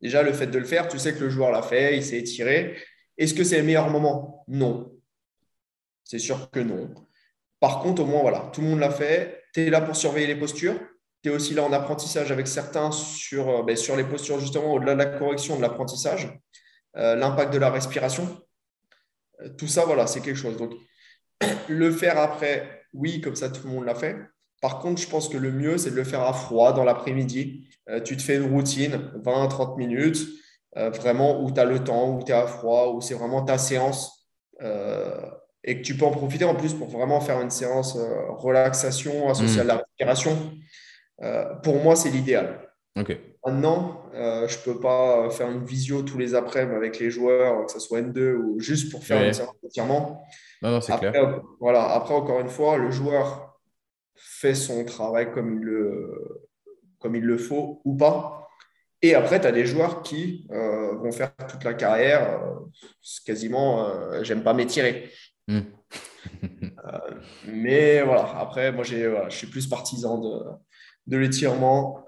Déjà, 0.00 0.22
le 0.22 0.32
fait 0.32 0.46
de 0.46 0.58
le 0.58 0.64
faire, 0.64 0.88
tu 0.88 0.98
sais 0.98 1.14
que 1.14 1.20
le 1.24 1.30
joueur 1.30 1.50
l'a 1.50 1.62
fait, 1.62 1.96
il 1.96 2.04
s'est 2.04 2.18
étiré. 2.18 2.76
Est-ce 3.16 3.34
que 3.34 3.44
c'est 3.44 3.58
le 3.58 3.64
meilleur 3.64 3.90
moment? 3.90 4.44
Non. 4.48 4.92
C'est 6.04 6.18
sûr 6.18 6.50
que 6.50 6.60
non. 6.60 6.94
Par 7.60 7.80
contre, 7.80 8.02
au 8.02 8.06
moins, 8.06 8.22
voilà, 8.22 8.50
tout 8.52 8.60
le 8.60 8.68
monde 8.68 8.80
l'a 8.80 8.90
fait. 8.90 9.42
Tu 9.52 9.62
es 9.66 9.70
là 9.70 9.80
pour 9.80 9.96
surveiller 9.96 10.28
les 10.28 10.36
postures. 10.36 10.78
Tu 11.22 11.30
es 11.30 11.32
aussi 11.32 11.52
là 11.54 11.64
en 11.64 11.72
apprentissage 11.72 12.30
avec 12.30 12.46
certains 12.46 12.92
sur, 12.92 13.48
euh, 13.48 13.62
ben, 13.64 13.76
sur 13.76 13.96
les 13.96 14.04
postures, 14.04 14.38
justement, 14.38 14.72
au-delà 14.72 14.94
de 14.94 14.98
la 14.98 15.06
correction, 15.06 15.56
de 15.56 15.62
l'apprentissage, 15.62 16.32
Euh, 16.96 17.14
l'impact 17.14 17.52
de 17.52 17.58
la 17.58 17.70
respiration. 17.70 18.26
Euh, 19.42 19.50
tout 19.50 19.68
ça, 19.68 19.84
voilà, 19.84 20.06
c'est 20.06 20.20
quelque 20.20 20.36
chose. 20.38 20.56
Donc, 20.56 20.72
le 21.68 21.90
faire 21.92 22.18
après, 22.18 22.84
oui, 22.94 23.20
comme 23.20 23.36
ça, 23.36 23.50
tout 23.50 23.66
le 23.66 23.72
monde 23.74 23.84
l'a 23.84 23.94
fait. 23.94 24.16
Par 24.60 24.78
contre, 24.80 25.00
je 25.00 25.08
pense 25.08 25.28
que 25.28 25.36
le 25.36 25.52
mieux, 25.52 25.78
c'est 25.78 25.90
de 25.90 25.96
le 25.96 26.04
faire 26.04 26.22
à 26.22 26.32
froid 26.32 26.72
dans 26.72 26.84
l'après-midi. 26.84 27.68
Euh, 27.88 28.00
tu 28.00 28.16
te 28.16 28.22
fais 28.22 28.36
une 28.36 28.50
routine, 28.52 29.10
20-30 29.22 29.76
minutes, 29.76 30.18
euh, 30.76 30.90
vraiment 30.90 31.42
où 31.42 31.50
tu 31.52 31.60
as 31.60 31.64
le 31.64 31.82
temps, 31.84 32.16
où 32.16 32.22
tu 32.24 32.32
es 32.32 32.34
à 32.34 32.46
froid, 32.46 32.88
où 32.94 33.00
c'est 33.00 33.14
vraiment 33.14 33.42
ta 33.42 33.58
séance. 33.58 34.14
euh, 34.60 35.20
et 35.64 35.76
que 35.78 35.82
tu 35.82 35.96
peux 35.96 36.04
en 36.04 36.10
profiter 36.10 36.44
en 36.44 36.54
plus 36.56 36.72
pour 36.74 36.88
vraiment 36.88 37.20
faire 37.20 37.40
une 37.40 37.50
séance 37.50 37.96
relaxation 38.38 39.28
associée 39.28 39.58
Mm. 39.58 39.60
à 39.60 39.64
la 39.64 39.76
respiration. 39.76 40.36
Pour 41.62 41.76
moi, 41.82 41.96
c'est 41.96 42.10
l'idéal. 42.10 42.60
Ok. 42.98 43.16
Maintenant, 43.46 44.02
euh, 44.14 44.46
je 44.48 44.58
ne 44.58 44.62
peux 44.64 44.80
pas 44.80 45.30
faire 45.30 45.50
une 45.50 45.64
visio 45.64 46.02
tous 46.02 46.18
les 46.18 46.34
après-midi 46.34 46.74
avec 46.76 46.98
les 46.98 47.10
joueurs, 47.10 47.66
que 47.66 47.72
ce 47.72 47.78
soit 47.80 48.00
N2 48.00 48.34
ou 48.36 48.58
juste 48.60 48.90
pour 48.90 49.04
faire 49.04 49.18
Ouais. 49.20 49.28
une 49.28 49.32
séance 49.34 49.54
d'étirement. 49.62 50.22
Non, 50.62 50.70
non, 50.72 50.80
c'est 50.80 50.92
Après, 50.92 51.10
clair. 51.10 51.24
euh, 51.28 51.38
voilà. 51.60 51.84
Après, 51.92 52.14
encore 52.14 52.40
une 52.40 52.48
fois, 52.48 52.76
le 52.78 52.90
joueur 52.90 53.47
fait 54.18 54.54
son 54.54 54.84
travail 54.84 55.32
comme 55.32 55.54
il 55.54 55.60
le, 55.60 56.50
comme 56.98 57.16
il 57.16 57.24
le 57.24 57.38
faut 57.38 57.80
ou 57.84 57.96
pas. 57.96 58.48
Et 59.00 59.14
après, 59.14 59.40
tu 59.40 59.46
as 59.46 59.52
des 59.52 59.64
joueurs 59.64 60.02
qui 60.02 60.46
euh, 60.50 60.96
vont 60.96 61.12
faire 61.12 61.34
toute 61.48 61.62
la 61.62 61.74
carrière, 61.74 62.42
euh, 62.42 62.54
c'est 63.00 63.24
quasiment, 63.24 63.86
euh, 63.88 64.24
j'aime 64.24 64.42
pas 64.42 64.54
m'étirer. 64.54 65.10
Hmm. 65.46 65.60
Mais 67.46 68.02
voilà, 68.02 68.38
après, 68.38 68.72
moi, 68.72 68.84
j'ai, 68.84 69.06
voilà, 69.08 69.28
je 69.28 69.36
suis 69.36 69.46
plus 69.46 69.66
partisan 69.68 70.18
de, 70.18 70.44
de 71.06 71.16
l'étirement, 71.16 72.04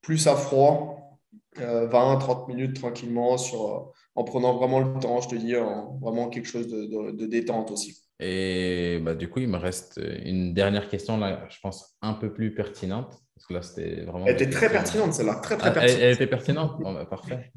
plus 0.00 0.26
à 0.26 0.34
froid, 0.34 1.20
euh, 1.60 1.86
20-30 1.88 2.48
minutes 2.48 2.74
tranquillement, 2.80 3.38
sur, 3.38 3.92
en 4.14 4.24
prenant 4.24 4.54
vraiment 4.56 4.80
le 4.80 4.98
temps, 4.98 5.20
je 5.20 5.28
te 5.28 5.34
dis, 5.36 5.56
en- 5.56 5.96
vraiment 5.98 6.28
quelque 6.28 6.46
chose 6.48 6.66
de, 6.68 6.86
de- 6.86 7.10
de 7.12 7.26
détente 7.26 7.70
aussi. 7.70 8.01
Et 8.24 8.98
bah, 9.02 9.14
du 9.14 9.28
coup, 9.28 9.40
il 9.40 9.48
me 9.48 9.56
reste 9.56 10.00
une 10.24 10.54
dernière 10.54 10.88
question, 10.88 11.18
là, 11.18 11.46
je 11.50 11.58
pense, 11.60 11.96
un 12.02 12.14
peu 12.14 12.32
plus 12.32 12.54
pertinente. 12.54 13.14
Parce 13.34 13.46
que 13.46 13.54
là, 13.54 13.62
c'était 13.62 14.02
vraiment. 14.04 14.26
Elle 14.26 14.34
était 14.34 14.50
très 14.50 14.70
pertinente, 14.70 15.12
celle-là, 15.14 15.36
très, 15.42 15.56
très 15.56 15.68
Ah, 15.68 15.72
elle, 15.72 15.74
pertinente. 15.74 16.02
elle 16.02 16.12
était 16.14 16.26
pertinente 16.28 16.80
Bon, 16.80 16.92
bah, 16.92 17.06
Parfait. 17.06 17.50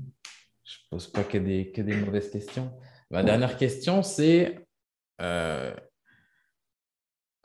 Je 0.63 0.77
ne 0.77 0.89
pose 0.97 1.07
pas 1.11 1.23
que 1.23 1.37
des, 1.37 1.71
que 1.71 1.81
des 1.81 1.95
mauvaises 1.95 2.31
questions. 2.31 2.71
Ma 3.11 3.21
dernière 3.23 3.55
question, 3.57 4.01
c'est. 4.01 4.65
euh, 5.21 5.73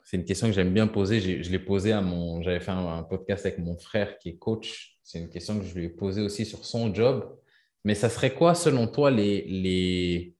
c'est 0.03 0.17
une 0.17 0.25
question 0.25 0.47
que 0.47 0.53
j'aime 0.53 0.73
bien 0.73 0.87
poser. 0.87 1.19
Je 1.43 1.51
l'ai 1.51 1.59
posée 1.59 1.91
à 1.91 2.01
mon. 2.01 2.41
J'avais 2.41 2.59
fait 2.59 2.71
un, 2.71 2.85
un 2.97 3.03
podcast 3.03 3.45
avec 3.45 3.59
mon 3.59 3.77
frère 3.77 4.17
qui 4.17 4.29
est 4.29 4.37
coach. 4.37 4.97
C'est 5.03 5.19
une 5.19 5.29
question 5.29 5.59
que 5.59 5.65
je 5.65 5.75
lui 5.75 5.85
ai 5.85 5.89
posée 5.89 6.21
aussi 6.21 6.45
sur 6.45 6.65
son 6.65 6.93
job. 6.93 7.37
Mais 7.83 7.95
ça 7.95 8.09
serait 8.09 8.33
quoi, 8.33 8.53
selon 8.55 8.87
toi, 8.87 9.09
les, 9.11 9.43
les, 9.47 10.35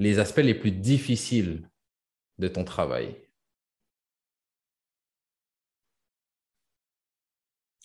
les 0.00 0.18
aspects 0.18 0.38
les 0.38 0.54
plus 0.54 0.70
difficiles 0.70 1.68
de 2.38 2.48
ton 2.48 2.64
travail? 2.64 3.16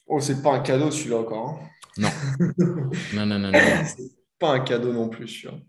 Oh, 0.07 0.21
c'est 0.21 0.41
pas 0.41 0.53
un 0.55 0.59
cadeau 0.61 0.91
celui-là 0.91 1.17
encore. 1.17 1.49
hein. 1.49 1.69
Non. 1.97 2.09
Non, 3.13 3.25
non, 3.25 3.37
non, 3.39 3.51
non. 3.51 3.59
C'est 3.85 4.11
pas 4.39 4.53
un 4.53 4.59
cadeau 4.61 4.93
non 4.93 5.09
plus, 5.09 5.27
celui-là. 5.27 5.59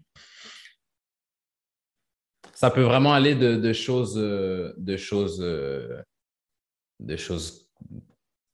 Ça 2.55 2.71
peut 2.71 2.83
vraiment 2.83 3.13
aller 3.13 3.35
de, 3.35 3.57
de 3.57 3.73
choses, 3.73 4.15
de 4.15 4.97
choses, 4.97 5.41
de 5.41 7.17
choses 7.17 7.69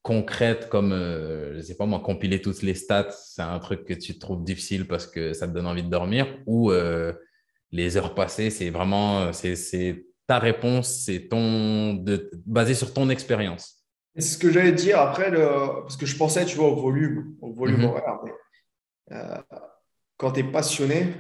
concrètes 0.01 0.68
comme, 0.70 0.93
euh, 0.93 1.53
je 1.53 1.59
ne 1.59 1.62
sais 1.62 1.76
pas 1.76 1.86
moi, 1.86 2.01
compiler 2.01 2.40
toutes 2.40 2.62
les 2.62 2.74
stats, 2.74 3.11
c'est 3.12 3.43
un 3.43 3.59
truc 3.61 3.84
que 3.84 3.95
tu 3.95 4.18
trouves 4.18 4.43
difficile 4.45 4.88
parce 4.88 5.07
que 5.07 5.32
ça 5.34 5.47
te 5.47 5.53
donne 5.53 5.66
envie 5.66 5.84
de 5.84 5.90
dormir, 5.90 6.26
ou 6.47 6.72
euh, 6.72 7.12
les 7.73 7.97
heures 7.97 8.14
passées, 8.14 8.51
c'est 8.51 8.70
vraiment, 8.70 9.33
c'est, 9.33 9.57
c'est 9.57 10.07
ta 10.27 10.39
réponse, 10.39 11.03
c'est 11.07 11.29
ton, 11.29 11.95
de, 11.95 12.31
basé 12.47 12.75
sur 12.75 12.93
ton 12.95 13.09
expérience. 13.11 13.83
C'est 14.14 14.20
ce 14.23 14.39
que 14.39 14.51
j'allais 14.51 14.73
dire 14.73 15.01
après, 15.01 15.31
le... 15.31 15.83
parce 15.83 15.97
que 15.97 16.05
je 16.07 16.16
pensais, 16.16 16.45
tu 16.45 16.57
vois, 16.57 16.68
au 16.68 16.77
volume, 16.77 17.35
au 17.41 17.53
volume 17.53 17.79
Mhm. 17.81 17.85
horaire. 17.87 18.18
mais, 18.25 18.33
euh, 19.16 19.37
quand 20.18 20.33
tu 20.33 20.41
es 20.41 20.45
passionné, 20.45 21.14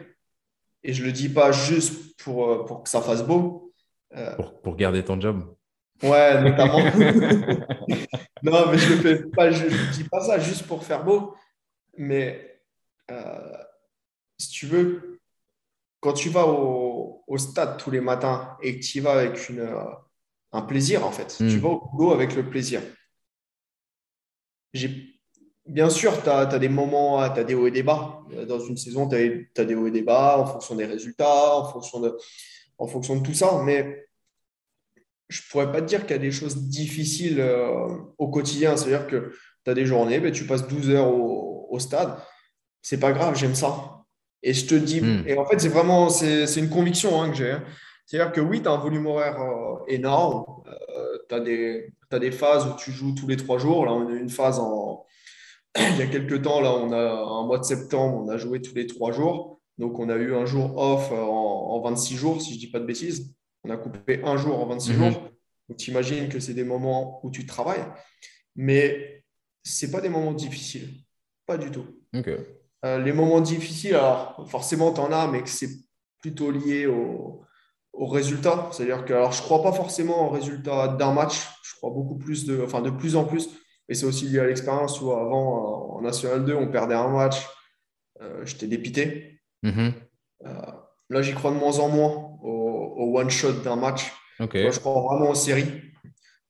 et 0.84 0.92
je 0.92 1.04
le 1.04 1.12
dis 1.12 1.28
pas 1.28 1.52
juste 1.52 2.16
pour, 2.22 2.48
euh, 2.50 2.64
pour 2.64 2.82
que 2.82 2.88
ça 2.90 3.00
fasse 3.00 3.24
beau, 3.24 3.72
euh, 4.16 4.34
Pour, 4.36 4.60
pour 4.60 4.76
garder 4.76 5.02
ton 5.04 5.18
job. 5.20 5.54
ouais, 6.02 6.40
notamment. 6.42 6.78
non, 8.42 8.70
mais 8.70 8.78
je 8.78 8.92
ne 8.92 8.98
fais 9.00 9.22
pas, 9.30 9.50
je, 9.50 9.68
je 9.68 9.90
dis 9.92 10.04
pas 10.04 10.20
ça 10.20 10.38
juste 10.38 10.66
pour 10.66 10.84
faire 10.84 11.02
beau, 11.04 11.34
mais 11.96 12.60
euh, 13.10 13.52
si 14.38 14.50
tu 14.50 14.66
veux, 14.66 15.11
quand 16.02 16.12
tu 16.12 16.30
vas 16.30 16.46
au, 16.46 17.22
au 17.28 17.38
stade 17.38 17.78
tous 17.78 17.92
les 17.92 18.00
matins 18.00 18.56
et 18.60 18.76
que 18.78 18.84
tu 18.84 18.98
y 18.98 19.00
vas 19.00 19.12
avec 19.12 19.48
une, 19.48 19.60
euh, 19.60 19.84
un 20.50 20.62
plaisir, 20.62 21.06
en 21.06 21.12
fait, 21.12 21.36
tu 21.38 21.58
vas 21.58 21.68
au 21.68 21.88
boulot 21.92 22.12
avec 22.12 22.34
le 22.34 22.50
plaisir. 22.50 22.82
Bien 25.64 25.88
sûr, 25.90 26.20
tu 26.24 26.28
as, 26.28 26.58
des 26.58 26.68
moments, 26.68 27.22
tu 27.32 27.38
as 27.38 27.44
des 27.44 27.54
hauts 27.54 27.68
et 27.68 27.70
des 27.70 27.84
bas. 27.84 28.20
Euh, 28.32 28.44
Dans 28.44 28.58
une 28.58 28.76
saison, 28.76 29.08
tu 29.08 29.14
as, 29.56 29.64
des 29.64 29.74
hauts 29.76 29.86
et 29.86 29.92
des 29.92 30.02
bas 30.02 30.38
en 30.38 30.46
fonction 30.46 30.74
des 30.74 30.86
résultats, 30.86 31.56
en 31.56 31.70
fonction 31.72 32.00
de, 32.00 32.18
en 32.78 32.88
fonction 32.88 33.16
de 33.16 33.22
tout 33.24 33.34
ça. 33.34 33.62
Mais 33.64 34.08
je 35.28 35.40
ne 35.40 35.50
pourrais 35.50 35.70
pas 35.70 35.80
te 35.82 35.86
dire 35.86 36.00
qu'il 36.02 36.10
y 36.10 36.14
a 36.14 36.18
des 36.18 36.32
choses 36.32 36.56
difficiles 36.56 37.38
euh, 37.38 37.96
au 38.18 38.28
quotidien. 38.28 38.76
C'est-à-dire 38.76 39.06
que 39.06 39.32
tu 39.64 39.70
as 39.70 39.74
des 39.74 39.86
journées, 39.86 40.18
ben, 40.18 40.32
tu 40.32 40.46
passes 40.46 40.66
12 40.66 40.90
heures 40.90 41.14
au, 41.14 41.68
au 41.70 41.78
stade. 41.78 42.18
C'est 42.82 42.98
pas 42.98 43.12
grave, 43.12 43.36
j'aime 43.36 43.54
ça. 43.54 44.01
Et 44.42 44.52
je 44.54 44.66
te 44.66 44.74
dis, 44.74 45.00
Mm. 45.00 45.24
et 45.26 45.38
en 45.38 45.44
fait, 45.46 45.60
c'est 45.60 45.68
vraiment, 45.68 46.08
c'est 46.08 46.46
c'est 46.46 46.60
une 46.60 46.70
conviction 46.70 47.20
hein, 47.22 47.30
que 47.30 47.36
j'ai. 47.36 47.50
hein. 47.52 47.64
C'est-à-dire 48.06 48.32
que 48.32 48.40
oui, 48.40 48.60
tu 48.60 48.68
as 48.68 48.72
un 48.72 48.78
volume 48.78 49.06
horaire 49.06 49.40
euh, 49.40 49.84
énorme. 49.88 50.44
tu 51.28 51.34
as, 51.34 52.18
des 52.18 52.30
phases 52.32 52.66
où 52.66 52.76
tu 52.76 52.90
joues 52.92 53.14
tous 53.14 53.26
les 53.28 53.36
trois 53.36 53.58
jours. 53.58 53.86
Là, 53.86 53.92
on 53.92 54.08
a 54.08 54.10
eu 54.12 54.20
une 54.20 54.28
phase 54.30 54.58
en. 54.58 55.06
Il 55.78 55.96
y 55.98 56.02
a 56.02 56.06
quelques 56.06 56.42
temps, 56.42 56.60
là, 56.60 56.74
on 56.74 56.92
a 56.92 56.98
un 57.40 57.46
mois 57.46 57.58
de 57.58 57.64
septembre, 57.64 58.22
on 58.24 58.28
a 58.28 58.36
joué 58.36 58.60
tous 58.60 58.74
les 58.74 58.86
trois 58.86 59.12
jours. 59.12 59.60
Donc, 59.78 59.98
on 59.98 60.08
a 60.10 60.16
eu 60.16 60.34
un 60.34 60.44
jour 60.44 60.76
off 60.76 61.10
euh, 61.12 61.16
en, 61.22 61.70
en 61.76 61.80
26 61.80 62.16
jours, 62.16 62.42
si 62.42 62.50
je 62.50 62.54
ne 62.56 62.60
dis 62.60 62.70
pas 62.70 62.80
de 62.80 62.84
bêtises. 62.84 63.32
On 63.64 63.70
a 63.70 63.76
coupé 63.78 64.20
un 64.24 64.36
jour 64.36 64.60
en 64.60 64.66
26 64.66 64.92
Mhm. 64.92 64.98
jours. 65.12 65.22
Donc, 65.68 65.78
tu 65.78 65.90
imagines 65.92 66.28
que 66.28 66.40
c'est 66.40 66.52
des 66.54 66.64
moments 66.64 67.20
où 67.24 67.30
tu 67.30 67.46
travailles. 67.46 67.84
Mais 68.56 69.22
ce 69.64 69.86
pas 69.86 70.00
des 70.02 70.08
moments 70.10 70.32
difficiles. 70.32 70.90
Pas 71.46 71.56
du 71.56 71.70
tout. 71.70 71.86
Ok. 72.14 72.28
Euh, 72.84 72.98
les 72.98 73.12
moments 73.12 73.40
difficiles, 73.40 73.94
alors 73.94 74.44
forcément, 74.48 74.92
tu 74.92 75.00
en 75.00 75.12
as, 75.12 75.28
mais 75.28 75.42
que 75.42 75.48
c'est 75.48 75.68
plutôt 76.20 76.50
lié 76.50 76.86
au, 76.86 77.44
au 77.92 78.06
résultat. 78.06 78.68
C'est-à-dire 78.72 79.04
que, 79.04 79.12
alors, 79.12 79.32
je 79.32 79.40
ne 79.40 79.44
crois 79.44 79.62
pas 79.62 79.72
forcément 79.72 80.26
au 80.26 80.30
résultat 80.30 80.88
d'un 80.88 81.12
match. 81.12 81.48
Je 81.62 81.76
crois 81.76 81.90
beaucoup 81.90 82.16
plus 82.16 82.44
de, 82.46 82.60
enfin, 82.62 82.80
de 82.80 82.90
plus 82.90 83.16
en 83.16 83.24
plus. 83.24 83.48
Et 83.88 83.94
c'est 83.94 84.06
aussi 84.06 84.28
lié 84.28 84.40
à 84.40 84.46
l'expérience. 84.46 84.98
Tu 84.98 85.04
avant, 85.04 85.96
en 85.96 86.00
National 86.00 86.44
2, 86.44 86.54
on 86.54 86.68
perdait 86.68 86.94
un 86.94 87.08
match. 87.08 87.46
Euh, 88.20 88.44
j'étais 88.44 88.66
dépité. 88.66 89.40
Mm-hmm. 89.64 89.92
Euh, 90.46 90.52
là, 91.10 91.22
j'y 91.22 91.34
crois 91.34 91.50
de 91.50 91.56
moins 91.56 91.78
en 91.78 91.88
moins 91.88 92.38
au, 92.42 93.18
one-shot 93.18 93.62
d'un 93.64 93.76
match. 93.76 94.12
je 94.38 94.78
crois 94.80 95.02
vraiment 95.02 95.30
aux 95.30 95.34
séries. 95.34 95.91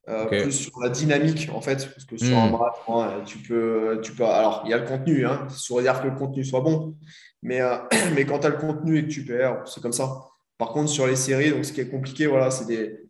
Euh, 0.08 0.26
plus 0.26 0.50
sur 0.50 0.80
la 0.80 0.88
dynamique 0.88 1.48
en 1.54 1.60
fait 1.60 1.88
parce 1.88 2.04
que 2.04 2.16
sur 2.16 2.36
un 2.36 2.48
mm. 2.48 2.58
match 2.58 3.24
tu 3.24 3.38
peux 3.38 4.00
tu 4.02 4.10
peux 4.10 4.24
alors 4.24 4.62
il 4.64 4.70
y 4.72 4.74
a 4.74 4.78
le 4.78 4.84
contenu 4.84 5.24
hein, 5.24 5.46
sous 5.48 5.76
réserve 5.76 6.02
que 6.02 6.08
le 6.08 6.16
contenu 6.16 6.44
soit 6.44 6.60
bon 6.60 6.96
mais 7.40 7.60
mais 8.16 8.24
quand 8.24 8.40
tu 8.40 8.48
as 8.48 8.50
le 8.50 8.56
contenu 8.56 8.98
et 8.98 9.04
que 9.04 9.12
tu 9.12 9.24
perds 9.24 9.62
c'est 9.64 9.80
comme 9.80 9.92
ça 9.92 10.32
par 10.62 10.70
contre, 10.72 10.90
sur 10.90 11.08
les 11.08 11.16
séries, 11.16 11.50
donc 11.50 11.64
ce 11.64 11.72
qui 11.72 11.80
est 11.80 11.88
compliqué, 11.88 12.28
voilà, 12.28 12.52
c'est 12.52 12.66
des, 12.66 13.00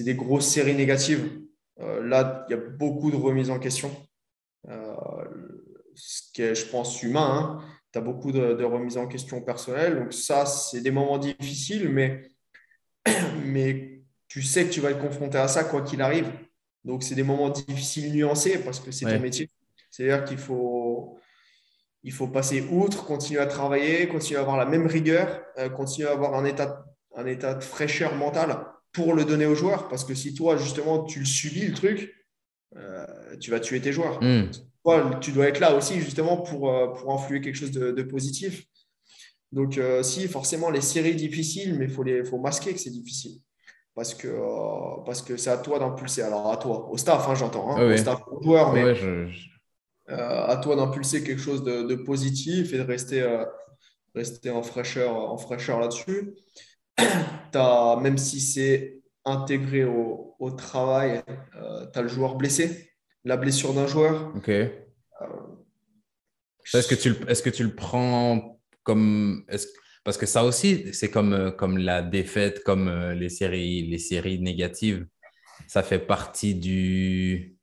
des, 0.00 0.14
grosses 0.16 0.48
séries 0.48 0.74
négatives. 0.74 1.40
Euh, 1.78 2.04
là, 2.04 2.44
il 2.48 2.50
y 2.50 2.54
a 2.54 2.60
beaucoup 2.60 3.12
de 3.12 3.16
remises 3.16 3.48
en 3.48 3.60
question. 3.60 3.94
Euh, 4.68 4.92
ce 5.94 6.22
qui 6.32 6.42
est, 6.42 6.56
je 6.56 6.66
pense, 6.66 7.04
humain. 7.04 7.60
Hein. 7.60 7.64
Tu 7.92 8.00
as 8.00 8.02
beaucoup 8.02 8.32
de, 8.32 8.64
remises 8.64 8.96
en 8.96 9.06
question 9.06 9.40
personnelles. 9.40 10.00
Donc, 10.00 10.12
ça, 10.12 10.46
c'est 10.46 10.80
des 10.80 10.90
moments 10.90 11.18
difficiles, 11.18 11.90
mais, 11.90 12.28
mais 13.44 13.95
tu 14.36 14.42
sais 14.42 14.66
que 14.66 14.70
tu 14.70 14.82
vas 14.82 14.90
être 14.90 14.98
confronté 14.98 15.38
à 15.38 15.48
ça 15.48 15.64
quoi 15.64 15.80
qu'il 15.80 16.02
arrive. 16.02 16.30
Donc, 16.84 17.02
c'est 17.02 17.14
des 17.14 17.22
moments 17.22 17.48
difficiles, 17.48 18.12
nuancés, 18.12 18.58
parce 18.58 18.80
que 18.80 18.90
c'est 18.90 19.06
ton 19.06 19.18
métier. 19.18 19.48
C'est-à-dire 19.90 20.26
qu'il 20.26 20.36
faut, 20.36 21.18
il 22.02 22.12
faut 22.12 22.28
passer 22.28 22.60
outre, 22.70 23.06
continuer 23.06 23.40
à 23.40 23.46
travailler, 23.46 24.06
continuer 24.08 24.36
à 24.36 24.42
avoir 24.42 24.58
la 24.58 24.66
même 24.66 24.86
rigueur, 24.86 25.42
euh, 25.56 25.70
continuer 25.70 26.10
à 26.10 26.12
avoir 26.12 26.34
un 26.34 26.44
état 26.44 26.84
un 27.14 27.24
état 27.24 27.54
de 27.54 27.64
fraîcheur 27.64 28.14
mentale 28.14 28.58
pour 28.92 29.14
le 29.14 29.24
donner 29.24 29.46
aux 29.46 29.54
joueurs. 29.54 29.88
Parce 29.88 30.04
que 30.04 30.14
si 30.14 30.34
toi, 30.34 30.58
justement, 30.58 31.04
tu 31.04 31.20
le 31.20 31.24
subis, 31.24 31.68
le 31.68 31.72
truc, 31.72 32.14
euh, 32.76 33.06
tu 33.40 33.50
vas 33.50 33.58
tuer 33.58 33.80
tes 33.80 33.94
joueurs. 33.94 34.22
Hmm. 34.22 34.50
Toi, 34.84 35.18
tu 35.22 35.32
dois 35.32 35.48
être 35.48 35.60
là 35.60 35.74
aussi, 35.74 35.98
justement, 35.98 36.36
pour, 36.36 36.68
euh, 36.68 36.88
pour 36.88 37.10
influer 37.14 37.40
quelque 37.40 37.56
chose 37.56 37.72
de, 37.72 38.02
positif. 38.02 38.66
Donc, 39.50 39.80
si, 40.02 40.28
forcément, 40.28 40.68
les 40.68 40.82
séries 40.82 41.16
difficiles, 41.16 41.78
mais 41.78 41.86
il 41.86 41.90
faut, 41.90 42.04
faut 42.28 42.38
masquer 42.38 42.74
que 42.74 42.80
c'est 42.80 42.90
difficile. 42.90 43.40
Parce 43.96 44.14
que 44.14 44.28
parce 45.04 45.22
que 45.22 45.36
c'est 45.36 45.50
à 45.50 45.56
toi 45.56 45.80
d'impulser. 45.80 46.22
Alors, 46.22 46.52
à 46.52 46.58
toi, 46.58 46.88
au 46.88 46.96
staff, 46.96 47.26
hein, 47.28 47.34
j'entends, 47.34 47.76
hein, 47.76 47.92
au 47.92 47.96
staff, 47.96 48.20
aux 48.30 48.42
joueurs, 48.42 48.72
mais 48.72 48.94
à 50.08 50.56
toi 50.58 50.76
d'impulser 50.76 51.24
quelque 51.24 51.40
chose 51.40 51.64
de, 51.64 51.82
de, 51.82 51.94
positif 51.96 52.72
et 52.72 52.78
de 52.78 52.82
rester, 52.82 53.26
rester 54.14 54.50
en 54.50 54.62
fraîcheur, 54.62 55.16
en 55.16 55.38
fraîcheur 55.38 55.80
là-dessus. 55.80 56.34
même 58.02 58.18
si 58.18 58.40
c'est 58.40 59.00
intégré 59.24 59.84
au, 59.84 60.34
au 60.38 60.50
travail, 60.50 61.22
euh, 61.56 61.86
tu 61.92 61.98
as 61.98 62.02
le 62.02 62.08
joueur 62.08 62.36
blessé, 62.36 62.90
la 63.24 63.36
blessure 63.36 63.74
d'un 63.74 63.86
joueur. 63.86 64.32
Ok. 64.36 64.48
Euh, 64.48 64.70
est-ce 66.72 66.88
que, 66.88 66.94
tu, 66.94 67.10
est 67.28 67.42
que 67.42 67.50
tu 67.50 67.64
le 67.64 67.74
prends 67.74 68.58
comme. 68.82 69.44
Parce 70.06 70.16
que 70.16 70.24
ça 70.24 70.44
aussi, 70.44 70.94
c'est 70.94 71.10
comme, 71.10 71.34
euh, 71.34 71.50
comme 71.50 71.76
la 71.76 72.00
défaite, 72.00 72.62
comme 72.64 72.88
les 73.10 73.28
séries, 73.28 73.82
les 73.86 73.98
séries 73.98 74.38
négatives. 74.38 75.06
Ça 75.68 75.82
fait 75.82 75.98
partie 75.98 76.54
du. 76.54 77.58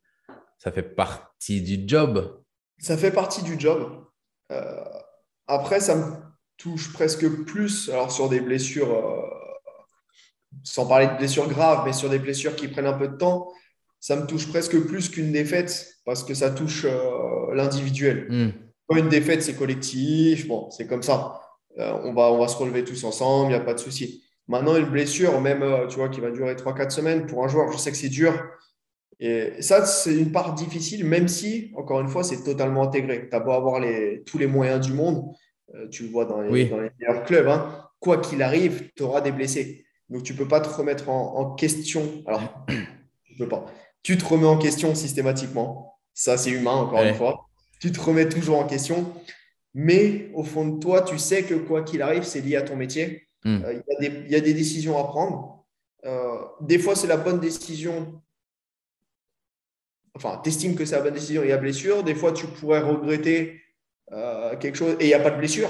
Ça 0.58 0.70
fait 0.70 0.82
partie 0.82 1.60
du 1.60 1.88
job. 1.88 2.40
Ça 2.78 2.96
fait 2.96 3.10
partie 3.10 3.42
du 3.42 3.58
job. 3.58 4.04
après, 5.48 5.80
ça 5.80 5.96
me 5.96 6.24
touche 6.56 6.92
presque 6.92 7.28
plus, 7.44 7.88
alors 7.90 8.10
sur 8.10 8.28
des 8.28 8.40
blessures, 8.40 8.92
euh, 8.92 9.22
sans 10.62 10.86
parler 10.86 11.06
de 11.06 11.16
blessures 11.16 11.48
graves, 11.48 11.82
mais 11.84 11.92
sur 11.92 12.08
des 12.08 12.18
blessures 12.18 12.56
qui 12.56 12.68
prennent 12.68 12.86
un 12.86 12.98
peu 12.98 13.08
de 13.08 13.16
temps, 13.16 13.52
ça 14.00 14.16
me 14.16 14.26
touche 14.26 14.48
presque 14.48 14.78
plus 14.86 15.08
qu'une 15.08 15.32
défaite 15.32 15.94
parce 16.04 16.22
que 16.22 16.34
ça 16.34 16.50
touche 16.50 16.84
euh, 16.84 17.54
l'individuel. 17.54 18.26
Hmm. 18.30 18.96
une 18.96 19.08
défaite, 19.08 19.42
c'est 19.42 19.56
collectif, 19.56 20.46
bon, 20.46 20.70
c'est 20.70 20.86
comme 20.86 21.02
ça. 21.02 21.40
Euh, 21.78 21.92
on, 22.04 22.12
va, 22.12 22.32
on 22.32 22.38
va 22.38 22.48
se 22.48 22.56
relever 22.56 22.84
tous 22.84 23.04
ensemble, 23.04 23.46
il 23.46 23.54
n'y 23.56 23.60
a 23.60 23.64
pas 23.64 23.74
de 23.74 23.80
souci. 23.80 24.22
Maintenant, 24.46 24.76
une 24.76 24.86
blessure, 24.86 25.40
même 25.40 25.64
tu 25.88 25.96
vois, 25.96 26.08
qui 26.08 26.20
va 26.20 26.30
durer 26.30 26.54
3-4 26.54 26.90
semaines 26.90 27.26
pour 27.26 27.44
un 27.44 27.48
joueur, 27.48 27.72
je 27.72 27.78
sais 27.78 27.90
que 27.90 27.96
c'est 27.96 28.08
dur. 28.08 28.34
Et 29.20 29.62
ça, 29.62 29.86
c'est 29.86 30.14
une 30.14 30.32
part 30.32 30.54
difficile, 30.54 31.04
même 31.04 31.28
si, 31.28 31.72
encore 31.76 32.00
une 32.00 32.08
fois, 32.08 32.24
c'est 32.24 32.42
totalement 32.42 32.82
intégré. 32.82 33.28
Tu 33.28 33.36
as 33.36 33.40
beau 33.40 33.52
avoir 33.52 33.80
les, 33.80 34.22
tous 34.24 34.38
les 34.38 34.46
moyens 34.46 34.84
du 34.84 34.92
monde, 34.92 35.24
euh, 35.74 35.88
tu 35.88 36.04
le 36.04 36.10
vois 36.10 36.24
dans 36.24 36.40
les, 36.40 36.50
meilleurs 36.50 37.24
clubs, 37.24 37.46
hein. 37.48 37.88
quoi 38.00 38.18
qu'il 38.18 38.42
arrive, 38.42 38.90
tu 38.96 39.02
auras 39.02 39.20
des 39.20 39.32
blessés. 39.32 39.86
Donc, 40.08 40.24
tu 40.24 40.32
ne 40.32 40.38
peux 40.38 40.48
pas 40.48 40.60
te 40.60 40.68
remettre 40.68 41.08
en, 41.08 41.54
question. 41.54 42.02
Alors, 42.26 42.42
tu 43.24 43.34
peux 43.38 43.48
pas. 43.48 43.66
Tu 44.02 44.18
te 44.18 44.24
remets 44.24 44.46
en 44.46 44.58
question 44.58 44.94
systématiquement. 44.94 45.96
Ça, 46.12 46.36
c'est 46.36 46.50
humain, 46.50 46.72
encore 46.72 47.02
une 47.02 47.14
fois. 47.14 47.48
Tu 47.80 47.92
te 47.92 48.00
remets 48.00 48.28
toujours 48.28 48.58
en 48.58 48.66
question. 48.66 49.12
Mais 49.74 50.30
au 50.34 50.44
fond 50.44 50.68
de 50.68 50.80
toi, 50.80 51.02
tu 51.02 51.18
sais 51.18 51.42
que 51.42 51.54
quoi 51.54 51.82
qu'il 51.82 52.00
arrive, 52.00 52.22
c'est 52.22 52.40
lié 52.40 52.56
à 52.56 52.62
ton 52.62 52.76
métier. 52.76 53.26
Hmm. 53.44 53.62
Euh, 53.64 53.80
il 54.00 54.30
y, 54.30 54.36
a 54.36 54.40
des 54.40 54.54
décisions 54.54 54.98
à 54.98 55.04
prendre. 55.04 55.66
Euh, 56.04 56.38
des 56.60 56.78
fois, 56.78 56.94
c'est 56.94 57.08
la 57.08 57.16
bonne 57.16 57.40
décision. 57.40 58.22
Enfin, 60.14 60.40
tu 60.42 60.50
estimes 60.50 60.76
que 60.76 60.84
c'est 60.84 60.94
la 60.94 61.02
bonne 61.02 61.14
décision, 61.14 61.42
il 61.42 61.48
y 61.48 61.52
a 61.52 61.56
blessure. 61.56 62.04
Des 62.04 62.14
fois, 62.14 62.32
tu 62.32 62.46
pourrais 62.46 62.80
regretter 62.80 63.60
euh, 64.12 64.56
quelque 64.56 64.76
chose 64.76 64.96
et 65.00 65.04
il 65.04 65.08
n'y 65.08 65.14
a 65.14 65.20
pas 65.20 65.30
de 65.30 65.38
blessure. 65.38 65.68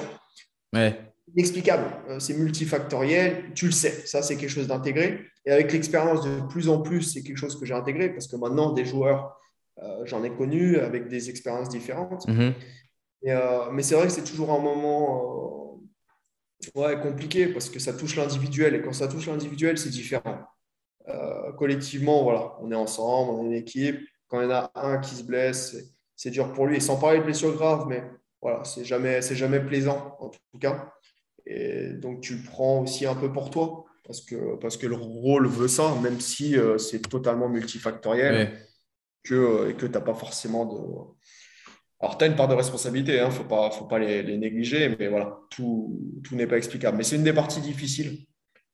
Ouais. 0.75 1.01
Inexplicable. 1.35 1.85
C'est 2.21 2.35
multifactoriel. 2.35 3.55
Tu 3.55 3.67
le 3.67 3.73
sais. 3.73 4.07
Ça, 4.07 4.21
c'est 4.23 4.37
quelque 4.37 4.51
chose 4.51 4.67
d'intégré. 4.67 5.21
Et 5.47 5.51
avec 5.51 5.73
l'expérience 5.73 6.23
de 6.23 6.47
plus 6.49 6.69
en 6.69 6.83
plus, 6.83 7.03
c'est 7.03 7.23
quelque 7.23 7.39
chose 7.39 7.59
que 7.59 7.65
j'ai 7.65 7.75
intégré 7.75 8.11
parce 8.11 8.29
que 8.29 8.37
maintenant, 8.37 8.73
des 8.73 8.85
joueurs, 8.85 9.41
j'en 10.05 10.23
ai 10.23 10.31
connu 10.31 10.77
avec 10.77 11.09
des 11.09 11.31
expériences 11.31 11.71
différentes. 11.71 12.27
Mm-hmm. 13.25 13.73
mais 13.73 13.83
c'est 13.83 13.95
vrai 13.95 14.07
que 14.07 14.13
c'est 14.13 14.25
toujours 14.25 14.53
un 14.53 14.59
moment 14.59 15.81
ouais, 16.75 17.01
compliqué 17.01 17.47
parce 17.49 17.71
que 17.71 17.79
ça 17.79 17.93
touche 17.93 18.17
l'individuel. 18.17 18.75
Et 18.75 18.83
quand 18.83 18.93
ça 18.93 19.09
touche 19.09 19.27
l'individuel, 19.27 19.79
c'est 19.79 19.91
différent. 19.91 20.41
collectivement, 21.59 22.23
voilà, 22.23 22.57
on 22.61 22.71
est 22.71 22.77
ensemble, 22.77 23.31
on 23.31 23.45
est 23.45 23.47
une 23.47 23.53
équipe. 23.55 24.01
Quand 24.29 24.41
il 24.41 24.45
y 24.45 24.47
en 24.47 24.55
a 24.55 24.73
un 24.75 24.99
qui 24.99 25.15
se 25.15 25.23
blesse, 25.23 25.77
c'est 26.17 26.31
dur 26.31 26.53
pour 26.53 26.67
lui. 26.67 26.77
Et 26.77 26.81
sans 26.81 26.99
parler 26.99 27.19
de 27.19 27.25
blessures 27.25 27.55
graves, 27.55 27.87
mais 27.89 28.05
voilà, 28.43 28.63
c'est 28.65 28.85
jamais, 28.85 29.23
c'est 29.23 29.37
jamais 29.37 29.61
plaisant 29.61 30.17
en 30.21 30.29
tout 30.29 30.59
cas. 30.61 30.93
Et 31.47 31.89
donc 31.91 32.21
tu 32.21 32.37
le 32.37 32.43
prends 32.43 32.83
aussi 32.83 33.07
un 33.07 33.15
peu 33.15 33.33
pour 33.33 33.51
toi 33.51 33.85
parce 34.05 34.21
que, 34.21 34.57
parce 34.57 34.77
que 34.77 34.87
le 34.87 34.95
rôle 34.95 35.47
veut 35.49 35.69
ça, 35.69 35.95
même 36.03 36.21
si 36.21 36.57
euh, 36.57 36.79
c'est 36.79 37.01
totalement 37.01 37.49
multifactoriel 37.49 38.59
que, 39.23 39.35
euh, 39.35 39.71
et 39.71 39.75
que 39.75 39.87
tu 39.87 39.93
n'as 39.93 40.01
pas 40.01 40.15
forcément 40.15 40.67
de. 40.67 40.79
Alors, 42.01 42.19
tu 42.19 42.25
as 42.25 42.27
une 42.27 42.37
part 42.37 42.49
de 42.49 42.55
responsabilité, 42.55 43.15
il 43.15 43.19
hein, 43.21 43.27
ne 43.27 43.33
faut 43.33 43.45
pas, 43.45 43.71
faut 43.71 43.87
pas 43.87 43.99
les, 43.99 44.37
négliger, 44.37 44.95
mais 44.99 45.09
voilà, 45.09 45.39
tout, 45.51 46.21
tout 46.23 46.37
n'est 46.37 46.47
pas 46.47 46.57
explicable. 46.57 46.97
Mais 46.97 47.05
c'est 47.05 47.17
une 47.17 47.25
des 47.25 47.33
parties 47.33 47.61
difficiles. 47.61 48.27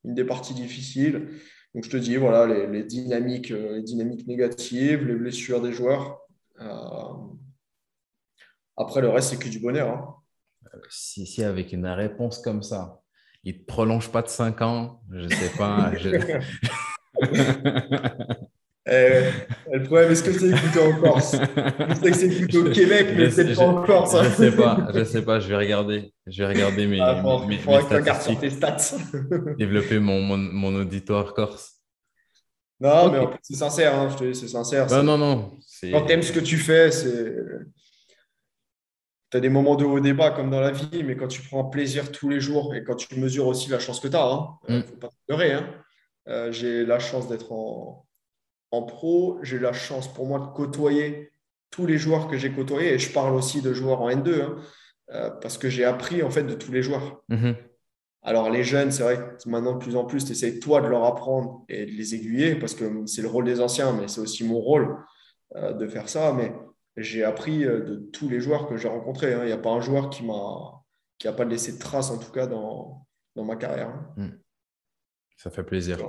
Une 0.03 0.15
des 0.15 0.25
parties 0.25 0.53
difficiles. 0.53 1.29
Donc, 1.73 1.85
je 1.85 1.89
te 1.89 1.97
dis, 1.97 2.17
voilà, 2.17 2.45
les, 2.47 2.67
les 2.67 2.83
dynamiques, 2.83 3.51
euh, 3.51 3.77
les 3.77 3.83
dynamiques 3.83 4.27
négatives, 4.27 5.05
les 5.05 5.15
blessures 5.15 5.61
des 5.61 5.71
joueurs. 5.71 6.19
Après, 8.77 9.01
le 9.01 9.09
reste, 9.09 9.29
c'est 9.29 9.39
que 9.39 9.49
du 9.49 9.59
bonheur. 9.59 9.89
Hein. 9.89 10.15
Si, 10.89 11.25
si, 11.25 11.43
avec 11.43 11.73
une 11.73 11.87
réponse 11.87 12.39
comme 12.39 12.63
ça, 12.63 13.01
il 13.43 13.55
ne 13.55 13.59
te 13.59 13.65
prolonge 13.65 14.11
pas 14.11 14.21
de 14.21 14.27
5 14.27 14.61
ans, 14.61 15.01
je 15.11 15.25
ne 15.25 15.29
sais 15.29 15.51
pas. 15.57 15.91
Eh, 18.93 19.23
le 19.71 19.83
problème, 19.83 20.11
est-ce 20.11 20.21
que 20.21 20.33
c'est 20.33 20.49
écouté 20.49 20.79
en 20.79 20.99
Corse? 20.99 21.33
Je 21.33 21.95
sais 21.95 22.11
que 22.11 22.17
c'est 22.17 22.27
écouté 22.27 22.57
au 22.57 22.69
Québec, 22.71 23.07
mais 23.15 23.31
c'est 23.31 23.55
pas 23.55 23.61
en 23.61 23.83
Corse. 23.83 24.15
Hein. 24.15 24.23
Je 24.25 24.29
sais 24.29 24.51
pas, 24.51 24.87
je 24.93 25.03
sais 25.05 25.21
pas, 25.21 25.39
je 25.39 25.47
vais 25.47 25.55
regarder. 25.55 26.13
Je 26.27 26.43
vais 26.43 26.49
regarder 26.49 26.87
mes, 26.87 26.99
ah, 26.99 27.23
mes, 27.47 27.57
statistiques. 27.59 28.41
tes 28.41 28.49
stats. 28.49 28.97
développer 29.57 29.99
mon, 29.99 30.21
mon, 30.21 30.37
mon, 30.37 30.75
auditoire 30.75 31.33
corse. 31.33 31.75
Non, 32.81 33.11
mais 33.11 33.19
c'est 33.41 33.55
sincère, 33.55 33.95
hein, 33.95 34.09
je 34.09 34.17
te 34.17 34.23
dis, 34.25 34.37
c'est 34.37 34.49
sincère. 34.49 34.87
Non, 34.87 35.03
non, 35.03 35.17
non. 35.17 35.51
Quand 35.89 36.05
tu 36.05 36.11
aimes 36.11 36.23
ce 36.23 36.33
que 36.33 36.39
tu 36.41 36.57
fais, 36.57 36.91
c'est 36.91 37.33
tu 39.31 39.37
as 39.37 39.39
des 39.39 39.49
moments 39.49 39.75
de 39.75 39.85
haut 39.85 40.01
débat 40.01 40.31
comme 40.31 40.49
dans 40.49 40.59
la 40.59 40.71
vie, 40.71 41.03
mais 41.05 41.15
quand 41.15 41.29
tu 41.29 41.41
prends 41.43 41.63
plaisir 41.63 42.11
tous 42.11 42.27
les 42.27 42.41
jours 42.41 42.75
et 42.75 42.83
quand 42.83 42.95
tu 42.95 43.17
mesures 43.17 43.47
aussi 43.47 43.69
la 43.69 43.79
chance 43.79 44.01
que 44.01 44.09
tu 44.09 44.17
as, 44.17 44.49
il 44.67 44.75
ne 44.75 44.81
faut 44.81 44.97
pas 44.97 45.09
pleurer. 45.25 45.53
Hein. 45.53 45.73
Euh, 46.27 46.51
j'ai 46.51 46.85
la 46.85 46.99
chance 46.99 47.29
d'être 47.29 47.53
en, 47.53 48.05
pro, 48.71 49.39
j'ai 49.41 49.59
la 49.59 49.73
chance 49.73 50.11
pour 50.13 50.25
moi 50.25 50.39
de 50.39 50.47
côtoyer 50.55 51.31
tous 51.69 51.85
les 51.85 51.97
joueurs 51.97 52.27
que 52.27 52.37
j'ai 52.37 52.51
côtoyés 52.51 52.93
et 52.93 52.99
je 52.99 53.11
parle 53.11 53.33
aussi 53.33 53.61
de 53.61 53.73
joueurs 53.73 54.01
en 54.01 54.09
N2 54.09 54.41
hein, 54.41 54.55
euh, 55.11 55.29
parce 55.29 55.57
que 55.57 55.69
j'ai 55.69 55.85
appris 55.85 56.23
en 56.23 56.29
fait 56.29 56.43
de 56.43 56.53
tous 56.53 56.71
les 56.71 56.81
joueurs. 56.81 57.21
Mm-hmm. 57.29 57.55
Alors 58.23 58.49
les 58.49 58.63
jeunes, 58.63 58.91
c'est 58.91 59.03
vrai 59.03 59.17
que 59.17 59.49
maintenant 59.49 59.73
de 59.73 59.79
plus 59.79 59.95
en 59.95 60.05
plus, 60.05 60.25
tu 60.25 60.31
essaies 60.31 60.59
toi 60.59 60.81
de 60.81 60.87
leur 60.87 61.05
apprendre 61.05 61.65
et 61.69 61.85
de 61.85 61.91
les 61.91 62.15
aiguiller 62.15 62.55
parce 62.55 62.75
que 62.75 63.05
c'est 63.07 63.21
le 63.21 63.27
rôle 63.27 63.45
des 63.45 63.59
anciens, 63.61 63.93
mais 63.93 64.07
c'est 64.07 64.21
aussi 64.21 64.43
mon 64.43 64.59
rôle 64.59 64.95
euh, 65.55 65.73
de 65.73 65.87
faire 65.87 66.07
ça. 66.07 66.33
Mais 66.33 66.53
j'ai 66.97 67.23
appris 67.23 67.65
euh, 67.65 67.81
de 67.81 67.95
tous 67.95 68.29
les 68.29 68.39
joueurs 68.39 68.67
que 68.67 68.77
j'ai 68.77 68.87
rencontrés. 68.87 69.33
Hein. 69.33 69.41
Il 69.43 69.47
n'y 69.47 69.51
a 69.51 69.57
pas 69.57 69.71
un 69.71 69.81
joueur 69.81 70.09
qui 70.09 70.23
m'a 70.23 70.81
qui 71.17 71.27
n'a 71.27 71.33
pas 71.33 71.45
laissé 71.45 71.73
de 71.73 71.77
traces, 71.77 72.09
en 72.09 72.17
tout 72.17 72.31
cas, 72.31 72.47
dans, 72.47 73.05
dans 73.35 73.45
ma 73.45 73.55
carrière. 73.55 73.89
Hein. 73.89 74.13
Hmm. 74.17 74.39
Ça 75.37 75.51
fait 75.51 75.63
plaisir. 75.63 75.99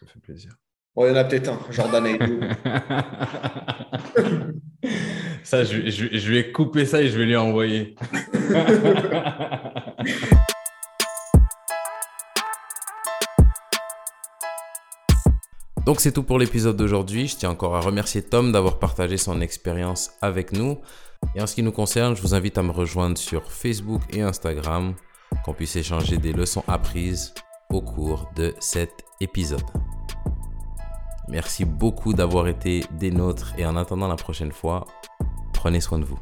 Ça 0.00 0.06
fait 0.06 0.18
plaisir. 0.18 0.56
Il 0.96 1.08
y 1.08 1.10
en 1.10 1.16
a 1.16 1.24
peut-être 1.24 1.48
un, 1.48 1.58
Jordan 1.70 2.06
Aidou. 2.06 2.40
ça, 5.42 5.64
je, 5.64 5.88
je, 5.88 6.32
vais 6.32 6.52
couper 6.52 6.86
ça 6.86 7.02
et 7.02 7.08
je 7.08 7.18
vais 7.18 7.24
lui 7.26 7.36
envoyer. 7.36 7.96
Donc 15.84 16.00
c'est 16.00 16.12
tout 16.12 16.22
pour 16.22 16.38
l'épisode 16.38 16.76
d'aujourd'hui. 16.76 17.28
Je 17.28 17.36
tiens 17.36 17.50
encore 17.50 17.76
à 17.76 17.80
remercier 17.80 18.22
Tom 18.22 18.52
d'avoir 18.52 18.78
partagé 18.78 19.16
son 19.18 19.40
expérience 19.40 20.12
avec 20.22 20.52
nous. 20.52 20.78
Et 21.34 21.42
en 21.42 21.46
ce 21.46 21.54
qui 21.54 21.62
nous 21.62 21.72
concerne, 21.72 22.16
je 22.16 22.22
vous 22.22 22.34
invite 22.34 22.56
à 22.56 22.62
me 22.62 22.70
rejoindre 22.70 23.18
sur 23.18 23.50
Facebook 23.50 24.02
et 24.10 24.22
Instagram, 24.22 24.94
qu'on 25.44 25.54
puisse 25.54 25.76
échanger 25.76 26.16
des 26.16 26.32
leçons 26.32 26.64
apprises 26.68 27.34
au 27.70 27.80
cours 27.80 28.30
de 28.36 28.54
cet 28.60 28.90
épisode. 29.20 29.64
Merci 31.28 31.64
beaucoup 31.64 32.12
d'avoir 32.12 32.48
été 32.48 32.84
des 32.98 33.10
nôtres 33.10 33.54
et 33.56 33.64
en 33.66 33.76
attendant 33.76 34.08
la 34.08 34.16
prochaine 34.16 34.52
fois, 34.52 34.86
prenez 35.52 35.80
soin 35.80 35.98
de 35.98 36.04
vous. 36.04 36.18